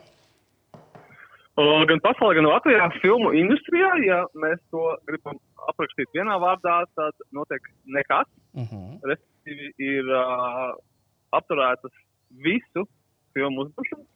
[1.58, 5.40] Gan pasaulē, gan Latvijā filmu industrijā, ja mēs to gribam
[5.72, 8.30] aprakstīt vienā vārdā, tad notiek nekas.
[8.54, 9.00] Uh -huh.
[9.10, 10.78] Respektīvi, ir uh,
[11.34, 11.94] apturētas
[12.46, 12.86] visu
[13.34, 14.08] filmu uzbūvēšanas.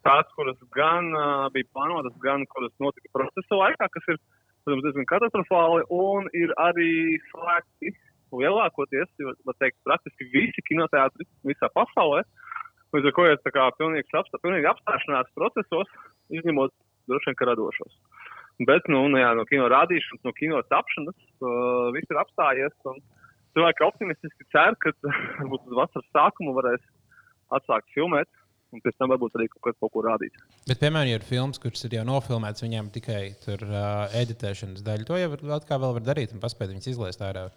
[0.00, 4.16] Tās, kuras gan uh, bija plānotas, gan kuras notika procesa laikā, kas ir
[4.64, 7.92] protams, diezgan katastrofāli, un ir arī slēgti
[8.36, 9.10] lielākoties,
[9.46, 12.22] var teikt, praktiski visi kinoteātri visā pasaulē.
[12.94, 15.90] Līdz ar to ir tā kā pilnīgs apstā, pilnīgi apstāšanās procesos,
[16.34, 16.74] izņemot
[17.10, 17.98] droši vien radošos.
[18.68, 22.74] Bet nu, nu, jā, no kino rādīšanas, no kino tapšanas uh, viss ir apstājies.
[23.56, 24.92] Cilvēki optimistiski cer, ka
[25.38, 26.84] varbūt uz vasaras sākumu varēs
[27.56, 28.28] atsākt filmēt.
[28.70, 30.36] Un pēc tam varbūt arī kaut, kaut ko rādīt.
[30.68, 35.08] Bet, piemēram, ja ir filmas, kuras ir jau nofilmētas, viņiem tikai tur uh, editēšanas daļa.
[35.08, 37.48] To jau vēl var darīt un paspēt viņas izlaist ārā.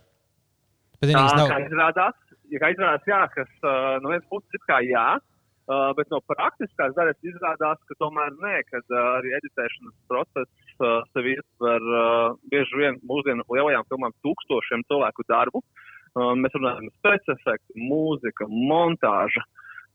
[1.02, 1.52] Bet viņas nav...
[1.52, 2.18] kā izrādās,
[2.54, 6.94] ja izrādās, jā, kas uh, no vienas puses ir kā jā, uh, bet no praktiskās
[6.98, 12.80] daļas izrādās, ka tomēr nē, kad uh, arī editēšanas process uh, sevi ietver uh, bieži
[12.80, 15.64] vien mūsdienu lielajām filmām tūkstošiem cilvēku darbu.
[16.14, 19.42] Uh, mēs runājam par specifektu, mūzika, montāža,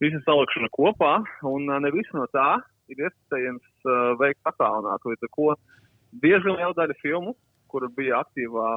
[0.02, 2.56] visu salikšanu kopā, un uh, ne visu no tā
[2.90, 5.12] ir iespējams uh, veikt attālināti.
[5.12, 5.52] Līdz ar ko
[6.24, 7.36] diezgan liela daļa filmu,
[7.68, 8.68] kur bija aktīvā,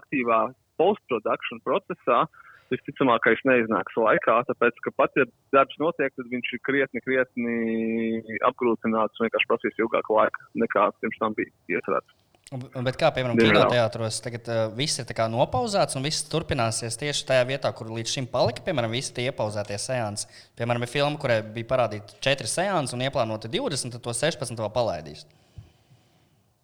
[0.00, 0.40] aktīvā
[0.80, 2.24] post-production procesā,
[2.70, 9.20] visticamākais neiznāks laikā, tāpēc, ka pat ja darbs notiek, tad viņš ir krietni, krietni apgrūtināts
[9.20, 12.18] un vienkārši prasīs ilgāku laiku nekā pirms tam bija iecerēts.
[12.50, 17.70] Bet kā, piemēram, kinoteātros, tagad uh, viss ir nopauzēts un viss turpināsies tieši tajā vietā,
[17.70, 18.64] kur līdz šim palika.
[18.66, 20.26] Piemēram, visi tie iepauzētie seansi.
[20.58, 24.72] Piemēram, ir filma, kurai bija parādīta 4 seansi un ieplānota 20, tad to 16 vēl
[24.74, 25.22] palaidīs.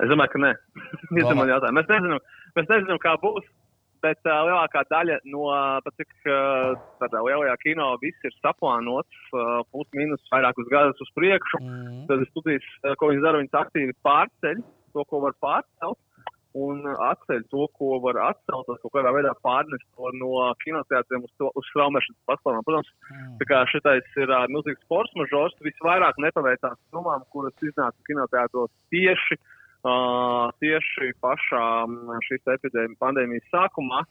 [0.02, 0.52] Es domāju, ka nē.
[1.20, 1.46] Domā-.
[1.78, 2.18] Mēs nezinām,
[2.58, 3.46] mēs nezinām, kā būs.
[4.06, 5.50] Bet uh, lielākā daļa no
[5.98, 11.62] cik uh, tādā lielajā kino viss ir saplānots uh, plus mīnus vairākus gadus uz priekšu.
[11.62, 12.02] Mm.
[12.10, 14.60] Tad studijas, uh, ko viņi dara, viņas aktīvi pārceļ
[14.94, 15.98] to, ko var pārcelt.
[16.56, 20.30] Un atceļ to, ko var atcelt, kaut kādā veidā pārnest to no
[20.62, 22.64] kinoteātriem uz, to- uz straumēšanas platformām.
[22.64, 22.94] Protams,
[23.50, 29.55] kā šitais ir uh, milzīgs sports mažors, visvairāk nepaveicās filmām, kuras iznāca kinoteātros tieši Uh,
[30.62, 31.66] tieši pašā
[32.28, 34.02] šīs epidēmijas pandēmijas sākumā,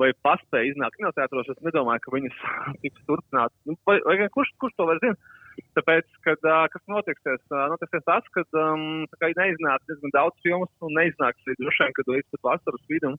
[0.00, 2.44] vai paspēja iznākt kinoteātros, es nedomāju, ka viņas
[2.82, 3.56] tiks turpināts.
[3.68, 5.32] Nu, vai, vai kurš, kurš to var zināt?
[5.78, 10.96] Tāpēc, kad, uh, kas notiksies, uh, notiksies tas, ka um, neiznāks diezgan daudz filmu un
[10.98, 13.14] neiznāks arī droši vien, kad līdz pat vasaras vidum,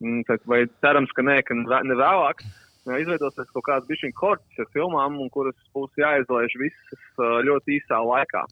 [0.00, 2.48] mm, tad, vai cerams, ka nē, ka ne vē- ne.
[2.86, 8.44] Jā, Izveidosies kaut kāds bišķiņu korķis ar filmām, kuras būs jāizlaiž visas ļoti īsā laikā.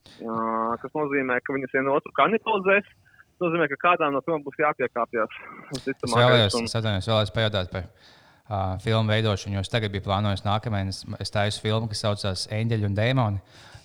[0.83, 2.89] Kas nozīmē, ka viņas viena otru kanibalizēs.
[3.35, 5.39] Tas nozīmē, ka kādām no filmām būs jāpiekāpjas.
[5.79, 6.69] Es vēlējos, un-
[7.11, 10.89] vēlējos pajautāt par uh, filmu veidošanu, jo es tagad biju plānojis nākamajai.
[11.23, 13.41] Es, taisu filmu, kas saucās Eņģeļi un Dēmoni.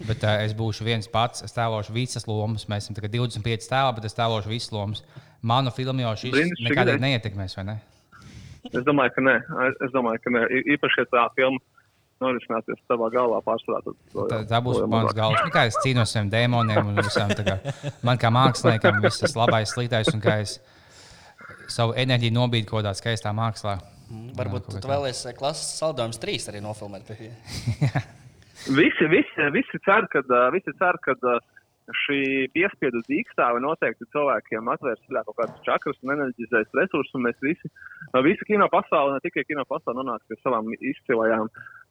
[0.08, 2.66] Bet uh, es būšu viens pats, es tēlošu visas lomas.
[2.72, 5.04] Mēs esam tagad 25 tēlā, bet es tēlošu visas lomas.
[5.42, 6.34] Manu filmu jau šis
[6.86, 6.98] ideja.
[7.06, 7.78] neietekmēs, vai ne?
[8.74, 9.36] Es domāju, ka nē.
[9.70, 10.42] Es- domāju, ka nē.
[10.52, 11.60] I- Īpaši, ja tā filma
[12.22, 13.80] norisināsies savā galvā pārsvarā.
[13.86, 15.40] tad to Tā, tā būs mans galvas.
[15.46, 17.30] Nu, kā es cīnos ar saviem dēmoniem un visām.
[17.32, 20.60] tā Kā, man kā māksliniekam viss tas labais, sliktais un kā es
[21.68, 23.80] savu enerģiju nobīdu kaut kādā skaistā mākslā.
[24.36, 24.92] Varbūt kaut kā tu tā.
[24.98, 27.06] vēlēsies klases saldējums 3 arī nofilmēt.
[28.68, 30.20] Visi, visi, visi cer, ka
[30.52, 31.14] visi cer, ka
[32.06, 32.20] šī
[32.54, 37.16] piespiedu dīkstāve noteikti cilvēkiem atvērs kaut kādas čakras un enerģizēs resursus.
[37.18, 37.72] Un mēs visi,
[38.26, 41.50] visi kino pasaule, ne tikai kino pasaule, nonāks pie savām izcilajām,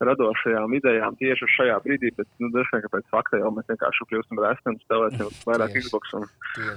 [0.09, 2.13] radošajām idejām tieši šajā brīdī.
[2.19, 5.77] Bet, nu, ka pēc fakta jau mēs vienkārši kļūsim resni un spēlēsim vairāk.
[5.79, 6.15] Xbox.
[6.19, 6.25] Un,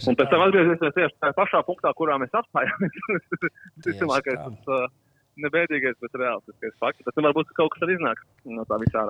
[0.10, 3.00] un pēc tam atgriezīsimies tieši tajā pašā punktā, kurā mēs apstājāmies.
[3.86, 4.92] Visticamākais, tas
[5.32, 7.04] uh, nebēdīgais, bet reālistiskais fakts.
[7.06, 8.26] Bet nu, varbūt ka kaut kas arī iznāks
[8.58, 9.04] no tā visā.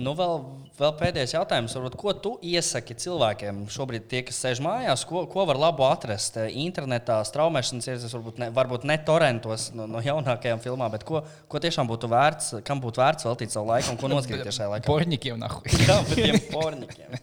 [0.00, 0.34] Nu, vēl,
[0.78, 1.74] vēl pēdējais jautājums.
[1.76, 6.38] Varbūt, ko tu iesaki cilvēkiem šobrīd, tie, kas sēž mājās, ko, ko var labu atrast
[6.40, 11.24] eh, internetā, straumēšanas ierakstās, varbūt, ne, varbūt ne torrentos no, no jaunākajām filmām, bet ko,
[11.50, 14.88] ko tiešām būtu vērts, kam būtu vērts veltīt savu laiku un ko noskatīties šajā laikā?
[14.88, 15.64] Porņikiem nahu.
[15.86, 17.18] Jā, bet tiem pornikiem.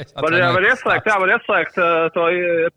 [0.00, 2.22] Var, jā, var ieslēgt, jā, var ieslēgt uh, to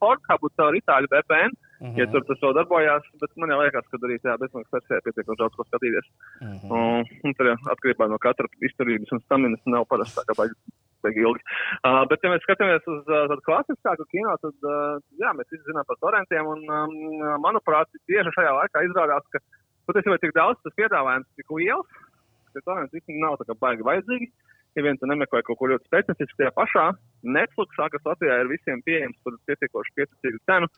[0.02, 1.54] pornogrāfu caur itāļu VPN,
[1.84, 2.00] mm -hmm.
[2.00, 3.04] ja tur tas vēl darbojās.
[3.22, 6.08] Bet man liekas, ka arī tajā bezmaksas versijā pietiekami daudz ko skatīties.
[6.42, 6.56] Mm.
[6.56, 6.72] -hmm.
[6.78, 10.56] un, un tur atkarībā no katra izturības un staminas nav parasti tā kā baigi.
[11.04, 15.68] Uh, bet, ja mēs skatāmies uz uh, tādu klasiskāku kino, tad, uh, jā, mēs visi
[15.68, 16.48] zinām par torrentiem.
[16.48, 16.94] Un, um,
[17.44, 19.44] manuprāt, tieši šajā laikā izrādās, ka
[19.90, 21.90] patiesībā tik daudz tas piedāvājums tik liels,
[22.54, 24.32] ka torrents īstenībā nav tā kā baigi vajadzīgi.
[24.78, 26.86] Ja vien tu nemeklē kaut ko ļoti specifisku tajā pašā,
[27.36, 30.70] Netflixā, kas Latvijā ir visiem pieejams par pietiekoši pieticīgu cenu,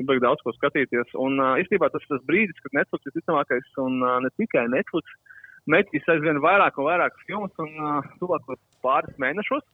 [0.00, 1.12] ir baigi daudz ko skatīties.
[1.20, 4.64] Un uh, īstenībā tas ir tas brīdis, kad Netflix ir visticamākais, un uh, ne tikai
[4.72, 5.12] Netflix,
[5.70, 9.66] metīs aizvien vairāk un vairāk filmas un uh, tuvākos pāris mēnešos.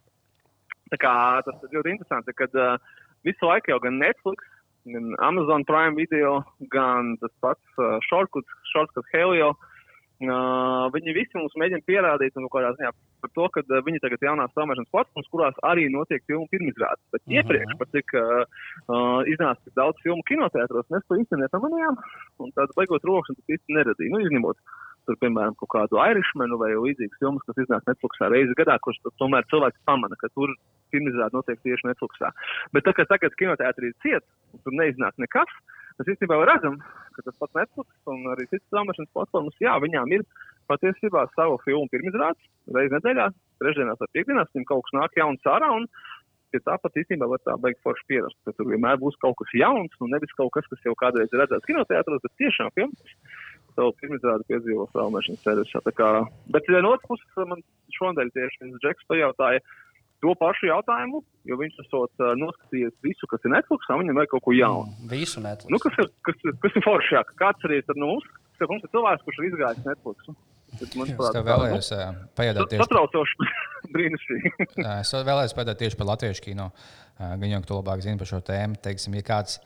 [0.93, 1.15] Tā kā
[1.47, 2.77] tas ir ļoti interesanti, kad uh,
[3.27, 4.45] visu laiku jau gan Netflix,
[4.87, 6.41] gan Amazon Prime Video,
[6.75, 9.55] gan tas pats uh, Shortcuts, Shortcuts Helio.
[9.55, 9.73] Uh,
[10.21, 12.91] viņi visi mums mēģina pierādīt, nu, ziņā
[13.21, 17.05] par to, ka uh, viņi tagad ir jaunās straumēšanas platformas, kurās arī notiek filmu pirmizrādes.
[17.13, 17.37] Bet uh -huh.
[17.37, 18.45] iepriekš, pat cik uh,
[18.89, 21.97] uh, iznāca tik daudz filmu kinoteātros, mēs to īsti nepamanījām.
[22.41, 24.13] Un tādu beigot rokšanu tas īsti neradīja.
[24.13, 24.57] Nu, izņemot
[25.07, 29.47] tur, piemēram, kaut kādu Irishmanu vai līdzīgas filmas, kas iznāk Netflixā reizi gadā, kurš tomēr
[29.53, 30.53] cilvēks pamana, ka tur
[30.95, 32.33] pirmizrāde notiek tieši Netflixā.
[32.75, 35.53] Bet tā kā tagad kinoteātrī ir ciet, un tur neiznāk nekas,
[35.97, 36.77] Mēs īstenībā redzam,
[37.17, 40.27] ka tas pats Netflix un arī citas straumēšanas platformas, jā, viņām ir
[40.69, 43.31] patiesībā savu filmu pirmizrādes reizi nedēļā,
[43.63, 45.71] trešdienās vai piekdienās, viņam kaut kas nāk jauns ārā.
[45.79, 45.89] Un,
[46.53, 49.97] pie tāpat īstenībā var tā beigt forši pierast, ka tur vienmēr būs kaut kas jauns,
[50.01, 53.17] un nevis kaut kas, kas jau kādreiz ir redzēts kinoteātros, bet tiešām filmas
[53.77, 54.87] savu pirmizrādi piedzīvo.
[54.93, 56.11] Tā kā,
[56.53, 57.65] bet no otras puses man
[57.97, 59.65] šonadēļ tieši džeks pajautāja
[60.27, 64.33] to pašu jautājumu, jo viņš esot uh, noskatījies visu, kas ir Netflix, un viņam vajag
[64.35, 64.93] kaut ko jaunu.
[65.11, 65.71] Visu Netflix.
[65.73, 67.33] Nu, kas ir, kas, ir- kas ir foršāk?
[67.41, 68.29] Kāds arī tad no mums?
[68.57, 70.29] Ka mums ir cilvēks, kurš ir izgājis Netflix.
[70.77, 72.05] Tas, Es manuprāt, tev tā, vēlējos ā,
[72.37, 73.47] pajautāt nu, tieši satraucoši
[73.95, 74.51] brīnišķīgi.
[74.83, 76.67] Ā, Es vēlējos pateikt tieši par latviešu kino.
[77.21, 78.77] Gan jau tu labāk zini par šo tēmu.
[78.85, 79.61] Teiksim, ja kāds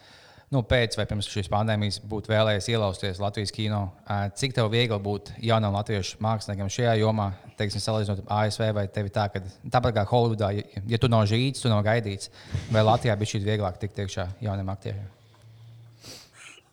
[0.54, 3.84] nu, pēc vai pirms šīs pandēmijas būtu vēlējies ielausties Latvijas kino,
[4.38, 7.28] cik tev viegli būt jaunam latviešu māksliniekam šajā jomā,
[7.60, 11.10] teiksim, salīdzinot ar ASV, vai tev ir tā, ka tāpat kā Holivudā, ja, ja tu
[11.12, 12.32] nav žīts, tu nav gaidīts,
[12.74, 15.06] vai Latvijā bija šī vieglāk tikt iekšā jauniem aktieriem?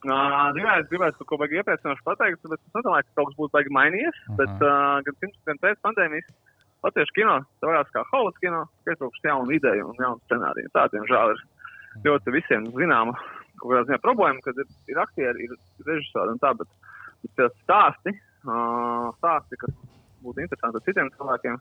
[0.08, 0.18] Nā,
[0.56, 3.74] Gribētu, gribētu kaut ko baigi iepriecinoši pateikt, bet es nedomāju, ka kaut kas būtu baigi
[3.76, 4.20] mainījies.
[4.24, 4.36] Aha.
[4.40, 4.76] Bet uh,
[5.06, 6.30] gan pirms, gan pēc pandēmijas
[6.86, 10.72] latviešu kino, tā varētu kā Haulas kino, kas jaunu ideju un jaunu scenāriju.
[10.78, 13.18] Tā, diemžēl, ir ļoti visiem zināma
[13.58, 16.72] kaut kādā ziņā problēma, kad ir, ir aktieri, ir režisori un tā, bet,
[17.26, 18.14] bet tie stāsti,
[18.46, 19.76] uh, stāsti, kas
[20.26, 21.60] būtu interesanti citiem cilvēkiem,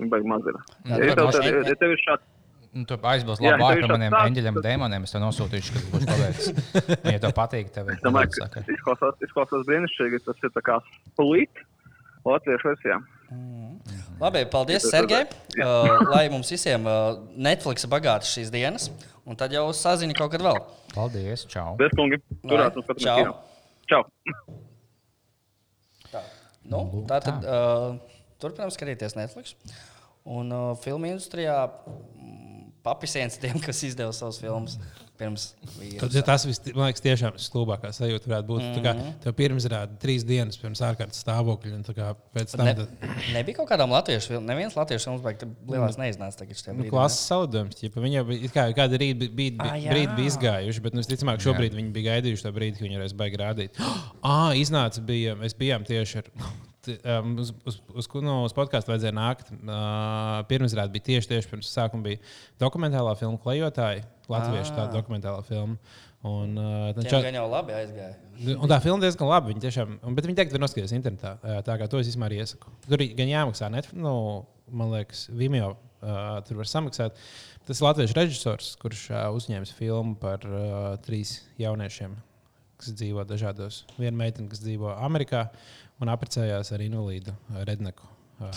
[0.00, 0.62] viņi baigi maz ir.
[0.90, 2.30] Jā, Ja, tev, tev, ja tev ir šāds
[2.74, 5.04] Nu, tu ir par maniem šāds stāsts, eņģeļiem dēmoniem.
[5.06, 6.72] Es tev nosūtīšu, kad būs paveicis.
[7.14, 10.20] Ja tev patīk, tev ir Es domāju, ka izklausās, izklausās brīnišķīgi.
[10.26, 11.62] Tas ir tā kā split
[12.26, 12.98] latviešu versijā.
[14.18, 15.22] Labi, paldies, Sergei.
[15.54, 18.88] Uh, lai mums visiem uh, Netflix bagātas šīs dienas,
[19.24, 20.60] un tad jau sazini kaut kad vēl.
[20.94, 21.74] Paldies, čau!
[21.80, 23.16] Bez kungi, turēt mums Čau.
[23.16, 23.32] patīk.
[23.90, 24.02] Čau!
[26.12, 26.22] Tā,
[26.68, 27.96] nu, Lūk, tā tad uh,
[28.42, 29.56] turpinām skatīties Netflix.
[30.24, 34.78] Un uh, filmu industrijā mm, papisiens tiem, kas izdeva savus filmus
[35.18, 36.08] pirms Tad, vīrusa.
[36.18, 38.62] ja tas viss, man liekas, tiešām stulbākā sajūta varētu būt.
[38.64, 39.12] Mm -hmm.
[39.22, 42.88] Tev pirms rāda trīs dienas pirms ārkārtas stāvokļa, un tā kā pēc tam Ne, tad-
[43.32, 44.46] nebija kaut kādām latviešu filmām.
[44.50, 46.36] Neviens latviešu filmas beigas lielās neiznāca.
[46.38, 47.76] tagad Nu, klases zaudējums.
[47.78, 49.90] ķipa, Viņai bija kā, kāda rīta bija, Ah, bija, jā.
[49.92, 53.14] brīdi bija izgājuši, bet, nu, visticamāk, šobrīd viņi bija gaidījuši to brīdi, kad viņi varēs
[53.16, 53.70] baigi rādīt.
[54.22, 56.24] Ah, iznāca, bija, mēs bijām tieši ar.
[57.04, 59.48] Um, uz, uz, uz, no, uz podkāstu vajadzēja nākt.
[59.52, 62.18] Uh, Pirmsrādē bija tieši, tieši pirms sākuma bija
[62.60, 64.04] dokumentālā filma Klejotāji.
[64.28, 64.76] Latviešu Ah.
[64.78, 65.76] tāda dokumentālā filma.
[66.24, 68.14] Un, uh, ča- gan jau labi aizgāja.
[68.56, 69.52] Un tā filma diezgan labi.
[69.52, 71.34] Viņa tiešām, bet viņi teikt, ka var noskatīties internetā.
[71.44, 72.70] ā, Tā kā to es vispār iesaku.
[72.88, 75.76] Tur ir gan jāmaksā, net, nu, man liekas, Vimeo.
[76.04, 77.12] Uh, tur var samaksāt.
[77.66, 82.12] Tas ir latviešu režisors, kurš uh, uzņēmis filmu par uh, trīs jauniešiem,
[82.76, 83.84] kas dzīvo dažādos.
[83.98, 85.48] Viena meitene, kas dzīvo Amerikā
[86.00, 88.04] un apprecējās ar invalīdu uh, redneku.
[88.42, 88.50] Uh,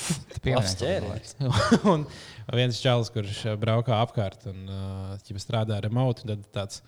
[0.44, 1.36] ķēriens.
[1.92, 2.04] un
[2.52, 6.82] viens čalis, kurš braukā apkārt un uh, strādā remote, tad tāds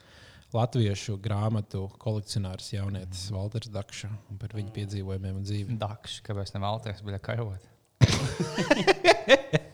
[0.55, 5.79] latviešu grāmatu kolekcionārs jaunietis Walters Dakša un par viņu piedzīvojumiem un dzīvi.
[5.81, 7.63] Dakš, kāpēc ne Valters bija karot?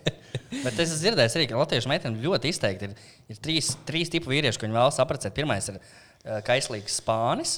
[0.62, 2.92] Bet es esmu dzirdējis arī, ka latviešu meitene ļoti izteikti ir,
[3.32, 5.34] ir trīs, trīs tipu vīrieši, ko viņi vēlas apprecēt.
[5.36, 7.56] Pirmais ir uh, kaislīgs spānis.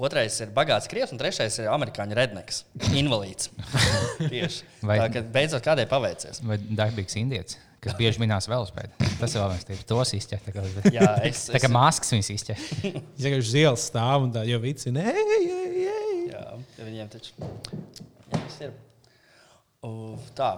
[0.00, 2.62] Otrais ir bagāts krievs, un trešais ir amerikāņu redneks,
[2.96, 3.50] invalīds.
[4.32, 6.40] Tieši Vai- tā, ka beidzot kādai paveicies.
[6.48, 8.96] Vai darbīgs indietis, kas bieži minās velospēdu?
[9.20, 9.84] Tas vēl viens tips.
[9.90, 10.46] Tos izķert.
[10.48, 10.64] Tā kā,
[10.94, 12.64] Jā, es- tā kā es- maskas viņas izķert.
[12.84, 15.04] Viņš vienkārši uz ielas stāv un tā jau vicina.
[15.12, 16.22] Ei, ei, ei.
[16.32, 16.46] Jā,
[16.80, 17.50] viņiem taču jā,
[18.32, 18.72] tas ir.
[19.84, 20.54] Uf, tā.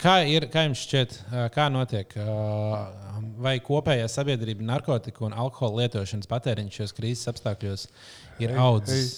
[0.00, 1.16] Kā, ir, kā jums šķiet,
[1.52, 2.14] kā notiek?
[3.40, 7.84] Vai kopējā sabiedrība narkotiku un alkohola lietošanas patēriņš šajos krīzes apstākļos
[8.40, 9.10] ir audzis?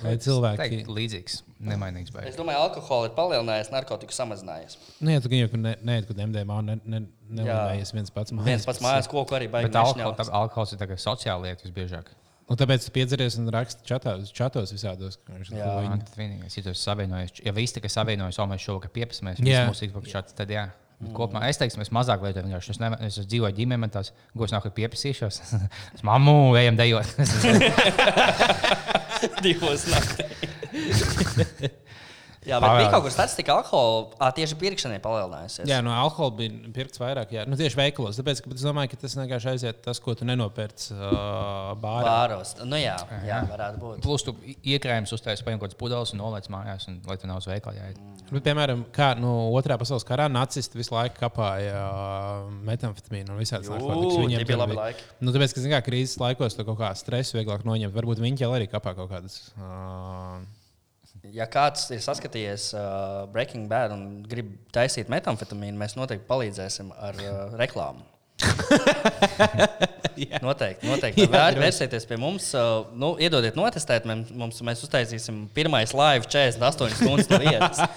[0.00, 1.36] Vai cilvēki Teikt, līdzīgs,
[1.68, 2.38] nemainīgs Es beigas.
[2.40, 4.78] domāju, alkohola ir palielinājies, narkotiku samazinājies.
[5.04, 7.02] Nu, ja tu jau ne, neiet, kur MDMA ne, ne,
[7.42, 8.48] nelējies viens pats mājās.
[8.48, 10.34] Viens pats mājās koku arī Bet baigi alkohol, nešņauts.
[10.40, 12.12] alkohols ir sociāla lieta visbiežāk.
[12.50, 15.18] Un tāpēc tu piedzeries un raksti čatā, čatos visādos.
[15.24, 15.98] ka Jā.
[16.02, 19.66] tas vienīgais, ja tu savienojies, ja visi tikai savienojas, jau mēs šovakar piepasmies, Jā.
[19.70, 20.66] mūsu Xbox chats, tad jā.
[21.02, 22.46] Bet Kopumā es teiktu, mēs mazāk lietojam.
[22.46, 22.74] vienkārši.
[22.76, 25.40] Es, ne, es dzīvoju ģimenē, man tās gūs nāk, pieprasīšos.
[25.96, 27.08] es mammu, ejam dejot.
[29.44, 30.28] Divos naktī.
[32.42, 32.80] Jā, bet Pavēl.
[32.80, 35.68] bija kaut kur statistika, ka alkohola ā, tieši pirkšanai palielinājusies.
[35.70, 37.34] Jā, no alkohola bija pirkts vairāk.
[37.36, 38.18] Jā, nu, tieši veikalos.
[38.18, 42.06] Tāpēc ka, es domāju, ka tas vienkārši aiziet tas, ko tu nenopērci uh, bārā.
[42.08, 42.56] Bāros.
[42.66, 42.96] Nu, jā,
[43.28, 44.00] jā, varētu būt.
[44.02, 47.38] Plus, tu iekrājums uztaisīji, paņem kaut kādas pudeles un noliec mājās, un, lai tu nav
[47.44, 48.00] uz veikalu jāiet.
[48.32, 53.70] Bet, piemēram, kā no otrā pasaules karā nacisti visu laiku kapāja uh, metamfetamīnu un visādas
[53.70, 54.32] narkotikas.
[54.32, 55.06] tie bija labi laiki.
[55.20, 57.94] Nu, tāpēc, ka, zin kā, krīzes laikos tu kaut kā stresu vieglāk noņemt.
[57.94, 59.44] Varbūt viņi jau arī kapā kaut kādas.
[59.60, 60.40] Uh,
[61.30, 67.20] Ja kāds ir saskatījies uh, Breaking Bad un grib taisīt metamfetamīnu, mēs noteikti palīdzēsim ar
[67.22, 68.02] uh, reklāmu.
[70.42, 71.26] Noteikti, noteikti.
[71.30, 72.50] Vēr, vērsieties pie mums,
[72.98, 77.82] nu, iedodiet notestēt, mums, mēs uztaisīsim pirmais live 48 stundas no vietas.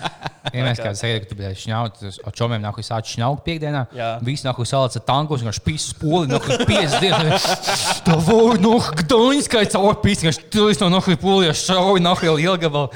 [0.53, 3.79] Ja mēs kādam sakām, ka tu biji šņauts, ar čomiem nāk, sācis šņaukt piekdienā.
[3.97, 4.09] Jā.
[4.23, 7.47] Visi nāk, salāca tankos, un pīs poli, nāk, 50 dienas.
[8.05, 12.23] Tā voja, nu, gdoņas, kā caur pīs, viņš tu esi no nohli poli, šauj, nāk,
[12.29, 12.91] jau ilgabal.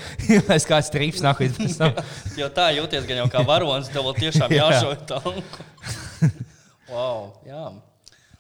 [0.56, 1.42] Es kāds trips nāk.
[2.40, 4.70] Jo tā jūties gan jau kā varonis, tev vēl tiešām Jā.
[4.70, 5.66] jāšauj tanku.
[6.92, 7.70] Wow, jā.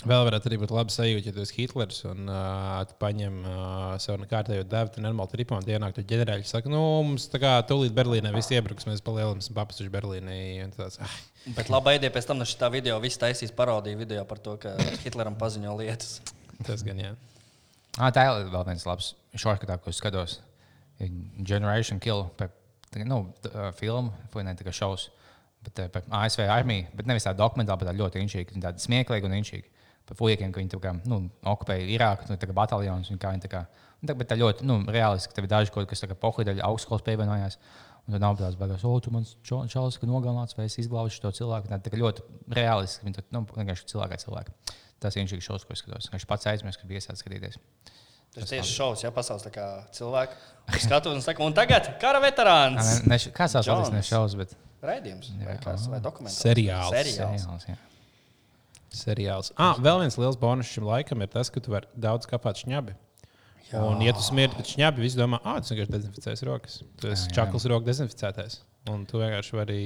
[0.07, 3.95] Vēl varētu arī būt labi sajūta, ja tu esi Hitlers un uh, tu paņem uh,
[3.99, 7.57] savu kārtējo devu, tu normāli tripā un ienāk, tu ģenerāļi saka, nu, mums tā kā
[7.67, 10.37] tūlīt Berlīnē viss iebruks, mēs palielinām papasuši Berlīnē.
[10.63, 11.17] un Tāds, ah,
[11.57, 14.77] Bet labi, ideja pēc tam no šī video viss taisīs parodiju video par to, ka
[15.03, 16.21] Hitleram paziņo lietas.
[16.63, 17.11] tas gan jā.
[17.97, 20.39] Ah, tā ir vēl viens labs šortkatā, ko es skatos.
[21.43, 22.29] Generation Kill.
[22.39, 22.47] Tā,
[23.03, 23.25] nu,
[23.75, 25.09] filmu, vai ne tikai šaus.
[25.66, 29.28] Bet eh, par ASV armiju, bet nevis tā dokumentāli, bet tā ļoti inčīgi, tāda smieklīga
[29.28, 29.68] un inčīga.
[30.10, 31.20] Par fujekiem, ka viņi kā, nu,
[31.51, 33.12] okupēja Irāku, nu, tā kā bataljonus.
[33.22, 36.22] tā nu, tā, bet tā ļoti nu, reāliski, ka tev ir daži kaut kas, kas
[36.24, 37.60] pohlidaļa augstskolas pievienojās.
[38.07, 41.34] Un tad nav tādas baigas, o, tu man čalis, ka nogalināts, vai es izglābšu to
[41.41, 41.70] cilvēku.
[41.70, 42.24] Tā, tā ļoti
[42.57, 44.55] reāliski, viņi nu, vienkārši cilvēkā cilvēki.
[45.03, 46.10] Tas ir inčīgi šaus, ko es skatos.
[46.16, 47.60] Viņš pats aizmirst, ka bija iesācis skatīties.
[48.34, 49.45] Tas tieši šovs, ja pasaules
[49.93, 52.99] cilvēki skatos un saka, un tagad kara veterāns.
[53.05, 53.89] Kāds tās Jones.
[53.89, 55.59] valsts nešaus, bet Raidījums vai, Jā.
[55.63, 56.39] kas, vai dokumentāls?
[56.39, 56.93] Seriāls.
[56.95, 57.43] Seriāls.
[57.43, 57.67] seriāls.
[57.67, 57.77] Jā.
[58.95, 59.51] Seriāls.
[59.59, 62.95] Ah, vēl viens liels bonus šim laikam ir tas, ka tu vari daudz kāpāt šņabi.
[63.69, 63.84] Jā.
[63.86, 66.80] Un, ja tu smirdi pēc šņabi, visi domā, ah, tas vienkārši dezinficēs rokas.
[67.01, 68.63] Tu esi čakls rokas dezinficētais.
[68.89, 69.77] Un tu vienkārši vari.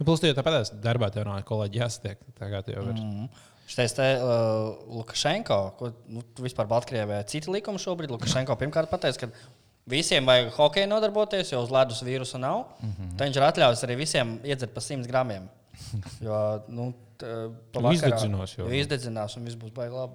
[0.00, 2.24] Nu, plus, tu jau tāpat darbā tev nav kolēģi jāsatiek.
[2.40, 3.04] Tā kā tu jau vari.
[3.04, 3.46] Mm.
[3.68, 8.10] Šis te uh, Lukašenko, ko nu, vispār Baltkrievijā citi likumi šobrīd.
[8.14, 9.58] Lukašenko pirmkārt pateica, ka
[9.88, 12.64] visiem vajag hokeju nodarboties, jo uz ledus vīrusu nav.
[12.80, 13.16] Mm -hmm.
[13.16, 15.48] Tad viņš ir atļāvis arī visiem iedzert pa 100 gramiem.
[16.26, 17.26] Jo, nu, pa
[17.72, 18.66] Tu vakarā- izdedzinās jau.
[18.66, 20.14] Jo izdedzinās un viss būs baigi labi.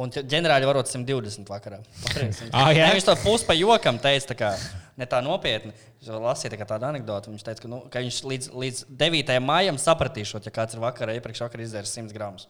[0.00, 1.80] Un ģenerāli varot 120 vakarā.
[2.52, 2.92] Ah, jā?
[2.94, 4.50] Viņš to pusi pa jokam teica, kā,
[4.96, 5.72] ne tā nopietni.
[6.00, 7.30] Viņš lasīja tā tādu anekdoti.
[7.30, 9.40] Viņš teica, ka, nu, ka viņš līdz, līdz 9.
[9.44, 12.46] maijam sapratīšot, ja kāds ir vakarā iepriekš vakarā izdzēris 100 gramus.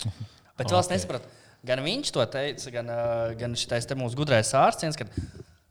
[0.58, 0.74] Bet okay.
[0.74, 1.32] vēl es nesapratu.
[1.64, 5.06] Gan viņš to teica, gan, uh, gan šis mūsu gudrais ārsts, ka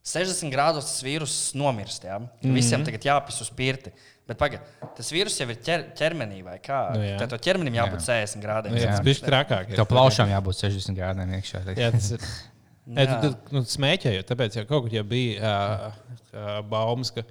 [0.01, 2.03] 60 grādos tas vīruss nomirst.
[2.03, 2.17] Ja?
[2.19, 2.57] Mm -hmm.
[2.57, 3.91] Visiem tagad jāpis uz pirti.
[4.27, 4.63] Bet pagaidi,
[4.95, 6.79] tas vīruss jau ir ķer, ķermenī vai kā?
[6.95, 7.17] Nu jā.
[7.19, 8.71] Tad to ķermenim jābūt 60 grādiem.
[8.71, 9.73] Nu, jā, tas bija trakāk.
[9.75, 11.63] Tev plaušām jābūt 60 grādiem iekšā.
[11.81, 12.19] Jā, tas ir.
[12.95, 15.97] Nē, tu, tu, nu, smēķēji, tāpēc jau kaut kur jau bija uh,
[16.33, 17.23] uh, baumas, ka,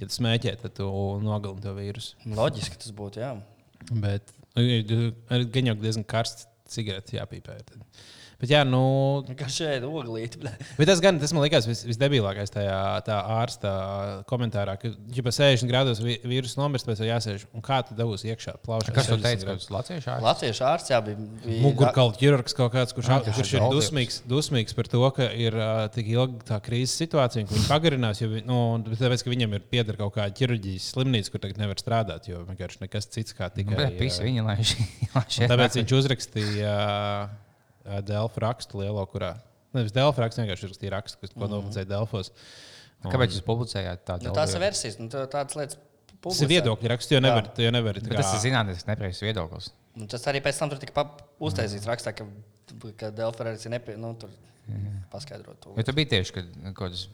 [0.00, 0.88] ja tu smēķē, tad tu
[1.22, 2.16] nogalini to vīrusu.
[2.26, 3.22] Loģiski tas būtu.
[3.22, 3.34] Jā.
[3.90, 7.60] Bet nu, gan jau diezgan karsts cigaretes jāpīpē.
[7.68, 8.02] Tad.
[8.40, 8.80] Bet, jā, nu,
[9.36, 10.38] Kā šeit oglīti.
[10.40, 10.50] bļa.
[10.78, 13.72] bet tas, gan, tas man liekas vis, visdebilākais tajā tā ārsta
[14.30, 17.44] komentārā, ka, ja pa 60 grādos vīrusu nomirst, pēc tam jāsēž.
[17.52, 18.94] Un kā tu dabūsi iekšā plaušā?
[18.96, 20.24] Kas tev 60 teica, ka tas Latvijas ārsts?
[20.24, 21.26] Latviešu ārsts jā, bija.
[21.44, 25.58] bija Mugurkaula ķirurgs kaut kāds, kurš, tas kurš ir dusmīgs, dusmīgs par to, ka ir
[25.60, 28.24] uh, tik ilga tā krīzes situācija, un ka viņi pagarinās.
[28.24, 32.30] Jo, nu, tāpēc, ka viņam ir pieder kaut kāda ķirurģijas slimnīca, kur tagad nevar strādāt,
[32.32, 33.76] jo vienkārši nekas cits kā tikai.
[33.76, 34.88] Nu, Pisi ā, viņa, lai šī.
[35.18, 37.38] lai šie Tāpēc viņš uzrakstīja uh,
[38.06, 39.34] Delfu rakstu lielo, kurā.
[39.74, 41.52] Nevis Delfu rakstu, vienkārši uzrakstīja rakstu, kas, ko Mhm.
[41.54, 42.30] nopublicēja Delfos.
[43.04, 45.76] Un- Kāpēc jūs publicējāt tādu Nu, tās ir versijas, nu, tā- tādas lietas.
[46.20, 47.46] Tas ir viedokļu raksts, jo nevar.
[47.56, 49.70] jo nevar tā kā- tas ir zinātnīs, nepareizs viedoklis.
[49.96, 52.24] Un tas arī pēc tam tur tika pa- uztaisīts rakstā, ka,
[52.98, 53.96] ka Delfrēds ir nepie...
[53.96, 54.28] Nu, tur
[55.10, 55.72] paskaidrot to.
[55.76, 56.42] Jo tur bija tieši, ka
[56.74, 57.08] kaut kas.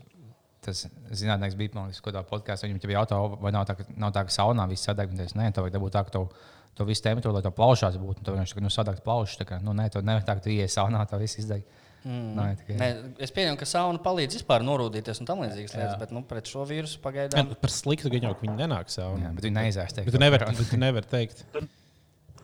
[0.66, 0.80] Tas
[1.14, 2.66] zinātnēks bija man liekas, kādā podkāstā.
[2.66, 5.10] Viņam bija jautājums, vai nav tā, ka, nav tā, ka saunā viss sadeg.
[5.12, 6.24] un teica, Nē, tev vajag dabūt tā, ka tev,
[6.76, 8.24] to visu temperatūru, lai tev plaušās būtu.
[8.26, 9.40] tā, ka, nu, sadegt plaušas.
[9.40, 11.64] tā kā, Nu, nē, tev nevar tā, ka tu ienāc saunā, tev viss izdeg.
[12.06, 12.26] Mm.
[12.36, 12.76] Nē, tikai.
[12.78, 12.88] Nē,
[13.24, 16.62] es pieņemu, ka sauna palīdz vispār norūdīties un tam līdzīgas lietas, bet nu, pret šo
[16.68, 17.50] vīrusu pagaidām.
[17.50, 19.18] Jā, Par sliktu gan jau, ka viņi nenāk savu.
[19.24, 20.06] Jā, bet viņi neizēs teikt.
[20.06, 21.42] Bet tu nevari nevar teikt.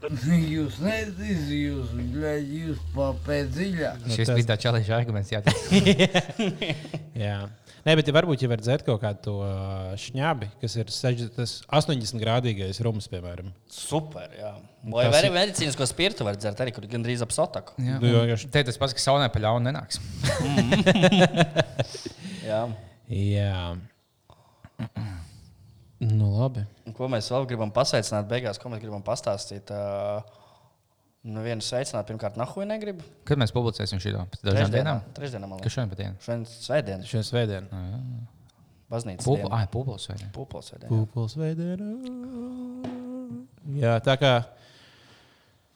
[0.02, 1.92] Jūs neziniet, jūs,
[2.42, 4.08] jūs papēt dziļāk.
[4.10, 5.30] Šis bija tāds čalīgs arguments.
[5.30, 5.42] Jā,
[7.24, 7.36] Jā.
[7.82, 9.32] Nē, bet ja varbūt, ja var dzert kaut kādu to
[9.98, 13.48] šņābi, kas ir 60, tas 80 grādīgais rums, piemēram.
[13.74, 14.52] Super, jā.
[14.92, 17.74] Vai Tas arī medicīnisko spirtu var dzert, arī kur gandrīz ap sotaku.
[17.82, 17.98] jā.
[17.98, 19.98] Tu jau vienkārši- Te tas pats, ka saunē pa ļaunu nenāks.
[22.42, 22.62] Jā.
[23.08, 23.76] Jā.
[26.02, 26.64] Nu, labi.
[26.86, 29.70] Un Ko mēs vēl gribam pasveicināt beigās, ko mēs gribam pastāstīt?
[29.70, 30.22] Uh,
[31.22, 33.04] Nu, vienu sveicināt, pirmkārt, nahuj negribu.
[33.28, 35.02] Kad mēs publicēsim šo pēc dažām dienām?
[35.14, 35.74] Trešdienā, man Kas liekas.
[35.76, 36.14] šodien pat dienu?
[36.24, 37.06] Šodien svētdiena.
[37.06, 37.68] Šodien svētdien.
[38.90, 39.60] Baznīcas Pūpul, diena.
[39.60, 40.26] ah, pūpuls vai ne?
[40.34, 40.90] Pūpols svētdiena.
[40.90, 41.90] Pūpols svētdienā.
[43.78, 44.32] Jā, tā kā.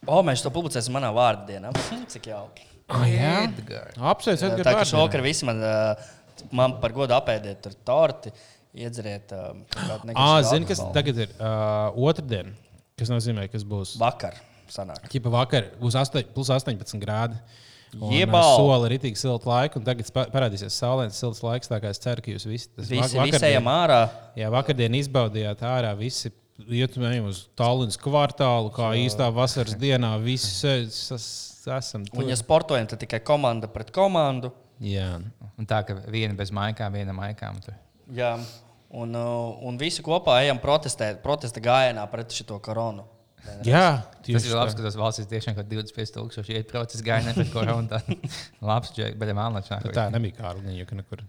[0.07, 1.70] O, mēs to publicēsim manā vārdu dienā.
[2.11, 2.66] Cik jauki.
[2.90, 3.47] Oh, jā,
[4.11, 4.76] apsveic, Tā Edgars.
[4.76, 5.62] kā šovakar visi man,
[6.55, 8.30] man par godu apēdiet tur torti,
[8.74, 9.32] iedzeriet.
[10.14, 12.53] Ah, zini, kas tagad ir uh, otrdiena,
[12.99, 14.38] kas nozīmē, kas būs Vakar.
[14.75, 15.07] Sanāk.
[15.12, 17.39] Ķipa vakar būs 8, plus 18 grādi.
[17.97, 21.71] Ā, Soli ir itī silta laika, un tagad parādīsies saulēns, silts laiks.
[21.71, 24.01] Tā kā es ceru, ka jūs visi tas Visi, vak- visi ejam ārā.
[24.37, 26.33] Jā, vakardien izbaudījāt ārā visi.
[26.57, 30.14] Ietumējām uz Tallinas kvartālu, kā īstā vasaras dienā.
[30.25, 32.23] Visi es- es- esam tur.
[32.23, 34.53] Un, ja sportojam, tad tikai komanda pret komandu.
[34.81, 35.23] Jā,
[35.57, 37.57] Un tā, ka viena bez maikām, viena maikām.
[37.64, 37.75] Tur.
[38.12, 38.35] Jā.
[38.93, 43.05] Un, uh, un visi kopā ejam protestēt, protesta gājienā pret šo koronu.
[43.66, 43.88] Jā
[44.26, 47.86] Tas ir labi, ka tas valsts ir tiešām kaut 25,000 iet procesa gājienā pret koronu.
[47.90, 48.01] Tā
[48.70, 49.32] labs, bet.
[49.86, 51.22] Nu, Tā nebija Kārliņa, ka nekur.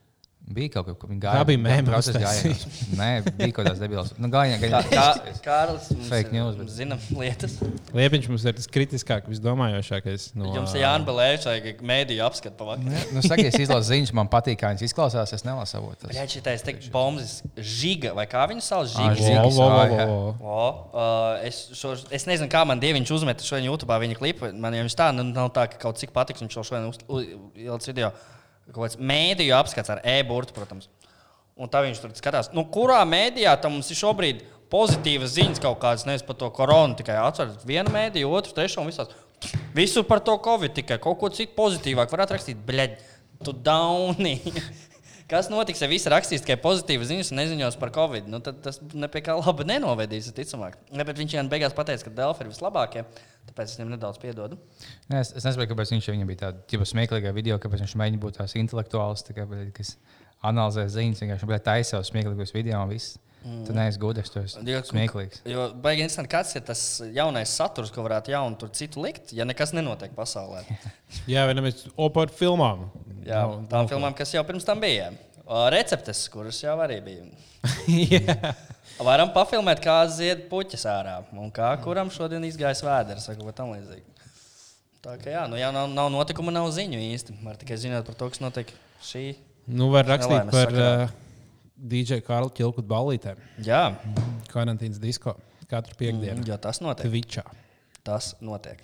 [0.47, 1.45] Bija kaut kas, ko viņi Tā gāja.
[1.49, 2.51] bija procesa uztaisīta.
[2.55, 2.91] gājienos.
[2.95, 4.13] Nē, bija kaut kāds debils.
[4.17, 4.79] Nu, Kā, gājienā.
[4.87, 5.07] kā,
[5.43, 7.57] Kārlis Fake news, bet- zina lietas.
[7.93, 10.29] Liepiņš mums ir tas kritiskākais, visdomājošākais.
[10.39, 13.11] No, Jums ir Jānis Belēčs, vai mēdīju apskatu pavakar.
[13.11, 15.33] Nu, saka, es izlasu ziņas, man patīk, kā viņas izklausās.
[15.35, 16.15] Es nelasu avotus.
[16.15, 18.87] Jā, šitais teikt, bombas žiga, vai kā viņu sauc?
[18.95, 19.19] Žiga.
[19.19, 19.43] Žiga.
[19.43, 20.07] Vo, vo, vo, Jā, jā.
[20.07, 20.31] vo.
[20.39, 20.63] O,
[20.95, 24.53] uh, es, šo, es nezinu, kā man dieviņš uzmeta šo YouTube, viņa klipu.
[24.55, 27.03] Man jau viņš tā, nu, nav tā, ka kaut cik patiks viņš šo šodien uz-
[27.11, 28.13] u- ielicis video.
[28.67, 30.89] Kaut kāds mēdīju apskats ar e-burtu, protams.
[31.57, 35.79] Un tā viņš tur skatās, nu, kurā mēdījā tam mums ir šobrīd pozitīvas ziņas kaut
[35.81, 36.97] kādas, nevis par to koronu.
[36.99, 39.13] Tikai atceries vienu mēdīju, otru, trešo un visās.
[39.77, 42.61] Visur par to covid, tikai kaut ko citu pozitīvāku varētu rakstīt.
[42.67, 42.99] Bļaļ,
[43.45, 44.37] tu dauni!
[45.27, 48.29] Kas notiks, ja visi rakstīs tikai pozitīvas ziņas un neziņos par covid?
[48.31, 48.77] Nu, tad tas
[49.11, 50.77] pie kā laba nenovedīs, ticamāk.
[50.95, 53.03] Ne, bet viņš jau beigās pateica, ka Delfi ir vislabākie,
[53.49, 54.57] tāpēc es viņam nedaudz piedodu.
[55.11, 58.39] Nē, Es, es nesaprotu, kāpēc viņš viņam bija tāds smieklīgs video, kāpēc viņš mēģina būt
[58.41, 59.95] tāds intelektuāls, tā kā, kas
[60.45, 63.17] analizē ziņas, vienkārši taisa savus smieklīgos video un viss.
[63.47, 63.61] Mm.
[63.67, 65.43] Tu neesi gudrs, tu esi Jo- smieklīgs.
[65.47, 66.81] Jo baigi interesanti, kāds ir tas
[67.15, 70.65] jaunais saturs, ko varētu jaunu tur citu likt, ja nekas nenotiek pasaulē.
[71.31, 72.89] Jā, vai ne mēs o par filmām?
[73.23, 75.13] Jā, Nav- tām nav filmām, kas jau pirms tam bija.
[75.71, 77.23] Receptes, kuras jau arī bija.
[78.11, 78.53] Jā.
[78.97, 84.15] Varam pafilmēt, kā zied puķis ārā un kā kuram šodien izgājis vēders, vai tam līdzīgu.
[85.05, 87.37] Tā kā jā, nu jau nav, nav notikuma, nav ziņu īsti.
[87.45, 88.73] Var tikai zināt par to, kas notiek
[89.05, 89.35] šī.
[89.69, 90.89] Nu, var rakstīt par sakarā.
[91.05, 91.13] uh,
[91.77, 93.39] DJ Karlu Čilku ballītēm.
[93.63, 93.83] Jā,
[94.49, 95.35] Karantīnas disko
[95.69, 96.41] katru piekdienu.
[96.47, 97.05] jo tas notiek.
[97.11, 97.45] Twitchā.
[98.07, 98.81] Tas notiek.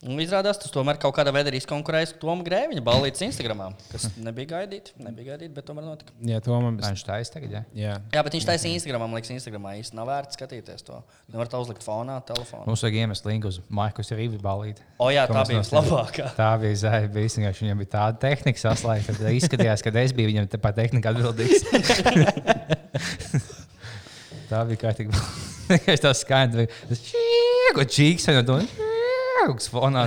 [0.00, 4.48] Un izrādās, tas tomēr kaut kādā veidā ir izkonkurējis Tomu Grēviņa balītas Instagram, kas nebija
[4.54, 6.14] gaidīts, nebija gaidīts, bet tomēr notika.
[6.24, 7.60] Jā, to man Vai Viņš taisa tagad, jā.
[7.76, 7.98] Jā.
[8.14, 11.02] Jā, bet viņš taisīja Instagram, man liekas, Instagramā īsti nav vērts skatīties to.
[11.28, 12.64] Nevar tā uzlikt fonā, telefonā.
[12.64, 14.80] Mums vajag iemest linku uz Maikus Rīgas balīti.
[14.96, 16.32] O, jā, tā bija vislabākā.
[16.40, 17.12] Tā bija zēna.
[17.12, 19.20] Bija vienkārši viņam bija tāda tehnika saslēgta.
[19.20, 21.68] Tad izskatījās, ka es biju viņam te par tehniku atbildīgs.
[24.48, 25.12] tā bija kārtīgi.
[26.06, 26.70] Tā skaidru.
[26.88, 28.64] Tas čīko čīks un to
[29.48, 30.06] kaut kas fonā.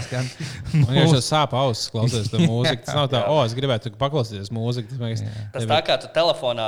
[0.78, 2.86] Man jau sāp ausis, klausoties to mūziku.
[2.86, 4.94] Tas nav tā, o, es gribētu paklausīties mūziku.
[4.94, 6.68] Tas, liekas, Tas tā kā tu telefonā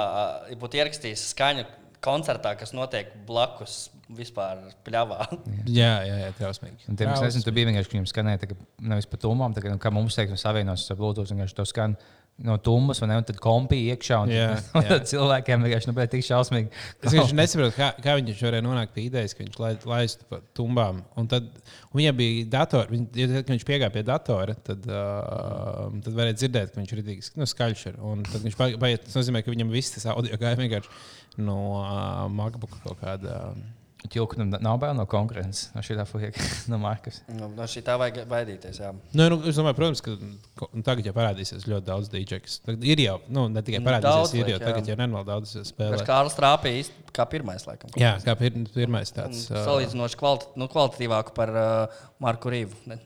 [0.61, 1.67] būtu ierakstījis skaņu
[2.05, 5.23] koncertā, kas notiek blakus vispār pļāvā.
[5.65, 6.83] Jā, jā, jā trausmīgi.
[6.91, 8.57] Un tiem, kas nezinu, tur bija vienkārši, ka viņam skanēja tā, ka
[8.91, 11.97] nevis pa tummām, tā, kā, nu, kā mums teikt, savienos ar Bluetooth, vienkārši to skan
[12.43, 14.17] no tummas, un, tad kompī iekšā.
[14.25, 14.89] Un, Jā, un, jā.
[14.89, 16.71] tad cilvēkiem vienkārši nu, bija tik šausmīgi.
[16.99, 20.41] Es vienkārši nesaprotu, kā, kā viņš varēja nonākt pie idejas, ka viņš lai, laistu pa
[20.57, 20.99] tumbām.
[21.19, 23.07] Un tad un viņam bija dators, viņ,
[23.37, 27.47] kad viņš piegāja pie datora, tad, uh, tad varēja dzirdēt, ka viņš ir rītīgs, nu,
[27.49, 27.87] skaļš.
[27.93, 28.01] Ir.
[28.03, 32.27] Un tad viņš paiet, tas nozīmē, ka viņam viss tas audio gāja vienkārši no uh,
[32.31, 33.39] MacBook kaut kāda.
[33.55, 33.74] Uh,
[34.11, 37.21] Ķilku nu, nav bail no konkurences, no šī tā fueka, no Markas.
[37.31, 38.79] Nu, no šī tā vajag baidīties.
[38.83, 38.91] Jā.
[39.17, 40.13] Nu, nu, es domāju, protams, ka
[40.59, 42.59] ko- nu, tagad jau parādīsies ļoti daudz DJs.
[42.85, 44.63] Ir jau, nu, ne tikai Nu, parādīsies, daudz ir jau jā.
[44.67, 46.01] tagad jau nenormāli daudz Bet spēlē.
[46.07, 47.93] Kārlis trāpīja īsti kā pirmais, laikam.
[47.99, 49.45] Jā, kā pir, pirmais tāds.
[49.49, 52.75] Ā, Salīdzinoši kvalit, nu, kvalitatīvāku par uh, Marku Rīvu.
[52.91, 52.99] Ne?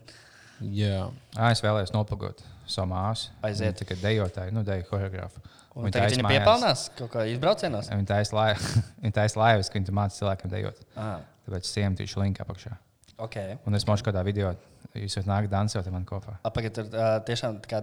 [0.60, 1.06] Jā.
[1.38, 3.30] Ā, es vēlējos nopagot savu māsu.
[3.46, 3.78] Aiziet.
[3.80, 5.40] Tikai dejotāja, nu, deju choreogrāfu.
[5.74, 7.90] Un tagad viņa piepelnās kaut kā izbraucienās.
[7.92, 8.56] Viņa taisa lai-
[9.04, 10.80] viņa taisa laivas, ka viņa māca cilvēkiem dejot.
[10.96, 12.72] Ah, Tāpēc simt viņš link apakšā.
[13.18, 13.58] okay.
[13.66, 14.54] Un es mošu kādā video,
[14.94, 16.38] jūs varat nākt dansot ar mani kopā.
[16.48, 17.80] Apakaļ tur uh, tiešām tā kā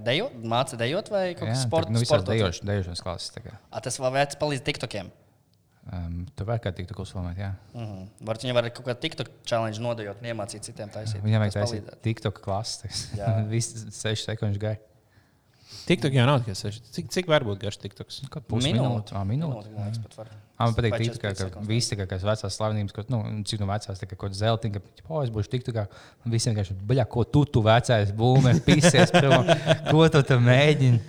[0.77, 3.31] dejot, vai kaut kas tā- nu, visās dejoš- dejošanas klases.
[3.71, 5.11] A, tas vēl vērts palīdz TikTokiem.
[5.87, 7.53] Um, tu vari kā tiktu uzfilmēt, jā.
[7.73, 8.07] Mm -hmm.
[8.27, 11.21] Varbūt viņi var kaut kādu TikTok challenge nodejot un iemācīt citiem taisīt.
[11.23, 12.01] Viņam vajag taisīt.
[12.03, 13.07] TikTok klases.
[13.15, 13.29] Jā.
[13.53, 14.77] Viss 6 sekundes gai.
[15.87, 16.81] TikTok jau nav tikai seši.
[16.95, 18.21] Cik, cik var būt garš TikToks?
[18.47, 19.15] Pusminūte.
[19.15, 19.61] Ā, minūte.
[19.61, 20.31] Minūte, man liekas, pat var.
[20.57, 21.69] Man patīk, Vai ka 45 tā sekundes.
[21.69, 24.71] visi tā kā vecās slavenības, ko, nu, cik no vecās, tā kā kaut kāda zelta,
[24.73, 25.83] ka, oh, es būšu tik tā kā,
[26.25, 29.51] un visiem vienkārši, baļā, ko tu, tu vecais būmē, pisies prom,
[29.91, 30.99] ko tu tam mēģini.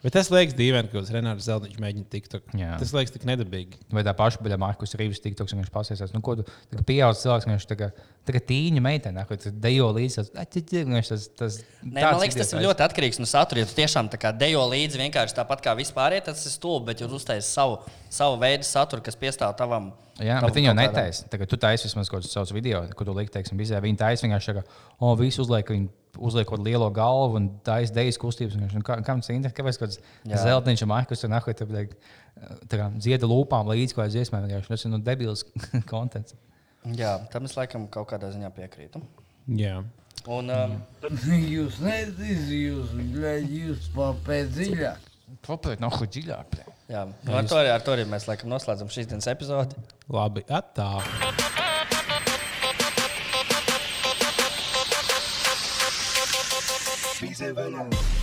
[0.00, 2.54] Bet tas liekas dīvaini, ka uz Renāra Zelniņš mēģina TikTok.
[2.56, 2.72] Jā.
[2.80, 3.76] Tas liekas tik nedabīgi.
[3.92, 6.46] Vai tā paša baļā Markus Rīvs tiktoks, un viņš pasēsās, nu, ko tu,
[6.88, 7.90] pieaudzis cilvēks, viņš tā kā,
[8.24, 12.54] tā kā tīņa meitene, ko tu dejo līdzi, tas, tas, tas, Nē, man liekas, tas
[12.56, 13.60] ir ļoti atkarīgs no satura.
[13.60, 17.04] Ja tu tiešām tā kā dejo līdzi vienkārši tāpat kā vispār, tas ir stulbi, bet
[17.04, 21.26] jūs uztaisāt savu, savu veidu saturu, kas piestāv tavam Jā, Tam bet viņi jau netaisa.
[21.32, 23.78] Tagad tu taisi vismaz kaut kādus savus video, kur tu liki, teiksim, bizē.
[23.80, 25.88] Viņi taisa vienkārši tā, ka, o, visi uzliek, viņi
[26.18, 28.56] uzliek kaut kādu lielo galvu un taisa dejas kustības.
[28.56, 29.52] un nu, kā- Kam tas ir?
[29.54, 30.00] Kāpēc kaut kāds
[30.82, 31.68] un mahkus tur nahuj, tad,
[32.66, 34.42] tā kā dzieda lūpām līdz kaut kādai dziesmai.
[34.46, 34.68] vienkārši.
[34.68, 35.44] Tas ir nu debils
[35.92, 36.34] kontents.
[36.96, 39.02] Jā, tam es laikam kaut kādā ziņā piekrītu.
[39.56, 39.82] Jā.
[40.28, 42.90] Un, um, Jūs nezināsiet, jūs,
[43.48, 45.06] jūs papēt dziļāk.
[45.46, 46.58] Papēt, nav kaut dziļāk.
[46.90, 49.76] jā, nu, ar, to arī, ar to arī mēs laikam noslēdzam šīs dienas epizodi.
[50.08, 50.90] Labi, atā.
[57.20, 58.19] Bizē vēl nav.